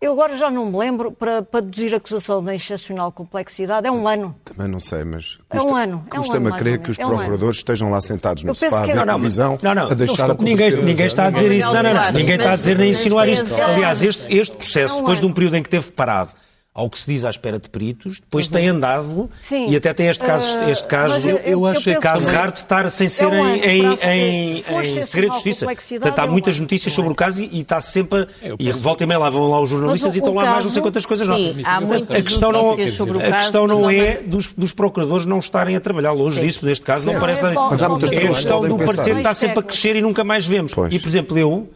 Eu 0.00 0.12
agora 0.12 0.36
já 0.36 0.48
não 0.48 0.70
me 0.70 0.78
lembro, 0.78 1.10
para, 1.10 1.42
para 1.42 1.60
deduzir 1.60 1.92
acusação 1.92 2.42
de 2.42 2.54
excepcional 2.54 3.10
complexidade, 3.10 3.84
é 3.84 3.90
um 3.90 4.06
ano. 4.06 4.32
Também 4.44 4.68
não 4.68 4.78
sei, 4.78 5.02
mas. 5.02 5.38
Custa, 5.48 5.66
é 5.66 5.70
um 5.70 5.74
ano. 5.74 6.04
Custa-me 6.08 6.46
é 6.46 6.50
um 6.50 6.54
a 6.54 6.56
crer 6.58 6.78
que 6.78 6.90
os 6.92 6.98
é 7.00 7.04
um 7.04 7.08
procuradores 7.08 7.42
ano. 7.42 7.50
estejam 7.50 7.90
lá 7.90 8.00
sentados 8.00 8.44
no 8.44 8.54
sofá, 8.54 8.82
a 8.82 8.86
ver 8.86 9.04
televisão, 9.04 9.58
não, 9.60 9.74
não, 9.74 9.90
a 9.90 9.94
deixar 9.94 10.30
a 10.30 10.34
ninguém, 10.34 10.70
ninguém 10.70 11.06
está 11.06 11.26
a 11.26 11.30
dizer 11.30 11.50
isso. 11.50 11.72
Não, 11.72 11.82
não, 11.82 11.92
não. 11.92 12.12
Ninguém 12.12 12.36
está 12.36 12.52
a 12.52 12.56
dizer 12.56 12.78
nem 12.78 12.92
insinuar 12.92 13.28
isto. 13.28 13.52
Aliás, 13.54 14.00
este, 14.00 14.36
este 14.36 14.56
processo, 14.56 14.98
depois 14.98 15.20
de 15.20 15.26
um 15.26 15.32
período 15.32 15.56
em 15.56 15.62
que 15.64 15.68
teve 15.68 15.90
parado, 15.90 16.30
ao 16.78 16.88
que 16.88 16.96
se 16.96 17.06
diz 17.06 17.24
à 17.24 17.30
espera 17.30 17.58
de 17.58 17.68
peritos, 17.68 18.20
depois 18.20 18.46
uhum. 18.46 18.52
tem 18.52 18.68
andado 18.68 19.28
Sim. 19.42 19.68
e 19.68 19.74
até 19.74 19.92
tem 19.92 20.06
este 20.06 20.24
caso, 20.24 20.58
uh, 20.58 20.70
este 20.70 20.86
caso, 20.86 21.28
eu, 21.28 21.36
eu 21.38 21.66
acho 21.66 21.90
eu 21.90 22.00
caso 22.00 22.28
raro 22.28 22.52
de 22.52 22.60
estar 22.60 22.88
sem 22.88 23.08
ser 23.08 23.32
é 23.32 23.36
em, 23.36 23.64
em, 23.64 23.94
em, 24.00 24.58
em 24.58 25.02
segredo 25.02 25.30
de 25.30 25.34
justiça. 25.34 25.66
Portanto, 25.66 26.18
há 26.20 26.24
é 26.24 26.26
muitas 26.28 26.60
notícias 26.60 26.94
sobre 26.94 27.10
o 27.10 27.16
caso 27.16 27.42
e, 27.42 27.48
e 27.52 27.60
está 27.62 27.80
sempre. 27.80 28.28
É, 28.40 28.54
e 28.56 28.70
volta 28.70 29.02
e 29.02 29.06
meia 29.08 29.18
lá 29.18 29.28
vão 29.28 29.50
lá 29.50 29.60
os 29.60 29.68
jornalistas 29.68 30.14
e 30.14 30.18
estão 30.18 30.32
lá 30.34 30.44
mais 30.46 30.64
não 30.64 30.70
sei 30.70 30.80
quantas 30.80 31.04
coisas. 31.04 31.26
Sim, 31.26 31.54
não. 31.54 31.68
há 31.68 31.80
muitas 31.80 32.10
a 32.10 32.22
questão 32.22 32.52
não, 32.52 32.88
sobre 32.88 33.16
o 33.16 33.20
caso, 33.20 33.34
a 33.34 33.36
questão 33.38 33.66
não 33.66 33.90
é 33.90 34.22
dos, 34.22 34.46
dos 34.52 34.72
procuradores 34.72 35.26
não 35.26 35.40
estarem 35.40 35.74
a 35.74 35.80
trabalhar 35.80 36.12
longe 36.12 36.36
Sim. 36.36 36.46
disso, 36.46 36.64
neste 36.64 36.84
caso 36.84 37.06
não, 37.06 37.14
não 37.14 37.20
parece 37.20 37.44
é 37.44 37.54
Mas 37.54 37.82
há 37.82 37.88
muitas 37.88 38.12
É 38.12 38.18
a 38.18 38.28
questão 38.28 38.68
do 38.68 38.76
parecer 38.78 39.14
que 39.14 39.18
está 39.18 39.34
sempre 39.34 39.58
a 39.58 39.62
crescer 39.62 39.96
e 39.96 40.00
nunca 40.00 40.22
mais 40.22 40.46
vemos. 40.46 40.72
E, 40.90 40.98
por 41.00 41.08
exemplo, 41.08 41.36
eu 41.36 41.68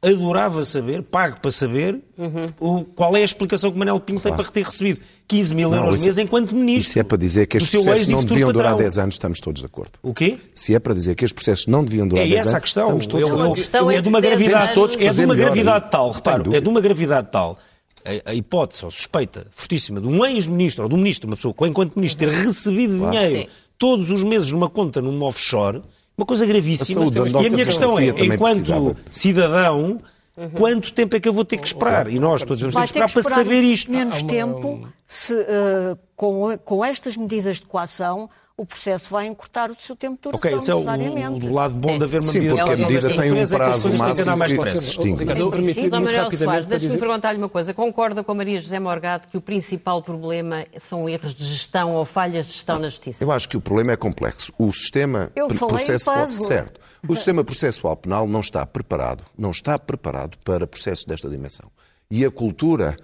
adorava 0.00 0.64
saber, 0.64 1.02
pago 1.02 1.40
para 1.40 1.50
saber, 1.50 2.00
uhum. 2.16 2.46
o, 2.60 2.84
qual 2.84 3.16
é 3.16 3.22
a 3.22 3.24
explicação 3.24 3.70
que 3.70 3.76
o 3.76 3.78
Manel 3.78 3.98
Pinto 3.98 4.20
claro. 4.20 4.36
tem 4.36 4.44
para 4.44 4.52
ter 4.52 4.64
recebido 4.64 5.00
15 5.26 5.54
mil 5.54 5.74
euros 5.74 5.96
por 5.96 6.04
mês 6.04 6.18
enquanto 6.18 6.54
ministro. 6.54 6.92
Se 6.92 7.00
é 7.00 7.02
para 7.02 7.18
dizer 7.18 7.46
que 7.46 7.56
estes 7.56 7.70
processos 7.70 8.08
não 8.08 8.22
deviam 8.22 8.52
durar 8.52 8.76
10 8.76 8.98
anos, 8.98 9.14
estamos 9.16 9.40
todos 9.40 9.60
de 9.60 9.66
acordo. 9.66 9.92
O 10.02 10.14
quê? 10.14 10.38
Se 10.54 10.74
é 10.74 10.78
para 10.78 10.94
dizer 10.94 11.14
que 11.16 11.24
estes 11.24 11.34
processos 11.34 11.66
não 11.66 11.84
deviam 11.84 12.06
durar 12.06 12.24
é 12.24 12.28
10 12.28 12.46
anos, 12.46 12.60
questão. 12.60 12.84
estamos 12.84 13.06
todos 13.06 13.28
eu, 13.28 13.36
de 13.36 13.42
acordo. 13.42 13.76
Eu, 13.76 13.90
é 13.90 14.00
de 14.00 14.08
uma 14.08 14.20
gravidade, 14.20 14.74
todos 14.74 14.96
é 14.96 15.12
de 15.12 15.24
uma 15.24 15.34
gravidade 15.34 15.90
tal, 15.90 16.10
reparo, 16.12 16.54
é 16.54 16.60
de 16.60 16.68
uma 16.68 16.80
gravidade 16.80 17.28
tal 17.32 17.58
a, 18.04 18.30
a, 18.30 18.34
hipótese 18.34 18.84
ou 18.84 18.90
suspeita 18.90 19.46
fortíssima 19.50 20.00
de 20.00 20.06
um 20.06 20.24
ex-ministro 20.24 20.84
ou 20.84 20.88
de 20.88 20.94
um 20.94 20.98
ministro, 20.98 21.28
uma 21.28 21.36
pessoa 21.36 21.52
que 21.52 21.66
enquanto 21.66 21.96
ministro 21.96 22.26
ter 22.26 22.34
recebido 22.34 22.98
claro. 22.98 23.12
dinheiro 23.12 23.42
Sim. 23.42 23.48
todos 23.76 24.10
os 24.10 24.24
meses 24.24 24.50
numa 24.50 24.70
conta 24.70 25.02
num 25.02 25.22
offshore, 25.22 25.82
uma 26.18 26.26
coisa 26.26 26.44
gravíssima. 26.44 27.04
A 27.04 27.42
e 27.42 27.46
a 27.46 27.50
minha 27.50 27.64
questão 27.64 27.98
é, 27.98 28.08
enquanto 28.08 28.56
precisava. 28.56 28.96
cidadão, 29.10 30.00
Uhum. 30.38 30.50
Quanto 30.50 30.92
tempo 30.92 31.16
é 31.16 31.20
que 31.20 31.28
eu 31.28 31.32
vou 31.32 31.44
ter 31.44 31.56
que 31.56 31.66
esperar? 31.66 32.06
E 32.06 32.20
nós 32.20 32.44
todos 32.44 32.60
vamos 32.60 32.74
ter 32.76 32.80
que 32.80 32.84
esperar, 32.84 33.08
ter 33.08 33.12
que 33.12 33.18
esperar 33.18 33.34
para 33.34 33.44
saber 33.44 33.60
isto. 33.62 33.90
menos 33.90 34.22
tempo 34.22 34.88
se, 35.04 35.34
uh, 35.34 35.98
com, 36.14 36.56
com 36.64 36.84
estas 36.84 37.16
medidas 37.16 37.56
de 37.56 37.62
coação 37.62 38.30
o 38.58 38.66
processo 38.66 39.10
vai 39.10 39.28
encurtar 39.28 39.70
o 39.70 39.76
seu 39.80 39.94
tempo 39.94 40.16
de 40.16 40.22
duração, 40.22 40.50
Ok, 40.50 40.58
esse 40.58 40.68
é 40.68 40.74
o, 40.74 41.50
o, 41.50 41.54
lado 41.54 41.74
bom 41.76 41.90
Sim. 41.90 41.98
de 41.98 42.04
haver 42.04 42.20
uma 42.20 42.32
medida. 42.32 42.54
Sim, 42.54 42.58
porque 42.58 42.82
a 42.82 42.88
medida 42.88 43.08
tem 43.16 43.32
um 43.32 43.46
prazo 43.46 43.96
máximo 43.96 45.38
eu 45.38 45.50
permiti 45.50 45.88
muito 45.88 46.12
rapidamente... 46.12 46.66
Deixa-me 46.66 46.98
perguntar-lhe 46.98 47.38
uma 47.38 47.48
coisa. 47.48 47.72
Concorda 47.72 48.24
com 48.24 48.32
a 48.32 48.34
Maria 48.34 48.60
José 48.60 48.80
Morgado 48.80 49.28
que 49.28 49.36
o 49.36 49.40
principal 49.40 50.02
problema 50.02 50.66
são 50.76 51.08
erros 51.08 51.32
de 51.32 51.44
gestão 51.44 51.94
ou 51.94 52.04
falhas 52.04 52.48
de 52.48 52.54
gestão 52.54 52.80
na 52.80 52.88
Justiça? 52.88 53.22
Eu 53.22 53.30
acho 53.30 53.48
que 53.48 53.56
o 53.56 53.60
problema 53.60 53.92
é 53.92 53.96
complexo. 53.96 54.52
O 54.58 54.72
sistema 54.72 55.30
processual... 55.56 56.26
Certo. 56.26 56.80
O 57.08 57.14
sistema 57.14 57.44
processual 57.44 57.96
penal 57.96 58.26
não 58.26 58.40
está 58.40 58.66
preparado, 58.66 59.22
não 59.38 59.52
está 59.52 59.78
preparado 59.78 60.36
para 60.38 60.66
processos 60.66 61.04
desta 61.04 61.28
dimensão. 61.28 61.70
E 62.10 62.24
a 62.24 62.30
cultura 62.30 62.96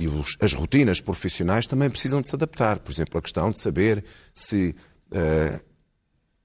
e 0.00 0.06
os, 0.06 0.36
as 0.40 0.52
rotinas 0.52 1.00
profissionais 1.00 1.66
também 1.66 1.90
precisam 1.90 2.20
de 2.20 2.28
se 2.28 2.34
adaptar. 2.34 2.78
Por 2.78 2.92
exemplo, 2.92 3.18
a 3.18 3.22
questão 3.22 3.50
de 3.50 3.60
saber 3.60 4.04
se 4.32 4.74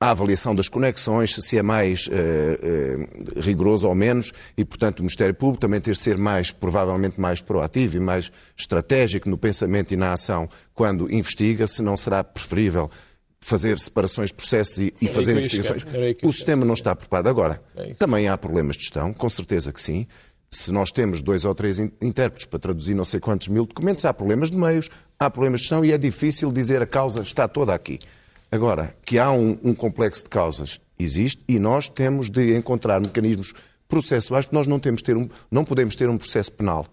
a 0.04 0.10
avaliação 0.10 0.54
das 0.54 0.68
conexões, 0.68 1.34
se 1.34 1.58
é 1.58 1.64
mais 1.64 2.08
uh, 2.08 2.12
uh, 2.12 3.40
rigoroso 3.40 3.88
ou 3.88 3.96
menos, 3.96 4.34
e, 4.58 4.66
portanto, 4.66 5.00
o 5.00 5.04
Ministério 5.04 5.34
Público 5.34 5.62
também 5.62 5.80
ter 5.80 5.94
de 5.94 6.00
ser 6.00 6.18
mais, 6.18 6.52
provavelmente 6.52 7.22
mais 7.22 7.40
proativo 7.40 7.96
e 7.96 8.00
mais 8.02 8.30
estratégico 8.58 9.30
no 9.30 9.38
pensamento 9.38 9.94
e 9.94 9.96
na 9.96 10.12
ação 10.12 10.50
quando 10.74 11.10
investiga, 11.10 11.68
se 11.68 11.82
não 11.82 11.96
será 11.96 12.22
preferível 12.22 12.92
fazer 13.40 13.80
separações 13.80 14.30
de 14.30 14.36
processos 14.36 14.78
e, 14.78 14.94
e 15.02 15.08
fazer 15.08 15.38
investigações. 15.38 15.86
O 16.22 16.34
sistema 16.34 16.66
não 16.66 16.74
está 16.74 16.94
preparado. 16.94 17.28
Agora, 17.28 17.62
também 17.98 18.28
há 18.28 18.38
problemas 18.38 18.76
de 18.76 18.84
gestão, 18.84 19.14
com 19.14 19.30
certeza 19.30 19.72
que 19.72 19.82
sim. 19.82 20.06
Se 20.50 20.72
nós 20.72 20.92
temos 20.92 21.22
dois 21.22 21.46
ou 21.46 21.56
três 21.56 21.80
intérpretes 21.80 22.46
para 22.46 22.60
traduzir 22.60 22.94
não 22.94 23.06
sei 23.06 23.20
quantos 23.20 23.48
mil 23.48 23.66
documentos, 23.66 24.06
há 24.06 24.14
problemas 24.14 24.52
de 24.52 24.58
meios, 24.58 24.90
há 25.18 25.30
problemas 25.30 25.62
de 25.62 25.64
gestão 25.64 25.84
e 25.84 25.92
é 25.92 25.98
difícil 25.98 26.52
dizer 26.52 26.82
a 26.82 26.86
causa 26.86 27.22
está 27.22 27.48
toda 27.48 27.74
aqui. 27.74 28.00
Agora, 28.54 28.96
que 29.04 29.18
há 29.18 29.32
um, 29.32 29.58
um 29.64 29.74
complexo 29.74 30.26
de 30.26 30.30
causas, 30.30 30.80
existe, 31.00 31.44
e 31.48 31.58
nós 31.58 31.90
temos 31.90 32.30
de 32.30 32.56
encontrar 32.56 33.02
mecanismos 33.02 33.52
processuais, 33.88 34.46
porque 34.46 34.56
nós 34.56 34.68
não, 34.68 34.78
temos 34.78 35.02
ter 35.02 35.18
um, 35.18 35.28
não 35.50 35.66
podemos 35.66 35.96
ter 35.96 36.08
um 36.08 36.20
processo 36.20 36.52
penal 36.52 36.86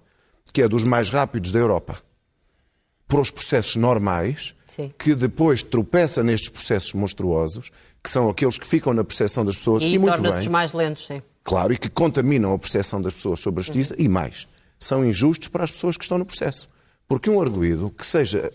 que 0.54 0.62
é 0.62 0.68
dos 0.68 0.84
mais 0.84 1.10
rápidos 1.10 1.52
da 1.52 1.58
Europa 1.58 1.98
para 3.06 3.20
os 3.20 3.30
processos 3.30 3.76
normais, 3.76 4.54
Sim. 4.64 4.90
que 4.98 5.14
depois 5.14 5.62
tropeça 5.62 6.22
nestes 6.22 6.48
processos 6.48 6.94
monstruosos, 6.94 7.70
que 8.02 8.08
são 8.08 8.30
aqueles 8.30 8.56
que 8.56 8.66
ficam 8.66 8.94
na 8.94 9.04
percepção 9.04 9.44
das 9.44 9.56
pessoas 9.56 9.82
e, 9.82 9.88
e 9.88 9.98
torna-se 9.98 10.48
mais 10.48 10.72
lentos, 10.72 11.08
sim. 11.08 11.20
Claro, 11.44 11.74
e 11.74 11.78
que 11.78 11.90
contaminam 11.90 12.54
a 12.54 12.58
percepção 12.58 13.02
das 13.02 13.12
pessoas 13.12 13.38
sobre 13.38 13.60
a 13.60 13.64
justiça 13.64 13.94
uhum. 13.98 14.04
e 14.06 14.08
mais, 14.08 14.48
são 14.78 15.04
injustos 15.04 15.48
para 15.48 15.62
as 15.62 15.70
pessoas 15.70 15.98
que 15.98 16.04
estão 16.04 16.16
no 16.16 16.24
processo. 16.24 16.70
Porque 17.06 17.28
um 17.28 17.38
arguído 17.38 17.90
que 17.90 18.06
seja 18.06 18.50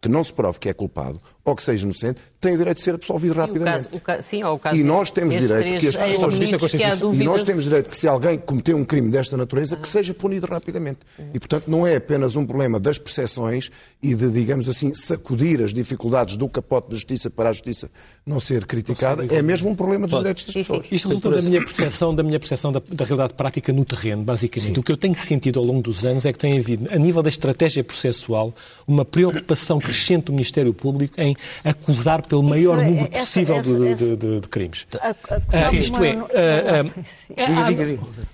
que 0.00 0.08
não 0.08 0.22
se 0.22 0.32
prove 0.32 0.58
que 0.58 0.68
é 0.68 0.74
culpado 0.74 1.20
ou 1.44 1.54
que 1.54 1.62
seja 1.62 1.84
inocente, 1.84 2.20
tem 2.40 2.54
o 2.54 2.58
direito 2.58 2.78
de 2.78 2.82
ser 2.82 2.94
absolvido 2.94 3.34
sim, 3.34 3.40
rapidamente. 3.40 3.86
O 3.86 3.90
caso, 3.90 3.96
o 3.96 4.00
caso, 4.00 4.22
sim, 4.22 4.42
ou 4.42 4.54
o 4.54 4.58
caso 4.58 4.76
e 4.76 4.82
nós 4.82 5.10
temos 5.10 5.36
direito 5.36 5.80
que 5.80 5.88
as 5.88 5.96
pessoas 5.96 6.38
que 6.38 7.22
e 7.22 7.24
nós 7.24 7.42
temos 7.44 7.64
direito 7.64 7.88
que 7.88 7.96
se 7.96 8.08
alguém 8.08 8.36
cometeu 8.36 8.76
um 8.76 8.84
crime 8.84 9.10
desta 9.10 9.36
natureza, 9.36 9.76
que 9.76 9.86
seja 9.86 10.12
punido 10.12 10.46
rapidamente. 10.46 11.00
E 11.32 11.38
portanto 11.38 11.68
não 11.68 11.86
é 11.86 11.96
apenas 11.96 12.36
um 12.36 12.44
problema 12.44 12.80
das 12.80 12.98
percepções 12.98 13.70
e 14.02 14.14
de, 14.14 14.30
digamos 14.30 14.68
assim, 14.68 14.92
sacudir 14.94 15.62
as 15.62 15.72
dificuldades 15.72 16.36
do 16.36 16.48
capote 16.48 16.88
da 16.88 16.94
justiça 16.94 17.30
para 17.30 17.50
a 17.50 17.52
justiça 17.52 17.90
não 18.24 18.40
ser 18.40 18.66
criticada, 18.66 19.24
é 19.32 19.40
mesmo 19.40 19.70
um 19.70 19.74
problema 19.74 20.06
dos 20.06 20.18
direitos 20.18 20.44
das 20.44 20.54
pessoas. 20.54 20.86
Isto 20.90 21.08
resulta 21.08 21.30
da 21.30 21.42
minha 21.42 21.60
percepção, 21.60 22.14
da 22.14 22.22
minha 22.22 22.40
percepção 22.40 22.72
da, 22.72 22.82
da 22.90 23.04
realidade 23.04 23.34
prática 23.34 23.72
no 23.72 23.84
terreno, 23.84 24.24
basicamente. 24.24 24.74
Sim. 24.74 24.80
O 24.80 24.82
que 24.82 24.90
eu 24.90 24.96
tenho 24.96 25.14
sentido 25.14 25.60
ao 25.60 25.64
longo 25.64 25.82
dos 25.82 26.04
anos 26.04 26.26
é 26.26 26.32
que 26.32 26.38
tem 26.38 26.58
havido, 26.58 26.92
a 26.92 26.98
nível 26.98 27.22
da 27.22 27.28
estratégia 27.28 27.84
processual, 27.84 28.54
uma 28.86 29.04
preocupação 29.04 29.78
crescente 29.86 30.24
do 30.24 30.32
Ministério 30.32 30.74
Público 30.74 31.20
em 31.20 31.36
acusar 31.64 32.26
pelo 32.26 32.42
maior 32.42 32.78
é, 32.80 32.86
número 32.86 33.08
possível 33.08 33.56
essa, 33.56 33.74
de, 33.74 33.94
de, 33.94 34.16
de, 34.16 34.40
de, 34.40 34.48
crimes. 34.48 34.86
A, 35.00 35.08
a, 35.08 35.70
uh, 35.70 35.74
isto 35.74 36.04
é, 36.04 36.16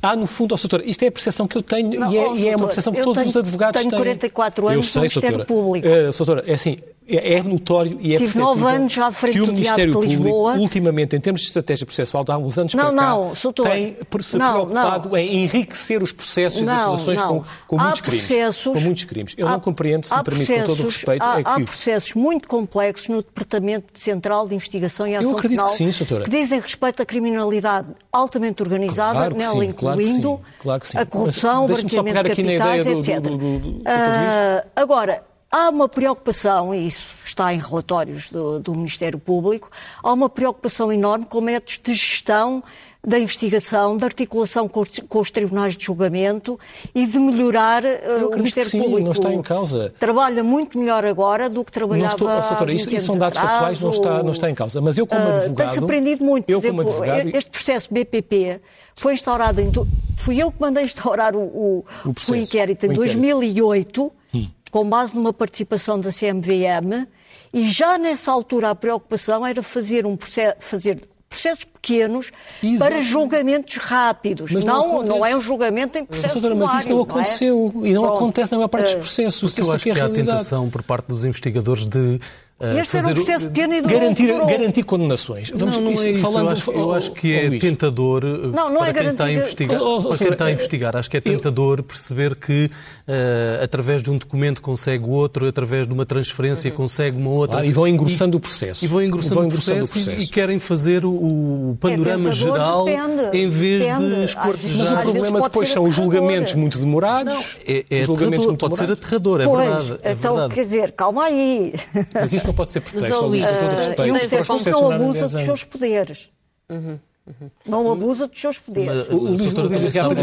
há, 0.03 0.17
no 0.17 0.27
fundo, 0.27 0.55
oh, 0.55 0.59
doutor, 0.59 0.83
isto 0.87 1.03
é 1.03 1.09
a 1.09 1.12
percepção 1.12 1.47
que 1.47 1.57
eu 1.57 1.62
tenho 1.62 2.01
não, 2.01 2.12
e, 2.12 2.17
é, 2.17 2.27
oh, 2.27 2.37
e 2.37 2.49
é 2.49 2.57
uma 2.57 2.67
percepção 2.67 2.92
que 2.92 3.03
todos 3.03 3.19
tenho, 3.19 3.29
os 3.29 3.37
advogados 3.37 3.81
têm. 3.81 3.90
Tenho 3.90 4.03
44 4.03 4.69
anos 4.69 4.94
no 4.94 5.00
Ministério 5.03 5.44
Público. 5.44 5.87
Uh, 5.87 6.17
doutora, 6.17 6.44
é 6.46 6.55
assim, 6.55 6.79
é, 7.07 7.35
é 7.35 7.42
notório 7.42 7.98
e 8.00 8.15
é 8.15 8.19
Tive 8.19 8.38
nove 8.38 8.65
anos 8.65 8.92
já 8.92 9.09
à 9.09 9.13
frente 9.13 9.35
que 9.35 9.40
o 9.40 9.46
do 9.46 9.53
Ministério 9.53 9.92
Público, 9.92 10.23
Lisboa, 10.23 10.55
ultimamente, 10.55 11.17
em 11.17 11.21
termos 11.21 11.40
de 11.40 11.48
estratégia 11.48 11.85
processual, 11.85 12.25
há 12.29 12.38
uns 12.38 12.59
anos 12.59 12.75
não, 12.75 12.85
para 12.85 12.92
não, 12.92 13.29
cá, 13.31 13.71
tem 13.71 13.96
se 14.21 14.38
não, 14.38 14.53
preocupado 14.67 15.09
não. 15.09 15.17
em 15.17 15.44
enriquecer 15.44 16.03
os 16.03 16.13
processos 16.13 16.61
e 16.61 16.65
as 16.65 16.71
acusações 16.71 17.21
com, 17.21 17.44
com 17.67 17.79
muitos 17.79 18.00
crimes. 18.00 18.63
Com 18.63 18.81
muitos 18.81 19.05
crimes. 19.05 19.35
Eu 19.37 19.48
há, 19.48 19.53
não 19.53 19.61
compreendo, 19.61 20.07
se 20.07 20.15
me 20.15 20.23
permite, 20.23 20.53
com 20.53 20.65
todo 20.65 20.81
o 20.81 20.87
respeito, 20.87 21.23
há. 21.23 21.42
Há 21.45 21.61
processos 21.61 22.15
muito 22.15 22.49
complexos 22.49 23.09
no 23.09 23.23
Departamento 23.23 23.99
Central 23.99 24.47
de 24.49 24.55
Investigação 24.55 25.07
e 25.07 25.17
Ação 25.17 25.35
Penal 25.35 25.69
que, 25.69 25.93
sim, 25.93 26.05
que 26.05 26.31
dizem 26.31 26.61
respeito 26.61 27.03
à 27.03 27.07
criminalidade 27.07 27.95
altamente 28.13 28.63
organizada, 28.63 29.13
claro 29.13 29.37
nela 29.37 29.61
sim, 29.61 29.67
incluindo 29.67 30.40
claro 30.59 30.81
claro 30.81 31.07
a 31.07 31.07
corrupção, 31.07 31.65
o 31.65 31.69
branqueamento 31.69 32.23
de 32.23 32.29
capitais, 32.29 32.87
etc. 32.87 33.21
Do, 33.21 33.38
do, 33.38 33.59
do, 33.59 33.71
uh, 33.79 34.69
agora, 34.77 35.25
Há 35.55 35.69
uma 35.69 35.87
preocupação, 35.87 36.75
e 36.75 36.87
isso 36.87 37.03
está 37.27 37.53
em 37.53 37.59
relatórios 37.59 38.31
do, 38.31 38.59
do, 38.59 38.75
Ministério 38.75 39.19
Público, 39.19 39.71
há 40.03 40.11
uma 40.11 40.31
preocupação 40.31 40.90
enorme 40.90 41.27
com 41.27 41.43
métodos 41.43 41.79
de 41.83 41.93
gestão 41.93 42.65
da 43.05 43.19
investigação, 43.19 43.96
da 43.96 44.07
articulação 44.07 44.69
com 44.69 44.81
os, 44.81 45.00
com 45.09 45.19
os, 45.19 45.31
tribunais 45.31 45.77
de 45.77 45.85
julgamento 45.85 46.59
e 46.94 47.05
de 47.05 47.19
melhorar 47.19 47.83
uh, 47.85 48.29
o 48.29 48.37
Ministério 48.37 48.71
sim, 48.71 48.81
Público. 48.81 49.05
Não 49.05 49.13
está 49.13 49.35
em 49.35 49.42
causa. 49.42 49.92
Trabalha 49.98 50.44
muito 50.44 50.79
melhor 50.79 51.05
agora 51.05 51.50
do 51.50 51.65
que 51.65 51.73
trabalhava 51.73 52.17
não 52.17 52.31
estou, 52.31 52.48
doutora, 52.48 52.73
isso, 52.73 52.94
isso 52.94 53.07
são 53.07 53.19
dados 53.19 53.38
atrás, 53.38 53.79
factuais, 53.79 53.81
não 53.81 53.90
está, 53.90 54.23
não 54.23 54.31
está 54.31 54.50
em 54.50 54.55
causa. 54.55 54.81
Mas 54.81 54.96
eu, 54.98 55.07
como 55.07 55.21
uh, 55.21 55.37
advogado. 55.37 55.57
Tem-se 55.57 55.79
aprendido 55.81 56.25
muito. 56.25 56.48
Eu, 56.48 56.63
como 56.63 56.81
exemplo, 56.81 57.03
advogado, 57.03 57.37
este 57.37 57.50
processo 57.50 57.92
BPP 57.92 58.61
foi 58.94 59.15
instaurado 59.15 59.61
em. 59.61 59.73
Fui 60.17 60.40
eu 60.40 60.53
que 60.53 60.61
mandei 60.61 60.85
instaurar 60.85 61.35
o, 61.35 61.42
o, 61.42 61.85
o, 62.05 62.15
processo, 62.15 62.33
o 62.33 62.37
inquérito 62.37 62.87
em 62.87 62.90
o 62.90 62.92
inquérito. 62.92 63.19
2008, 63.19 64.13
hum. 64.33 64.48
com 64.71 64.88
base 64.88 65.17
numa 65.17 65.33
participação 65.33 65.98
da 65.98 66.11
CMVM. 66.11 67.09
E 67.53 67.71
já 67.71 67.98
nessa 67.98 68.31
altura 68.31 68.71
a 68.71 68.75
preocupação 68.75 69.44
era 69.44 69.63
fazer 69.63 70.07
um 70.07 70.17
processo, 70.17 70.57
fazer 70.61 71.03
processos 71.33 71.65
pequenos 71.65 72.31
Exato. 72.63 72.79
para 72.79 73.03
julgamentos 73.03 73.77
rápidos. 73.79 74.53
Mas 74.53 74.65
não, 74.65 75.03
não, 75.03 75.03
não, 75.03 75.27
é 75.27 75.35
um 75.35 75.41
julgamento 75.41 75.99
em 75.99 76.05
processo 76.05 76.41
Mas, 76.41 76.57
mas 76.57 76.81
isso 76.81 76.89
não 76.91 77.03
aconteceu 77.03 77.73
não 77.75 77.85
é? 77.85 77.89
e 77.89 77.93
não 77.95 78.03
Pronto. 78.03 78.17
acontece 78.17 78.53
na 78.53 78.59
maior 78.59 78.69
parte 78.69 78.85
dos 78.85 78.95
processos. 78.95 79.41
Porque 79.55 79.61
eu 79.61 79.73
acho 79.73 79.85
que, 79.85 79.91
é 79.91 80.01
há 80.01 80.07
a 80.07 80.11
tentação 80.11 80.71
por 80.71 80.83
parte 80.83 81.07
dos 81.07 81.25
investigadores 81.25 81.87
de 81.87 82.21
Uh, 82.63 82.79
este 82.79 82.96
era 82.96 83.08
um 83.08 83.15
processo 83.15 83.46
pequeno 83.46 83.75
e 83.75 83.83
garantir, 83.83 84.29
garantir 84.29 84.83
condenações. 84.85 85.50
Vamos, 85.50 85.77
não, 85.77 85.83
não 85.83 86.00
é 86.00 86.10
isso. 86.10 86.21
Falando, 86.21 86.46
eu, 86.46 86.52
acho, 86.52 86.71
eu 86.71 86.94
acho 86.94 87.10
que 87.10 87.35
é 87.35 87.58
tentador 87.58 88.23
não, 88.23 88.71
não 88.71 88.79
para, 88.79 88.90
é 88.90 88.92
quem 88.92 89.08
está 89.08 89.25
a 89.25 89.33
investigar, 89.33 89.83
oh, 89.83 89.96
oh, 89.96 90.02
para 90.04 90.19
quem 90.19 90.29
está 90.29 90.44
a 90.44 90.52
investigar. 90.52 90.96
Acho 90.96 91.10
que 91.10 91.17
é 91.17 91.21
tentador 91.21 91.81
eu... 91.81 91.83
perceber 91.83 92.37
que 92.37 92.67
uh, 93.08 93.65
através 93.65 94.00
de 94.00 94.13
um 94.13 94.17
documento 94.17 94.63
consegue 94.63 95.04
outro, 95.04 95.48
através 95.48 95.88
de 95.88 95.92
uma 95.92 96.06
transferência 96.06 96.71
uhum. 96.71 96.77
consegue 96.77 97.17
uma 97.17 97.31
outra. 97.31 97.56
Claro, 97.56 97.67
e 97.67 97.73
vão 97.73 97.88
engrossando 97.88 98.37
e, 98.37 98.38
o 98.38 98.40
processo. 98.40 98.85
E 98.85 98.87
vão 98.87 99.02
engrossando, 99.02 99.35
vão 99.35 99.44
engrossando 99.46 99.79
o, 99.79 99.81
processo 99.81 99.98
o, 99.98 100.04
processo 100.04 100.25
e, 100.25 100.33
querem 100.33 100.60
fazer 100.60 101.04
o, 101.04 101.10
o 101.10 101.77
panorama 101.81 102.29
é 102.29 102.33
geral 102.33 102.85
depende, 102.85 103.37
em 103.37 103.48
vez 103.48 103.85
depende. 103.85 104.15
de 104.15 104.25
esquartejar. 104.25 104.79
Mas 104.79 104.90
o 104.92 105.10
problema 105.10 105.40
depois 105.40 105.69
são 105.69 105.83
os 105.83 105.94
julgamentos 105.96 106.54
muito 106.54 106.79
demorados. 106.79 107.35
Não, 107.35 107.42
é, 107.67 107.85
é 107.90 108.02
aterrador, 108.02 108.56
pode 108.56 108.77
ser 108.77 108.92
aterrador, 108.92 109.40
é 109.40 109.46
verdade. 109.48 109.98
É 110.04 110.13
então, 110.13 110.48
quer 110.48 110.60
dizer, 110.60 110.92
calma 110.92 111.25
aí. 111.25 111.73
Mas 112.15 112.33
isso 112.33 112.52
não 112.53 112.57
pode 112.57 112.71
ser 112.71 112.81
pretexto. 112.81 113.27
Luís, 113.27 113.44
uh, 113.44 114.07
e 114.07 114.11
o 114.11 114.15
Ministério 114.15 114.46
não 114.71 114.92
abusa 114.92 115.29
dos 115.29 115.42
seus 115.42 115.65
poderes. 115.65 116.31
Uhum. 116.69 116.98
Uhum. 117.25 117.50
Não 117.67 117.92
abusa 117.92 118.27
dos 118.27 118.40
seus 118.40 118.59
poderes. 118.59 119.07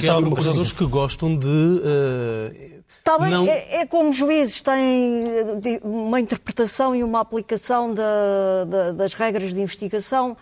Há 0.09 0.21
procuradores 0.21 0.71
que 0.71 0.85
gostam 0.85 1.35
de. 1.35 1.47
Uh, 1.47 2.79
não... 3.29 3.47
é, 3.47 3.81
é, 3.81 3.85
como 3.85 4.13
juízes 4.13 4.61
têm 4.61 5.23
uma 5.81 6.19
interpretação 6.19 6.95
e 6.95 7.03
uma 7.03 7.21
aplicação 7.21 7.93
da, 7.93 8.65
da, 8.67 8.91
das 8.91 9.13
regras 9.13 9.53
de 9.53 9.61
investigação 9.61 10.37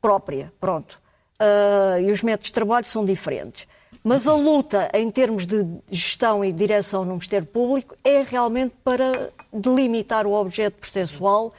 própria. 0.00 0.52
Pronto. 0.58 1.00
Uh, 1.40 2.00
e 2.00 2.10
os 2.10 2.22
métodos 2.22 2.48
de 2.48 2.52
trabalho 2.52 2.86
são 2.86 3.04
diferentes. 3.04 3.66
Mas 4.02 4.26
a 4.26 4.34
luta 4.34 4.88
em 4.94 5.10
termos 5.10 5.46
de 5.46 5.64
gestão 5.90 6.44
e 6.44 6.52
direção 6.52 7.04
no 7.04 7.12
Ministério 7.12 7.46
Público 7.46 7.94
é 8.02 8.22
realmente 8.22 8.74
para 8.82 9.30
delimitar 9.52 10.26
o 10.26 10.32
objeto 10.32 10.74
processual 10.78 11.52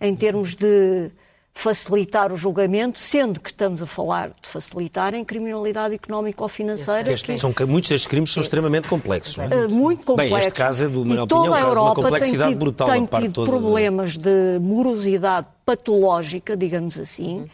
em 0.00 0.14
termos 0.14 0.54
de 0.54 1.10
facilitar 1.52 2.32
o 2.32 2.36
julgamento, 2.36 2.98
sendo 2.98 3.38
que 3.38 3.50
estamos 3.50 3.82
a 3.82 3.86
falar 3.86 4.28
de 4.28 4.48
facilitar 4.48 5.14
em 5.14 5.24
criminalidade 5.24 5.94
económica 5.94 6.42
ou 6.42 6.48
financeira. 6.48 7.12
Que... 7.14 7.38
São, 7.38 7.52
muitos 7.68 7.90
destes 7.90 8.06
crimes 8.06 8.32
são 8.32 8.42
extremamente 8.42 8.88
complexos. 8.88 9.36
Não 9.36 9.44
é? 9.44 9.68
Muito 9.68 10.04
complexos. 10.04 10.38
Bem, 10.38 10.46
este 10.46 10.56
caso 10.56 10.84
é, 10.84 10.88
do 10.88 11.04
minha 11.04 11.24
e 11.24 11.26
toda 11.26 11.50
opinião, 11.50 11.54
a 11.54 11.60
Europa 11.60 11.82
uma 11.82 11.94
complexidade 11.96 12.38
tem 12.38 12.52
tido, 12.52 12.58
brutal 12.58 12.88
tem 12.88 13.06
tido 13.06 13.44
problemas 13.44 14.16
de 14.16 14.58
morosidade 14.60 15.48
patológica, 15.66 16.56
digamos 16.56 16.98
assim, 16.98 17.46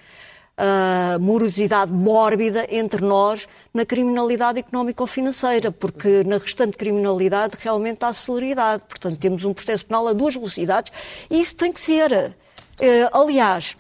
uh, 0.59 1.21
morosidade 1.21 1.93
mórbida 1.93 2.67
entre 2.71 3.05
nós 3.05 3.47
na 3.73 3.85
criminalidade 3.85 4.59
económica 4.59 5.03
ou 5.03 5.07
financeira, 5.07 5.71
porque 5.71 6.25
na 6.25 6.39
restante 6.39 6.77
criminalidade 6.77 7.57
realmente 7.59 8.05
há 8.05 8.13
celeridade. 8.13 8.85
Portanto, 8.89 9.19
temos 9.19 9.45
um 9.45 9.53
processo 9.53 9.85
penal 9.85 10.09
a 10.09 10.13
duas 10.13 10.35
velocidades 10.35 10.93
e 11.31 11.41
isso 11.41 11.57
tem 11.57 11.73
que 11.73 11.81
ser. 11.81 12.13
Uh, 12.13 13.19
aliás, 13.19 13.77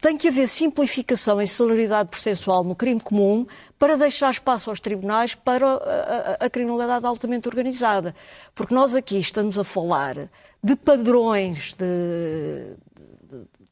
tem 0.00 0.16
que 0.16 0.28
haver 0.28 0.46
simplificação 0.46 1.40
e 1.40 1.48
celeridade 1.48 2.10
processual 2.10 2.62
no 2.62 2.76
crime 2.76 3.00
comum 3.00 3.46
para 3.78 3.96
deixar 3.96 4.30
espaço 4.30 4.70
aos 4.70 4.78
tribunais 4.78 5.34
para 5.34 5.66
a, 5.66 6.36
a, 6.40 6.46
a, 6.46 6.50
criminalidade 6.50 7.06
altamente 7.06 7.48
organizada. 7.48 8.14
Porque 8.54 8.74
nós 8.74 8.94
aqui 8.94 9.18
estamos 9.18 9.58
a 9.58 9.64
falar 9.64 10.28
de 10.62 10.76
padrões 10.76 11.74
de 11.74 12.76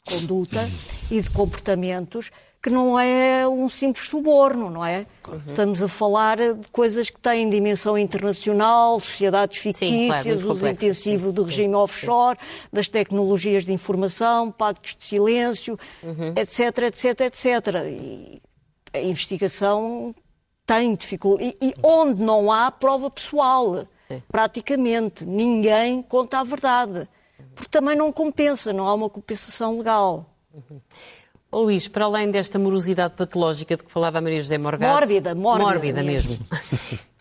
conduta 0.04 0.68
e 1.10 1.20
de 1.20 1.30
comportamentos 1.30 2.30
que 2.62 2.70
não 2.70 2.98
é 2.98 3.46
um 3.46 3.68
simples 3.68 4.08
suborno, 4.08 4.70
não 4.70 4.82
é? 4.82 5.04
Uhum. 5.28 5.38
Estamos 5.46 5.82
a 5.82 5.88
falar 5.88 6.38
de 6.38 6.66
coisas 6.72 7.10
que 7.10 7.20
têm 7.20 7.50
dimensão 7.50 7.98
internacional, 7.98 8.98
sociedades 9.00 9.58
fictícias, 9.58 10.22
sim, 10.22 10.38
claro, 10.38 10.52
uso 10.52 10.66
intensivo 10.66 11.30
do 11.30 11.42
regime 11.42 11.74
offshore, 11.74 12.38
sim. 12.40 12.68
das 12.72 12.88
tecnologias 12.88 13.66
de 13.66 13.72
informação, 13.74 14.50
pactos 14.50 14.96
de 14.96 15.04
silêncio, 15.04 15.78
uhum. 16.02 16.32
etc, 16.36 16.84
etc, 16.84 17.20
etc. 17.20 17.46
E 17.86 18.40
a 18.94 19.00
investigação 19.00 20.14
tem 20.64 20.94
dificuldade. 20.94 21.54
E, 21.60 21.68
e 21.68 21.74
onde 21.82 22.22
não 22.22 22.50
há 22.50 22.70
prova 22.70 23.10
pessoal, 23.10 23.86
sim. 24.08 24.22
praticamente, 24.32 25.26
ninguém 25.26 26.00
conta 26.00 26.40
a 26.40 26.44
verdade. 26.44 27.06
Porque 27.54 27.70
também 27.70 27.96
não 27.96 28.12
compensa, 28.12 28.72
não 28.72 28.86
há 28.88 28.94
uma 28.94 29.08
compensação 29.08 29.78
legal. 29.78 30.26
Uhum. 30.52 30.80
Oh, 31.50 31.62
Luís, 31.62 31.86
para 31.86 32.04
além 32.04 32.30
desta 32.32 32.58
morosidade 32.58 33.14
patológica 33.14 33.76
de 33.76 33.84
que 33.84 33.90
falava 33.90 34.18
a 34.18 34.20
Maria 34.20 34.42
José 34.42 34.58
Morgado... 34.58 34.92
Mórbida, 34.92 35.34
mórbida. 35.36 35.70
Mórbida 35.70 36.02
mesmo. 36.02 36.36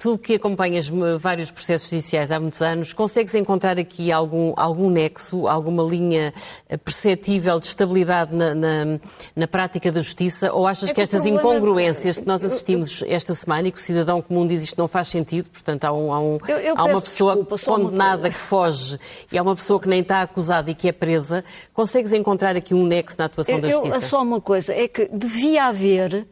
Tu 0.04 0.18
que 0.18 0.34
acompanhas 0.34 0.92
vários 1.18 1.50
processos 1.50 1.90
judiciais 1.90 2.30
há 2.30 2.38
muitos 2.38 2.62
anos, 2.62 2.92
consegues 2.92 3.34
encontrar 3.36 3.80
aqui 3.80 4.12
algum, 4.12 4.54
algum 4.58 4.90
nexo, 4.90 5.48
alguma 5.48 5.82
linha 5.82 6.34
eh, 6.68 6.76
perceptível 6.76 7.58
de 7.58 7.68
estabilidade 7.68 8.36
na, 8.36 8.54
na, 8.54 9.00
na 9.34 9.48
prática 9.48 9.90
da 9.94 10.02
justiça? 10.02 10.52
Ou 10.52 10.68
achas 10.68 10.90
é 10.90 10.94
que 10.94 11.00
estas 11.00 11.26
incongruências 11.26 12.20
que 12.20 12.28
nós 12.28 12.44
assistimos 12.44 13.02
esta 13.08 13.34
semana 13.34 13.70
e 13.70 13.72
que 13.72 13.78
o 13.78 13.82
cidadão 13.82 14.22
comum 14.22 14.46
diz 14.46 14.64
isto 14.64 14.78
não 14.78 14.90
faz 14.90 15.08
sentido, 15.08 15.50
portanto 15.50 15.86
há, 15.86 15.94
um, 15.94 16.12
há, 16.12 16.20
um, 16.20 16.38
eu, 16.50 16.58
eu 16.58 16.74
há 16.76 16.84
uma 16.84 17.02
pessoa 17.02 17.38
desculpa, 17.38 17.58
condenada 17.64 18.30
que 18.30 18.36
foge 18.36 19.00
e 19.32 19.38
há 19.38 19.42
uma 19.42 19.56
pessoa 19.56 19.80
que 19.80 19.88
nem 19.88 20.02
está 20.02 20.22
acusada 20.22 20.70
e 20.70 20.76
que 20.76 20.90
é 20.90 20.92
presa, 20.92 21.46
consegues 21.74 22.12
encontrar 22.12 22.58
aqui 22.58 22.74
um 22.74 22.86
nexo 22.86 23.16
na 23.18 23.24
atuação 23.24 23.56
eu, 23.56 23.62
da 23.62 23.70
justiça? 23.70 24.18
uma 24.18 24.42
coisa, 24.42 24.74
é 24.74 24.86
que 24.86 25.08
devia 25.14 25.68
haver 25.68 26.28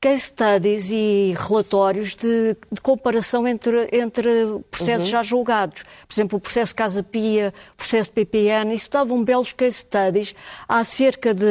case 0.00 0.20
studies 0.20 0.90
e 0.90 1.34
relatórios 1.36 2.16
de, 2.16 2.56
de 2.72 2.80
comparação 2.80 3.46
entre, 3.46 3.88
entre 3.92 4.30
processos 4.70 5.04
uhum. 5.04 5.10
já 5.10 5.22
julgados. 5.22 5.84
Por 6.08 6.14
exemplo, 6.14 6.38
o 6.38 6.40
processo 6.40 6.74
Casa 6.74 7.02
Pia, 7.02 7.52
o 7.74 7.76
processo 7.76 8.10
PPN, 8.10 8.74
isso 8.74 8.90
davam 8.90 9.22
belos 9.22 9.52
case 9.52 9.76
studies 9.78 10.34
acerca 10.66 11.34
de, 11.34 11.44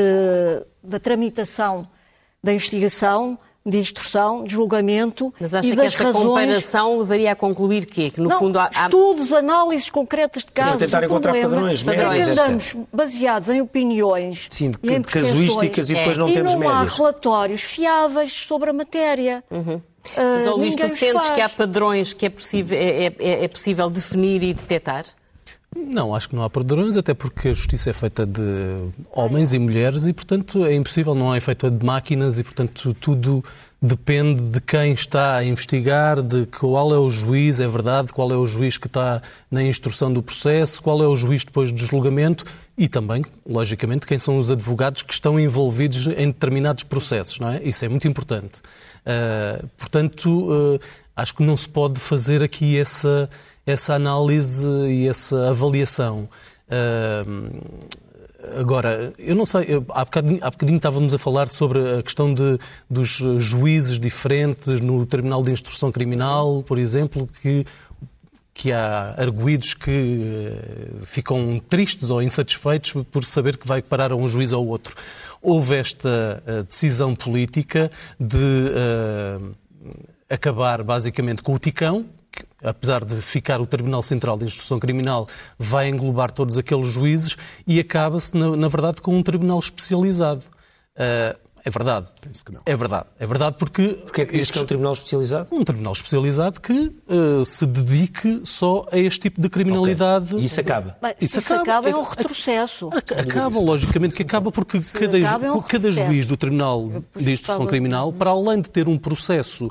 da 0.84 1.00
tramitação 1.00 1.88
da 2.44 2.54
investigação, 2.54 3.38
de 3.70 3.78
instrução, 3.78 4.44
de 4.44 4.52
julgamento 4.54 5.34
Mas 5.40 5.54
acha 5.54 5.68
e 5.68 5.72
que 5.72 5.76
das 5.76 5.88
esta 5.88 6.06
razões... 6.06 6.26
comparação 6.26 7.00
levaria 7.00 7.32
a 7.32 7.36
concluir 7.36 7.86
quê? 7.86 8.10
Que 8.10 8.20
no 8.20 8.30
não, 8.30 8.40
fundo 8.40 8.60
há, 8.60 8.70
estudos, 8.72 9.32
análises 9.32 9.90
concretas 9.90 10.44
de 10.44 10.52
casos. 10.52 10.78
tentar 10.80 11.04
encontrar 11.04 11.32
problema, 11.32 11.56
padrões, 11.56 11.84
padrões 11.84 12.20
é 12.20 12.24
que 12.24 12.32
andamos 12.32 12.76
baseados 12.92 13.50
em 13.50 13.62
opiniões 13.62 14.48
Sim, 14.50 14.72
de, 14.72 14.80
e 14.84 14.94
em 14.94 15.02
de 15.02 15.08
casuísticas 15.08 15.90
e 15.90 15.94
depois 15.94 16.18
é. 16.18 16.20
não 16.20 16.30
e 16.30 16.34
temos 16.34 16.54
não 16.54 16.60
médias. 16.60 16.78
há 16.78 16.84
relatórios 16.96 17.62
fiáveis 17.62 18.34
sobre 18.34 18.70
a 18.70 18.74
matéria. 18.74 19.44
Uhum. 19.50 19.76
Uh, 19.76 19.82
Mas, 20.16 20.48
oh, 20.48 20.56
Luís, 20.56 20.76
tu 20.76 20.88
sentes 20.90 21.30
que 21.30 21.42
há 21.42 21.50
padrões 21.50 22.14
que 22.14 22.26
é 22.26 22.30
possível, 22.30 22.78
é, 22.78 23.08
é, 23.20 23.44
é 23.44 23.48
possível 23.48 23.90
definir 23.90 24.42
e 24.44 24.54
detectar? 24.54 25.06
Não, 25.76 26.16
acho 26.16 26.30
que 26.30 26.36
não 26.36 26.44
há 26.44 26.50
padrões, 26.50 26.98
até 26.98 27.14
porque 27.14 27.50
a 27.50 27.54
justiça 27.54 27.92
é 27.92 27.94
feita 27.94 28.26
de 28.26 28.42
homens 29.12 29.54
e 29.54 29.60
mulheres 29.60 30.08
e, 30.08 30.14
portanto, 30.14 30.66
é 30.66 30.74
impossível, 30.74 31.14
não 31.14 31.34
é 31.34 31.40
feita 31.40 31.70
de 31.70 31.86
máquinas 31.86 32.40
e, 32.40 32.44
portanto, 32.44 32.94
tudo 32.96 33.44
depende 33.82 34.42
de 34.42 34.60
quem 34.60 34.92
está 34.92 35.36
a 35.36 35.46
investigar, 35.46 36.22
de 36.24 36.48
qual 36.48 36.94
é 36.94 36.98
o 36.98 37.10
juiz, 37.10 37.60
é 37.60 37.68
verdade, 37.68 38.12
qual 38.12 38.32
é 38.32 38.36
o 38.36 38.46
juiz 38.48 38.78
que 38.78 38.88
está 38.88 39.22
na 39.50 39.64
instrução 39.64 40.12
do 40.12 40.24
processo, 40.24 40.82
qual 40.82 41.02
é 41.04 41.08
o 41.08 41.16
juiz 41.16 41.44
depois 41.46 41.72
de 41.72 41.86
julgamento 41.86 42.44
e 42.78 42.88
também, 42.88 43.24
logicamente, 43.46 44.08
quem 44.08 44.18
são 44.18 44.40
os 44.40 44.50
advogados 44.50 45.02
que 45.04 45.14
estão 45.14 45.40
envolvidos 45.40 46.08
em 46.08 46.28
determinados 46.28 46.84
processos, 46.84 47.40
não 47.40 47.50
é? 47.50 47.62
Isso 47.64 47.86
é 47.86 47.90
muito 47.90 48.08
importante. 48.08 48.60
Uh, 49.06 49.68
portanto, 49.78 50.52
uh, 50.52 50.80
acho 51.16 51.36
que 51.36 51.44
não 51.44 51.56
se 51.56 51.70
pode 51.70 52.00
fazer 52.00 52.44
aqui 52.44 52.78
essa, 52.78 53.30
essa 53.66 53.94
análise 53.94 54.68
e 54.68 55.08
essa 55.08 55.50
avaliação. 55.50 56.28
Agora, 58.58 59.14
eu 59.18 59.36
não 59.36 59.46
sei, 59.46 59.68
há, 59.90 60.06
bocadinho, 60.06 60.40
há 60.42 60.50
bocadinho 60.50 60.78
estávamos 60.78 61.14
a 61.14 61.18
falar 61.18 61.50
sobre 61.50 62.00
a 62.00 62.02
questão 62.02 62.34
de, 62.34 62.58
dos 62.90 63.10
juízes 63.38 64.00
diferentes 64.00 64.80
no 64.80 65.06
Tribunal 65.06 65.44
de 65.44 65.52
Instrução 65.52 65.92
Criminal, 65.92 66.64
por 66.64 66.78
exemplo, 66.78 67.28
que 67.42 67.66
que 68.60 68.74
há 68.74 69.16
arguídos 69.18 69.74
que 69.74 69.90
uh, 69.90 71.06
ficam 71.06 71.62
tristes 71.70 72.10
ou 72.10 72.22
insatisfeitos 72.22 72.92
por 73.10 73.24
saber 73.24 73.56
que 73.56 73.66
vai 73.66 73.82
parar 73.82 74.12
a 74.12 74.18
um 74.18 74.28
juiz 74.28 74.52
ou 74.52 74.68
outro. 74.68 74.98
Houve 75.42 75.78
esta 75.78 76.44
uh, 76.46 76.64
decisão 76.64 77.16
política 77.16 77.90
de 78.20 78.36
uh, 78.36 79.56
acabar 80.30 80.84
basicamente 80.84 81.42
com 81.42 81.54
o 81.54 81.60
Ticão, 81.60 82.06
que, 82.32 82.46
apesar 82.64 83.04
de 83.04 83.16
ficar 83.18 83.62
o 83.62 83.66
Tribunal 83.66 84.04
Central 84.04 84.38
de 84.38 84.46
Instrução 84.46 84.80
Criminal, 84.80 85.28
vai 85.58 85.90
englobar 85.90 86.32
todos 86.32 86.58
aqueles 86.58 86.92
juízes 86.92 87.38
e 87.66 87.80
acaba-se, 87.80 88.36
na, 88.36 88.56
na, 88.56 88.68
verdade, 88.68 89.02
com 89.02 89.16
um 89.16 89.24
tribunal 89.24 89.60
especializado. 89.60 90.44
Uh, 90.96 91.50
é 91.64 91.70
verdade. 91.70 92.08
Penso 92.22 92.46
que 92.46 92.52
não. 92.52 92.62
É 92.66 92.76
verdade. 92.76 93.06
É 93.20 93.26
verdade 93.26 93.56
porque... 93.60 94.00
Porque 94.06 94.22
é 94.22 94.26
que 94.26 94.34
diz 94.34 94.50
que 94.50 94.58
é 94.58 94.62
um 94.62 94.66
tribunal 94.66 94.94
especializado? 94.94 95.48
Um 95.52 95.64
tribunal 95.64 95.94
especializado 95.94 96.62
que 96.62 96.96
uh, 97.08 97.44
se 97.44 97.66
dedique 97.66 98.42
só 98.44 98.88
a 98.92 98.98
este 98.98 99.20
tipo 99.22 99.42
de 99.42 99.50
criminalidade. 99.50 100.34
Okay. 100.34 100.40
E 100.40 100.46
isso 100.46 100.60
acaba? 100.60 100.98
Mas, 101.02 101.16
isso, 101.22 101.40
isso 101.40 101.54
acaba, 101.54 101.90
acaba 101.90 101.90
é 101.90 101.96
um 101.96 102.04
retrocesso. 102.04 102.90
Acaba, 103.18 103.60
logicamente 103.60 104.16
que 104.16 104.24
acaba 104.24 104.52
porque 104.52 104.80
cada, 104.82 105.20
é 105.20 105.52
um 105.52 105.62
cada 105.62 105.92
juiz 105.92 106.26
do 106.26 106.38
Tribunal 106.38 106.90
de 107.16 107.32
Instrução 107.32 107.66
Criminal, 107.66 108.14
para 108.14 108.30
além 108.30 108.62
de 108.62 108.70
ter 108.70 108.88
um 108.88 108.98
processo 108.98 109.70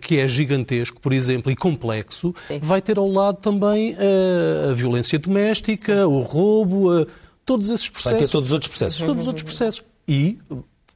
que 0.00 0.18
é 0.18 0.26
gigantesco, 0.26 1.00
por 1.00 1.12
exemplo, 1.12 1.52
e 1.52 1.56
complexo, 1.56 2.34
Sim. 2.48 2.58
vai 2.60 2.80
ter 2.80 2.96
ao 2.96 3.06
lado 3.06 3.38
também 3.38 3.92
uh, 3.92 4.70
a 4.70 4.74
violência 4.74 5.18
doméstica, 5.18 5.94
Sim. 5.94 6.04
o 6.04 6.20
roubo, 6.20 6.92
uh, 6.92 7.06
todos 7.44 7.68
esses 7.70 7.88
processos. 7.88 8.18
Vai 8.18 8.26
ter 8.26 8.32
todos 8.32 8.48
os 8.48 8.52
outros 8.52 8.68
processos. 8.68 9.06
Todos 9.06 9.22
os 9.22 9.26
outros 9.28 9.42
processos. 9.42 9.84
E 10.08 10.38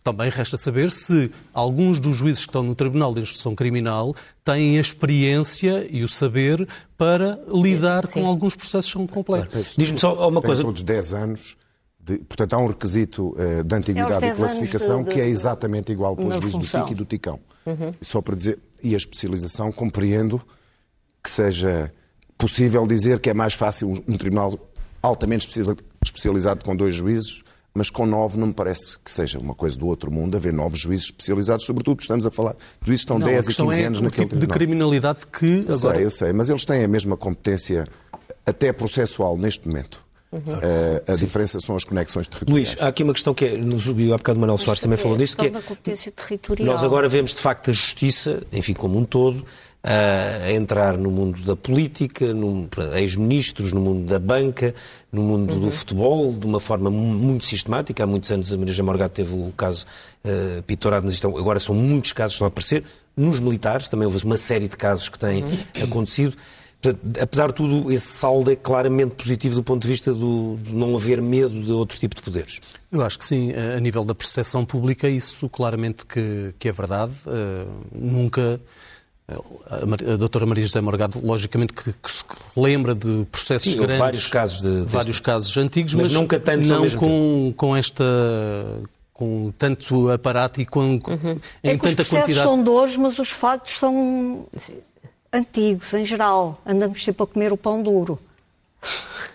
também 0.03 0.31
resta 0.31 0.57
saber 0.57 0.91
se 0.91 1.31
alguns 1.53 2.01
dos 2.01 2.17
juízes 2.17 2.45
que 2.45 2.51
estão 2.51 2.63
no 2.63 2.75
Tribunal 2.75 3.13
de 3.13 3.21
Instrução 3.21 3.55
Criminal 3.55 4.15
têm 4.43 4.79
a 4.79 4.81
experiência 4.81 5.87
e 5.91 6.03
o 6.03 6.09
saber 6.09 6.67
para 6.97 7.39
lidar 7.49 8.07
Sim. 8.07 8.21
com 8.21 8.27
alguns 8.27 8.55
processos 8.55 8.91
que 8.91 8.99
são 8.99 9.07
complexos. 9.07 9.75
Diz-me 9.77 9.99
só 9.99 10.29
uma 10.29 10.41
coisa. 10.41 10.63
todos 10.63 10.83
10 10.83 11.15
anos. 11.15 11.57
De, 12.03 12.17
portanto, 12.17 12.55
há 12.55 12.59
um 12.59 12.67
requisito 12.67 13.37
uh, 13.37 13.63
de 13.63 13.75
antiguidade 13.75 14.25
é 14.25 14.31
e 14.31 14.35
classificação 14.35 15.01
de, 15.01 15.11
de, 15.11 15.15
que 15.15 15.21
é 15.21 15.29
exatamente 15.29 15.93
igual 15.93 16.17
para 16.17 16.29
os 16.29 16.35
juízes 16.37 16.55
do 16.55 16.67
TIC 16.67 16.93
e 16.93 16.95
do 16.95 17.05
TICão. 17.05 17.39
Uhum. 17.67 17.93
Só 18.01 18.23
para 18.23 18.35
dizer, 18.35 18.59
e 18.83 18.95
a 18.95 18.97
especialização, 18.97 19.71
compreendo 19.71 20.41
que 21.23 21.31
seja 21.31 21.93
possível 22.37 22.87
dizer 22.87 23.21
que 23.21 23.31
é 23.31 23.35
mais 23.35 23.55
fácil 23.55 24.03
um, 24.09 24.17
tribunal 24.17 24.59
altamente 25.03 25.47
especializado 26.03 26.65
com 26.65 26.75
dois 26.75 26.95
juízes 26.95 27.43
mas 27.75 27.89
com 27.89 28.05
nove 28.05 28.39
não 28.39 28.49
me 28.49 28.53
parece 28.53 28.99
que 28.99 29.11
seja 29.11 29.39
uma 29.39 29.55
coisa 29.55 29.79
do 29.79 29.87
outro 29.87 30.11
mundo 30.11 30.37
haver 30.37 30.53
novos 30.53 30.81
juízes 30.81 31.07
especializados, 31.07 31.65
sobretudo 31.65 31.97
porque 31.97 32.05
estamos 32.05 32.27
a 32.27 32.31
falar 32.31 32.55
de 32.55 32.87
juízes 32.87 33.05
que 33.05 33.13
estão 33.13 33.19
não, 33.19 33.27
10 33.27 33.49
e 33.49 33.55
15 33.55 33.81
é 33.81 33.85
anos 33.85 34.01
naquele 34.01 34.27
tipo 34.27 34.41
de 34.41 34.47
criminalidade 34.47 35.21
que 35.27 35.65
eu 35.69 35.75
agora... 35.75 35.97
Sei, 35.97 36.05
eu 36.05 36.11
sei, 36.11 36.33
mas 36.33 36.51
eles 36.51 36.65
têm 36.65 36.85
a 36.85 36.89
mesma 36.89 37.17
competência 37.17 37.87
até 38.45 38.73
processual 38.73 39.37
neste 39.37 39.69
momento. 39.69 40.03
Uhum. 40.33 40.39
Uh, 40.39 41.03
a 41.09 41.15
Sim. 41.15 41.25
diferença 41.25 41.59
são 41.59 41.75
as 41.75 41.83
conexões 41.83 42.29
territoriais. 42.29 42.75
Luís, 42.75 42.83
há 42.83 42.87
aqui 42.87 43.03
uma 43.03 43.13
questão 43.13 43.35
que 43.35 43.45
é, 43.45 43.57
nos 43.57 43.89
há 43.89 44.17
bocado 44.17 44.39
Manuel 44.39 44.59
Soares 44.59 44.81
também 44.81 44.97
falou 44.97 45.17
disto, 45.17 45.37
que 45.37 45.47
é, 45.47 46.65
nós 46.65 46.85
agora 46.85 47.09
vemos 47.09 47.35
de 47.35 47.41
facto 47.41 47.71
a 47.71 47.73
justiça, 47.73 48.41
enfim, 48.53 48.73
como 48.73 48.97
um 48.97 49.05
todo, 49.05 49.45
a 49.83 50.53
entrar 50.53 50.99
no 50.99 51.11
mundo 51.11 51.41
da 51.43 51.57
política, 51.57 52.27
ex-ministros, 52.97 53.73
no 53.73 53.81
mundo 53.81 54.07
da 54.07 54.19
banca, 54.19 54.75
no 55.11 55.23
mundo 55.23 55.55
uhum. 55.55 55.61
do 55.61 55.71
futebol, 55.71 56.33
de 56.33 56.47
uma 56.47 56.61
forma 56.61 56.91
muito 56.91 57.45
sistemática. 57.45 58.05
Há 58.05 58.07
muitos 58.07 58.31
anos 58.31 58.53
a 58.53 58.59
Maria 58.59 58.85
Morgado 58.85 59.13
teve 59.13 59.35
o 59.35 59.53
caso 59.57 59.87
uh, 60.25 60.63
pitorado, 60.63 61.05
mas 61.05 61.15
isto, 61.15 61.27
agora 61.27 61.59
são 61.59 61.75
muitos 61.75 62.13
casos 62.13 62.35
que 62.35 62.37
estão 62.37 62.47
a 62.47 62.49
aparecer. 62.49 62.85
Nos 63.17 63.41
militares 63.41 63.89
também 63.89 64.07
houve 64.07 64.23
uma 64.25 64.37
série 64.37 64.69
de 64.69 64.77
casos 64.77 65.09
que 65.09 65.19
têm 65.19 65.43
uhum. 65.43 65.59
acontecido. 65.83 66.37
Portanto, 66.81 67.21
apesar 67.21 67.49
de 67.49 67.55
tudo, 67.55 67.93
esse 67.93 68.07
saldo 68.07 68.51
é 68.51 68.57
claramente 68.57 69.15
positivo 69.15 69.55
do 69.57 69.63
ponto 69.63 69.83
de 69.83 69.89
vista 69.89 70.15
do, 70.15 70.57
de 70.63 70.75
não 70.75 70.97
haver 70.97 71.21
medo 71.21 71.61
de 71.61 71.73
outro 71.73 71.99
tipo 71.99 72.17
de 72.17 72.23
poderes. 72.23 72.61
Eu 72.91 73.03
acho 73.03 73.19
que 73.19 73.25
sim, 73.25 73.53
a 73.53 73.79
nível 73.79 74.05
da 74.05 74.15
percepção 74.15 74.65
pública, 74.65 75.09
isso 75.09 75.49
claramente 75.49 76.07
que, 76.07 76.55
que 76.59 76.69
é 76.69 76.73
verdade. 76.73 77.13
Uh, 77.27 77.71
nunca 77.93 78.61
a 79.69 80.17
doutora 80.17 80.45
Maria 80.45 80.67
José 80.67 80.81
Morgado, 80.81 81.21
logicamente, 81.25 81.73
que, 81.73 81.93
que 81.93 82.11
se 82.11 82.25
lembra 82.57 82.95
de 82.95 83.27
processos 83.31 83.73
Sim, 83.73 83.79
grandes. 83.79 83.99
vários 83.99 84.27
casos 84.27 84.61
de, 84.61 84.83
vários 84.89 85.21
casos 85.21 85.57
antigos, 85.57 85.95
mas, 85.95 86.07
mas 86.07 86.15
nunca 86.15 86.41
tanto 86.41 86.67
não 86.67 86.91
com, 86.91 87.55
com 87.57 87.77
esta 87.77 88.05
com 89.13 89.53
tanto 89.59 90.11
aparato 90.11 90.61
e 90.61 90.67
com 90.67 90.95
uhum. 90.95 91.39
em 91.63 91.71
é 91.71 91.77
tanta 91.77 92.03
os 92.03 92.09
quantidade. 92.09 92.43
são 92.43 92.65
hoje, 92.65 92.99
mas 92.99 93.19
os 93.19 93.31
factos 93.31 93.79
são 93.79 94.47
antigos 95.33 95.93
em 95.95 96.05
geral. 96.05 96.61
Andamos 96.67 97.03
sempre 97.05 97.23
a 97.23 97.27
comer 97.27 97.53
o 97.53 97.57
pão 97.57 97.83
duro. 97.83 98.19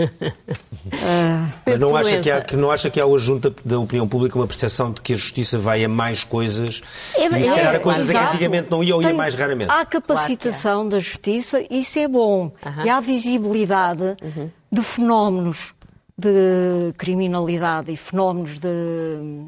Mas 1.66 1.78
não 1.78 1.94
acha, 1.96 2.20
que 2.20 2.30
há, 2.30 2.40
que 2.40 2.56
não 2.56 2.70
acha 2.70 2.90
que 2.90 3.00
há 3.00 3.06
hoje 3.06 3.26
junto 3.26 3.54
da 3.64 3.78
opinião 3.78 4.08
pública 4.08 4.38
uma 4.38 4.46
percepção 4.46 4.92
de 4.92 5.00
que 5.00 5.12
a 5.12 5.16
justiça 5.16 5.58
vai 5.58 5.84
a 5.84 5.88
mais 5.88 6.24
coisas 6.24 6.80
é, 7.14 7.26
e 7.26 7.44
se 7.44 7.50
é, 7.50 7.54
calhar 7.54 7.74
a 7.74 7.78
coisas 7.78 8.10
é 8.10 8.12
que 8.12 8.18
antigamente 8.18 8.70
não 8.70 8.82
ia 8.82 8.94
ou 8.96 9.02
ia 9.02 9.14
mais 9.14 9.34
raramente? 9.34 9.70
Há 9.70 9.84
capacitação 9.84 10.74
claro 10.74 10.88
da 10.90 10.98
justiça, 10.98 11.64
isso 11.70 11.98
é 11.98 12.08
bom. 12.08 12.52
Uhum. 12.64 12.84
E 12.84 12.88
há 12.88 13.00
visibilidade 13.00 14.16
uhum. 14.22 14.50
de 14.70 14.82
fenómenos 14.82 15.74
de 16.16 16.92
criminalidade 16.96 17.92
e 17.92 17.96
fenómenos 17.96 18.58
de 18.58 19.46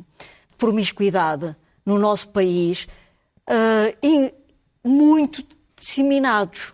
promiscuidade 0.59 1.55
no 1.84 1.99
nosso 1.99 2.28
país 2.28 2.88
uh, 3.49 4.32
muito 4.84 5.42
disseminados, 5.85 6.72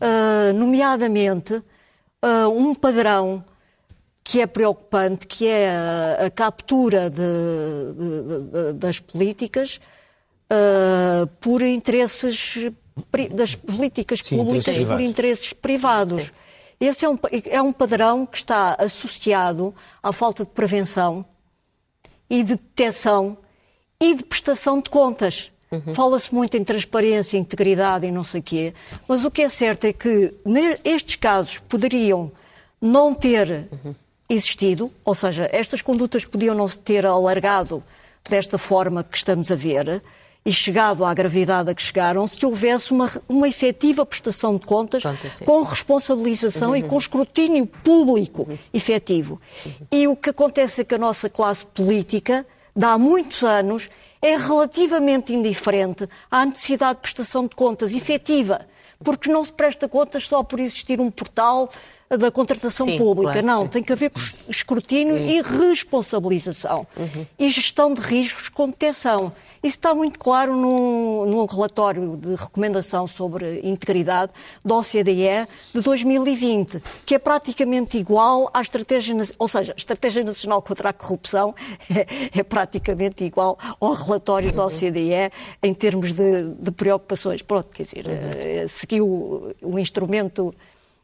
uh, 0.00 0.52
nomeadamente 0.52 1.54
uh, 1.54 2.48
um 2.48 2.74
padrão 2.74 3.44
que 4.24 4.40
é 4.40 4.46
preocupante, 4.48 5.28
que 5.28 5.46
é 5.46 5.70
a, 5.70 6.26
a 6.26 6.30
captura 6.30 7.08
de, 7.08 7.16
de, 7.16 8.50
de, 8.50 8.72
das 8.72 8.98
políticas 8.98 9.80
uh, 10.50 11.28
por 11.40 11.62
interesses 11.62 12.72
das 13.32 13.54
políticas 13.54 14.20
Sim, 14.24 14.38
públicas 14.38 14.68
interesses 14.68 14.88
por 14.88 15.00
interesses 15.00 15.52
privados. 15.52 16.22
Sim. 16.24 16.30
Esse 16.80 17.04
é 17.04 17.08
um, 17.08 17.18
é 17.44 17.62
um 17.62 17.72
padrão 17.72 18.26
que 18.26 18.38
está 18.38 18.74
associado 18.78 19.72
à 20.02 20.12
falta 20.12 20.44
de 20.44 20.50
prevenção 20.50 21.24
e 22.28 22.42
de 22.42 22.56
detecção 22.56 23.38
e 24.00 24.14
de 24.14 24.24
prestação 24.24 24.80
de 24.80 24.90
contas. 24.90 25.52
Uhum. 25.86 25.94
Fala-se 25.94 26.34
muito 26.34 26.56
em 26.56 26.64
transparência, 26.64 27.36
integridade 27.36 28.06
e 28.06 28.10
não 28.10 28.24
sei 28.24 28.40
o 28.40 28.42
quê, 28.42 28.74
mas 29.06 29.24
o 29.24 29.30
que 29.30 29.42
é 29.42 29.48
certo 29.48 29.84
é 29.84 29.92
que 29.92 30.34
estes 30.84 31.16
casos 31.16 31.58
poderiam 31.58 32.30
não 32.80 33.14
ter 33.14 33.68
uhum. 33.72 33.94
existido, 34.28 34.90
ou 35.04 35.14
seja, 35.14 35.48
estas 35.52 35.82
condutas 35.82 36.24
podiam 36.24 36.54
não 36.54 36.68
se 36.68 36.80
ter 36.80 37.06
alargado 37.06 37.82
desta 38.28 38.58
forma 38.58 39.04
que 39.04 39.16
estamos 39.16 39.50
a 39.50 39.56
ver 39.56 40.02
e 40.46 40.52
chegado 40.52 41.04
à 41.04 41.12
gravidade 41.12 41.70
a 41.70 41.74
que 41.74 41.82
chegaram, 41.82 42.26
se 42.28 42.46
houvesse 42.46 42.92
uma, 42.92 43.10
uma 43.28 43.48
efetiva 43.48 44.06
prestação 44.06 44.56
de 44.56 44.64
contas 44.64 45.02
com 45.44 45.64
responsabilização 45.64 46.70
uhum. 46.70 46.76
e 46.76 46.82
com 46.84 46.96
escrutínio 46.96 47.66
público 47.66 48.46
uhum. 48.48 48.56
efetivo. 48.72 49.40
E 49.90 50.06
o 50.06 50.14
que 50.14 50.30
acontece 50.30 50.82
é 50.82 50.84
que 50.84 50.94
a 50.94 50.98
nossa 50.98 51.28
classe 51.28 51.66
política, 51.66 52.46
de 52.76 52.84
há 52.84 52.96
muitos 52.96 53.42
anos, 53.42 53.88
é 54.20 54.36
relativamente 54.36 55.32
indiferente 55.32 56.08
à 56.30 56.44
necessidade 56.44 56.96
de 56.96 57.02
prestação 57.02 57.46
de 57.46 57.54
contas 57.54 57.92
efetiva, 57.92 58.66
porque 59.02 59.30
não 59.30 59.44
se 59.44 59.52
presta 59.52 59.88
contas 59.88 60.26
só 60.26 60.42
por 60.42 60.58
existir 60.58 61.00
um 61.00 61.10
portal 61.10 61.70
da 62.08 62.30
contratação 62.30 62.86
Sim, 62.86 62.98
pública. 62.98 63.32
Claro. 63.32 63.46
Não, 63.46 63.68
tem 63.68 63.82
que 63.82 63.92
haver 63.92 64.12
escrutínio 64.48 65.16
e 65.16 65.42
responsabilização. 65.42 66.86
Uhum. 66.96 67.26
E 67.38 67.48
gestão 67.48 67.92
de 67.92 68.00
riscos 68.00 68.48
com 68.48 68.68
detecção. 68.68 69.32
Isso 69.62 69.78
está 69.78 69.94
muito 69.94 70.18
claro 70.18 70.54
no, 70.54 71.26
no 71.26 71.44
relatório 71.46 72.16
de 72.16 72.36
recomendação 72.36 73.06
sobre 73.08 73.60
integridade 73.64 74.32
da 74.64 74.76
OCDE 74.76 75.48
de 75.74 75.80
2020, 75.80 76.80
que 77.04 77.16
é 77.16 77.18
praticamente 77.18 77.98
igual 77.98 78.48
à 78.54 78.60
estratégia, 78.60 79.16
ou 79.38 79.48
seja, 79.48 79.72
a 79.72 79.76
Estratégia 79.76 80.22
Nacional 80.22 80.62
contra 80.62 80.90
a 80.90 80.92
Corrupção 80.92 81.52
é, 81.90 82.06
é 82.38 82.42
praticamente 82.44 83.24
igual 83.24 83.58
ao 83.80 83.92
relatório 83.92 84.52
da 84.52 84.66
OCDE 84.66 85.32
em 85.60 85.74
termos 85.74 86.12
de, 86.12 86.50
de 86.50 86.70
preocupações. 86.70 87.42
Pronto, 87.42 87.68
quer 87.72 87.82
dizer, 87.82 88.06
uhum. 88.06 88.68
seguiu 88.68 89.56
o 89.62 89.78
instrumento 89.80 90.54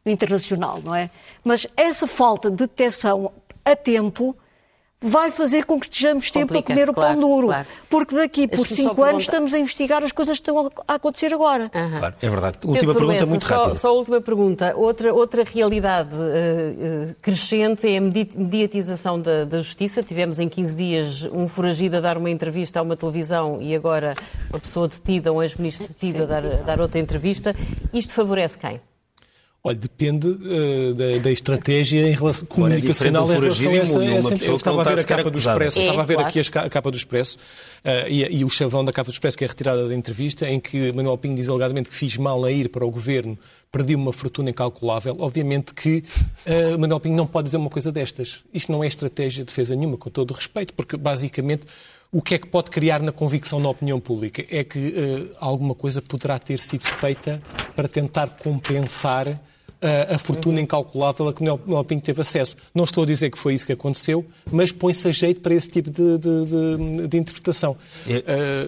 internacional, 0.04 0.80
não 0.82 0.94
é? 0.94 1.10
Mas 1.44 1.66
essa 1.76 2.06
falta 2.06 2.50
de 2.50 2.56
detecção 2.56 3.32
a 3.64 3.76
tempo 3.76 4.36
vai 5.02 5.30
fazer 5.30 5.64
com 5.64 5.80
que 5.80 5.86
estejamos 5.86 6.30
sempre 6.30 6.58
a 6.58 6.62
comer 6.62 6.88
o 6.88 6.94
pão 6.94 7.18
duro. 7.18 7.48
Claro. 7.48 7.66
Porque 7.90 8.14
daqui 8.14 8.46
por 8.46 8.66
cinco 8.66 9.02
anos 9.02 9.24
estamos 9.24 9.52
a 9.52 9.58
investigar 9.58 10.02
as 10.02 10.12
coisas 10.12 10.38
que 10.38 10.48
estão 10.48 10.70
a 10.86 10.94
acontecer 10.94 11.34
agora. 11.34 11.64
Uhum. 11.74 11.98
Claro, 11.98 12.14
é 12.22 12.30
verdade. 12.30 12.58
Última 12.64 12.94
pergunta, 12.94 13.26
muito 13.26 13.44
só, 13.46 13.56
rápida. 13.56 13.74
Só 13.74 13.88
a 13.88 13.92
última 13.92 14.20
pergunta. 14.20 14.74
Outra, 14.76 15.12
outra 15.12 15.44
realidade 15.44 16.14
uh, 16.14 17.10
uh, 17.10 17.14
crescente 17.20 17.88
é 17.88 17.98
a 17.98 18.00
mediatização 18.00 19.20
da, 19.20 19.44
da, 19.44 19.58
justiça. 19.58 20.02
Tivemos 20.02 20.38
em 20.38 20.48
15 20.48 20.76
dias 20.76 21.28
um 21.32 21.48
foragido 21.48 21.96
a 21.96 22.00
dar 22.00 22.16
uma 22.16 22.30
entrevista 22.30 22.78
a 22.78 22.82
uma 22.82 22.96
televisão 22.96 23.60
e 23.60 23.74
agora 23.74 24.14
uma 24.50 24.60
pessoa 24.60 24.86
detida, 24.86 25.32
um 25.32 25.42
ex-ministro 25.42 25.88
detido 25.88 26.22
a 26.22 26.26
dar, 26.26 26.46
a 26.46 26.56
dar 26.62 26.80
outra 26.80 27.00
entrevista. 27.00 27.54
Isto 27.92 28.12
favorece 28.14 28.56
quem? 28.56 28.80
Olha, 29.64 29.76
depende 29.76 30.26
uh, 30.26 30.92
da, 30.92 31.18
da, 31.18 31.30
estratégia 31.30 32.08
em 32.08 32.14
relação, 32.14 32.44
comunicacional 32.48 33.30
é 33.30 33.36
em 33.36 33.40
relação 33.40 33.70
a 33.70 33.76
essa. 33.76 33.98
Uma 33.98 34.36
eu 34.42 34.56
estava 34.56 34.80
a 34.80 34.84
ver 34.84 34.98
a 34.98 35.04
capa 35.04 35.30
do 35.30 35.38
Expresso, 35.38 35.78
é, 35.78 35.82
estava 35.82 36.00
a 36.00 36.04
ver 36.04 36.14
claro. 36.14 36.28
aqui 36.28 36.40
a 36.40 36.68
capa 36.68 36.90
do 36.90 36.96
Expresso 36.96 37.36
uh, 37.36 38.08
e, 38.08 38.38
e, 38.38 38.44
o 38.44 38.48
chavão 38.48 38.84
da 38.84 38.92
capa 38.92 39.08
do 39.08 39.12
Expresso 39.12 39.38
que 39.38 39.44
é 39.44 39.46
retirada 39.46 39.86
da 39.86 39.94
entrevista, 39.94 40.48
em 40.48 40.58
que 40.58 40.90
Manuel 40.90 41.16
Pinho 41.16 41.36
diz 41.36 41.48
alegadamente 41.48 41.90
que 41.90 41.94
fiz 41.94 42.16
mal 42.16 42.44
a 42.44 42.50
ir 42.50 42.70
para 42.70 42.84
o 42.84 42.90
governo, 42.90 43.38
perdi 43.70 43.94
uma 43.94 44.12
fortuna 44.12 44.50
incalculável. 44.50 45.16
Obviamente 45.20 45.72
que 45.74 46.02
uh, 46.44 46.76
Manuel 46.76 46.98
Pinho 46.98 47.14
não 47.14 47.28
pode 47.28 47.44
dizer 47.44 47.58
uma 47.58 47.70
coisa 47.70 47.92
destas. 47.92 48.42
Isto 48.52 48.72
não 48.72 48.82
é 48.82 48.88
estratégia 48.88 49.44
de 49.44 49.46
defesa 49.46 49.76
nenhuma, 49.76 49.96
com 49.96 50.10
todo 50.10 50.32
o 50.32 50.34
respeito, 50.34 50.74
porque 50.74 50.96
basicamente 50.96 51.68
o 52.10 52.20
que 52.20 52.34
é 52.34 52.38
que 52.38 52.48
pode 52.48 52.68
criar 52.68 53.00
na 53.00 53.12
convicção 53.12 53.60
na 53.60 53.68
opinião 53.68 54.00
pública? 54.00 54.44
É 54.50 54.64
que 54.64 55.32
alguma 55.38 55.74
coisa 55.74 56.02
poderá 56.02 56.36
ter 56.36 56.58
sido 56.58 56.82
feita 56.82 57.40
para 57.76 57.86
tentar 57.86 58.26
compensar 58.26 59.40
uh, 59.82 60.14
a 60.14 60.18
fortuna 60.18 60.60
incalculável 60.60 61.28
a 61.28 61.32
que 61.32 61.42
o 61.42 61.44
Manuel 61.44 61.84
Pinto 61.84 62.04
teve 62.04 62.20
acesso. 62.20 62.56
Não 62.74 62.84
estou 62.84 63.04
a 63.04 63.06
dizer 63.06 63.30
que 63.30 63.38
foi 63.38 63.54
isso 63.54 63.66
que 63.66 63.72
aconteceu, 63.72 64.24
mas 64.50 64.70
põe-se 64.70 65.08
a 65.08 65.12
jeito 65.12 65.40
para 65.40 65.54
esse 65.54 65.68
tipo 65.68 65.90
de, 65.90 66.18
de, 66.18 66.44
de, 66.46 67.08
de 67.08 67.16
interpretação. 67.18 67.76
E, 68.06 68.16
uh, 68.16 68.22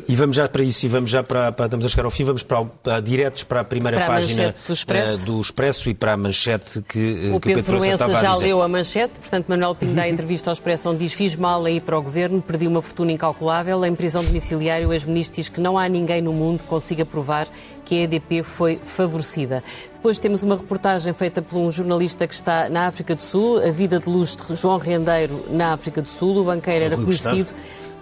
e, 0.09 0.17
vamos 0.17 0.37
já 0.37 0.49
para 0.49 0.63
isso, 0.63 0.85
e 0.85 0.89
vamos 0.89 1.11
já 1.11 1.23
para, 1.23 1.53
para, 1.53 1.67
estamos 1.67 1.87
a 1.87 1.89
chegar 1.89 2.05
ao 2.05 2.11
fim, 2.11 2.25
vamos 2.25 2.43
para, 2.43 2.65
para 2.65 3.01
diretos 3.01 3.45
para 3.45 3.61
a 3.61 3.65
primeira 3.65 3.99
para 3.99 4.07
a 4.07 4.09
página 4.09 4.55
do 4.67 4.73
Expresso. 4.73 5.27
do 5.27 5.41
Expresso 5.41 5.91
e 5.91 5.95
para 5.95 6.13
a 6.13 6.17
manchete 6.17 6.83
que 6.83 7.31
o 7.33 7.41
que 7.41 7.55
Pedro 7.55 7.65
Proença 7.65 8.09
já 8.09 8.37
leu 8.37 8.63
a 8.63 8.69
manchete, 8.69 9.21
portanto 9.21 9.47
Manuel 9.49 9.75
Pinto 9.75 9.95
dá 9.95 10.03
a 10.03 10.09
entrevista 10.09 10.51
ao 10.51 10.53
Expresso 10.53 10.91
onde 10.91 11.05
diz 11.05 11.13
fiz 11.13 11.37
mal 11.37 11.65
a 11.65 11.71
ir 11.71 11.81
para 11.83 11.99
o 11.99 12.03
Governo, 12.03 12.43
perdi 12.43 12.67
uma 12.67 12.83
fortuna 12.83 13.13
incalculável, 13.13 13.85
em 13.85 13.95
prisão 13.95 14.25
domiciliária 14.25 14.89
o 14.89 14.93
ex-ministro 14.93 15.37
diz 15.37 15.49
que 15.49 15.61
não 15.61 15.79
há 15.79 15.89
ninguém 15.89 16.21
no 16.21 16.33
mundo 16.33 16.63
que 16.63 16.69
consiga 16.69 17.05
provar 17.05 17.49
que 17.85 17.95
a 17.95 18.03
EDP 18.03 18.43
foi 18.43 18.81
favorecida. 18.83 19.63
Depois 19.95 20.19
temos 20.19 20.43
uma 20.43 20.57
reportagem 20.57 21.04
feita 21.13 21.43
por 21.43 21.59
um 21.59 21.71
jornalista 21.71 22.27
que 22.27 22.35
está 22.35 22.69
na 22.71 22.87
África 22.87 23.15
do 23.15 23.21
Sul, 23.21 23.59
a 23.59 23.71
vida 23.71 23.99
de 23.99 24.09
luz 24.09 24.37
de 24.37 24.55
João 24.55 24.79
Rendeiro 24.79 25.45
na 25.51 25.75
África 25.75 26.01
do 26.01 26.09
Sul. 26.09 26.37
O 26.39 26.45
banqueiro 26.45 26.85
era 26.85 26.97
conhecido. 26.97 27.53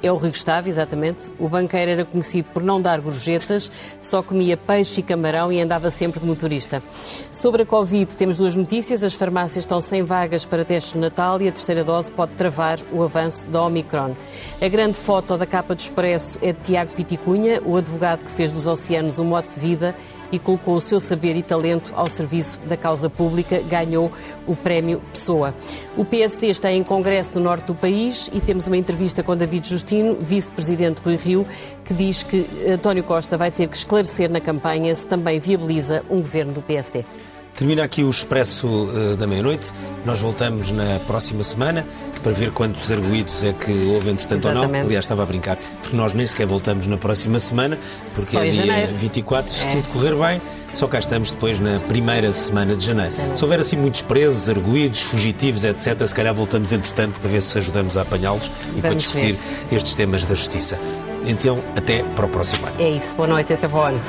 É 0.03 0.11
o 0.11 0.17
Rui 0.17 0.31
Gustavo, 0.31 0.69
exatamente. 0.69 1.31
O 1.39 1.49
banqueiro 1.49 1.93
era 1.93 2.05
conhecido 2.05 2.49
por 2.49 2.61
não 2.61 2.83
dar 2.83 3.01
gorjetas, 3.01 3.71
só 4.01 4.21
comia 4.21 4.57
peixe 4.57 4.99
e 4.99 5.03
camarão 5.03 5.53
e 5.53 5.61
andava 5.61 5.93
sempre 5.93 6.19
de 6.19 6.27
motorista. 6.27 6.83
Sobre 7.31 7.63
a 7.63 7.67
Covid, 7.67 8.17
temos 8.17 8.39
duas 8.39 8.57
notícias. 8.57 9.05
As 9.05 9.15
farmácias 9.15 9.59
estão 9.59 9.81
sem 9.81 10.03
vagas 10.03 10.45
para 10.45 10.65
testes 10.65 10.95
no 10.95 11.03
Natal 11.03 11.41
e 11.41 11.47
a 11.47 11.53
terceira 11.53 11.85
dose 11.85 12.11
pode 12.11 12.33
travar 12.33 12.81
o 12.93 13.01
avanço 13.01 13.49
da 13.49 13.63
Omicron. 13.63 14.17
A 14.61 14.69
grande 14.69 14.99
foto 14.99 15.39
da 15.39 15.47
capa 15.47 15.73
do 15.73 15.79
Expresso 15.79 16.37
é 16.43 16.53
de 16.53 16.59
Tiago 16.59 16.93
Piticunha, 16.97 17.63
o 17.65 17.77
advogado 17.77 18.25
que 18.25 18.31
fez 18.33 18.51
dos 18.51 18.67
oceanos 18.67 19.21
um 19.21 19.25
mote 19.25 19.55
de 19.55 19.61
vida 19.61 19.95
e 20.33 20.39
colocou 20.39 20.77
o 20.77 20.81
seu 20.81 20.99
saber 20.99 21.37
e 21.37 21.43
talento 21.43 21.93
ao 21.95 22.07
serviço 22.07 22.61
da 22.63 22.77
causa 22.77 23.11
pública, 23.11 23.61
ganhou 23.61 24.11
o 24.47 24.57
prémio 24.57 25.01
Pessoa. 25.13 25.55
O 25.97 26.05
PSD 26.05 26.49
está 26.49 26.73
em 26.73 26.83
congresso 26.83 27.39
no 27.39 27.45
norte 27.45 27.67
do 27.67 27.75
país 27.75 28.31
e 28.33 28.41
temos 28.41 28.67
uma 28.67 28.77
entrevista 28.77 29.23
com 29.23 29.37
David 29.37 29.69
Justino, 29.69 30.17
vice-presidente 30.19 31.03
Rui 31.03 31.17
Rio, 31.17 31.47
que 31.85 31.93
diz 31.93 32.23
que 32.23 32.47
António 32.67 33.05
Costa 33.05 33.37
vai 33.37 33.51
ter 33.51 33.69
que 33.69 33.77
esclarecer 33.77 34.31
na 34.31 34.41
campanha 34.41 34.95
se 34.95 35.07
também 35.07 35.39
viabiliza 35.39 36.03
um 36.09 36.17
governo 36.17 36.55
do 36.55 36.63
PSD. 36.63 37.05
Termina 37.55 37.85
aqui 37.85 38.03
o 38.03 38.09
Expresso 38.09 38.67
uh, 38.67 39.17
da 39.17 39.27
meia-noite. 39.27 39.73
Nós 40.07 40.19
voltamos 40.19 40.71
na 40.71 40.99
próxima 41.07 41.43
semana 41.43 41.87
para 42.23 42.33
ver 42.33 42.51
quantos 42.53 42.91
arguídos 42.93 43.45
é 43.45 43.53
que 43.53 43.73
houve 43.87 44.11
entretanto 44.11 44.49
Exatamente. 44.49 44.67
ou 44.67 44.73
não. 44.73 44.81
Aliás, 44.87 45.05
estava 45.05 45.23
a 45.23 45.27
brincar, 45.27 45.57
porque 45.83 45.97
nós 45.97 46.13
nem 46.13 46.27
sequer 46.27 46.47
voltamos 46.47 46.87
na 46.87 46.97
próxima 46.97 47.39
semana, 47.39 47.77
porque 47.77 48.31
Só 48.31 48.41
é 48.41 48.49
dia 48.51 48.67
janeiro. 48.67 48.93
24, 48.95 49.53
se 49.53 49.65
É. 49.67 49.71
tudo 49.73 49.89
correr 49.89 50.15
bem. 50.15 50.41
Só 50.75 50.87
cá 50.87 50.99
estamos 50.99 51.31
depois 51.31 51.59
na 51.61 51.81
primeira 51.81 52.33
semana 52.33 52.75
de 52.75 52.87
janeiro. 52.87 53.13
Se 53.35 53.45
houver 53.45 53.61
assim 53.61 53.77
muitos 53.77 54.01
presos, 54.01 54.49
arguídos, 54.49 55.03
fugitivos, 55.03 55.65
etc., 55.65 56.07
se 56.07 56.15
calhar 56.15 56.33
voltamos 56.35 56.73
entretanto 56.73 57.21
para 57.21 57.29
ver 57.31 57.43
se 57.43 57.59
ajudamos 57.59 57.97
a 57.99 58.03
apanhá-los 58.03 58.51
e 58.77 58.81
para 58.81 58.95
discutir 58.95 59.33
ver. 59.35 59.77
estes 59.77 59.95
temas 59.95 60.25
da 60.25 60.35
justiça. 60.35 60.79
Então, 61.27 61.63
até 61.77 62.03
para 62.03 62.25
o 62.25 62.29
próximo 62.29 62.67
ano. 62.67 62.77
É 62.79 62.91
isso. 62.91 63.15
Boa 63.15 63.29
noite, 63.29 63.53
até 63.53 63.69
para 63.69 63.79
o 63.79 63.83
ano. 63.83 64.01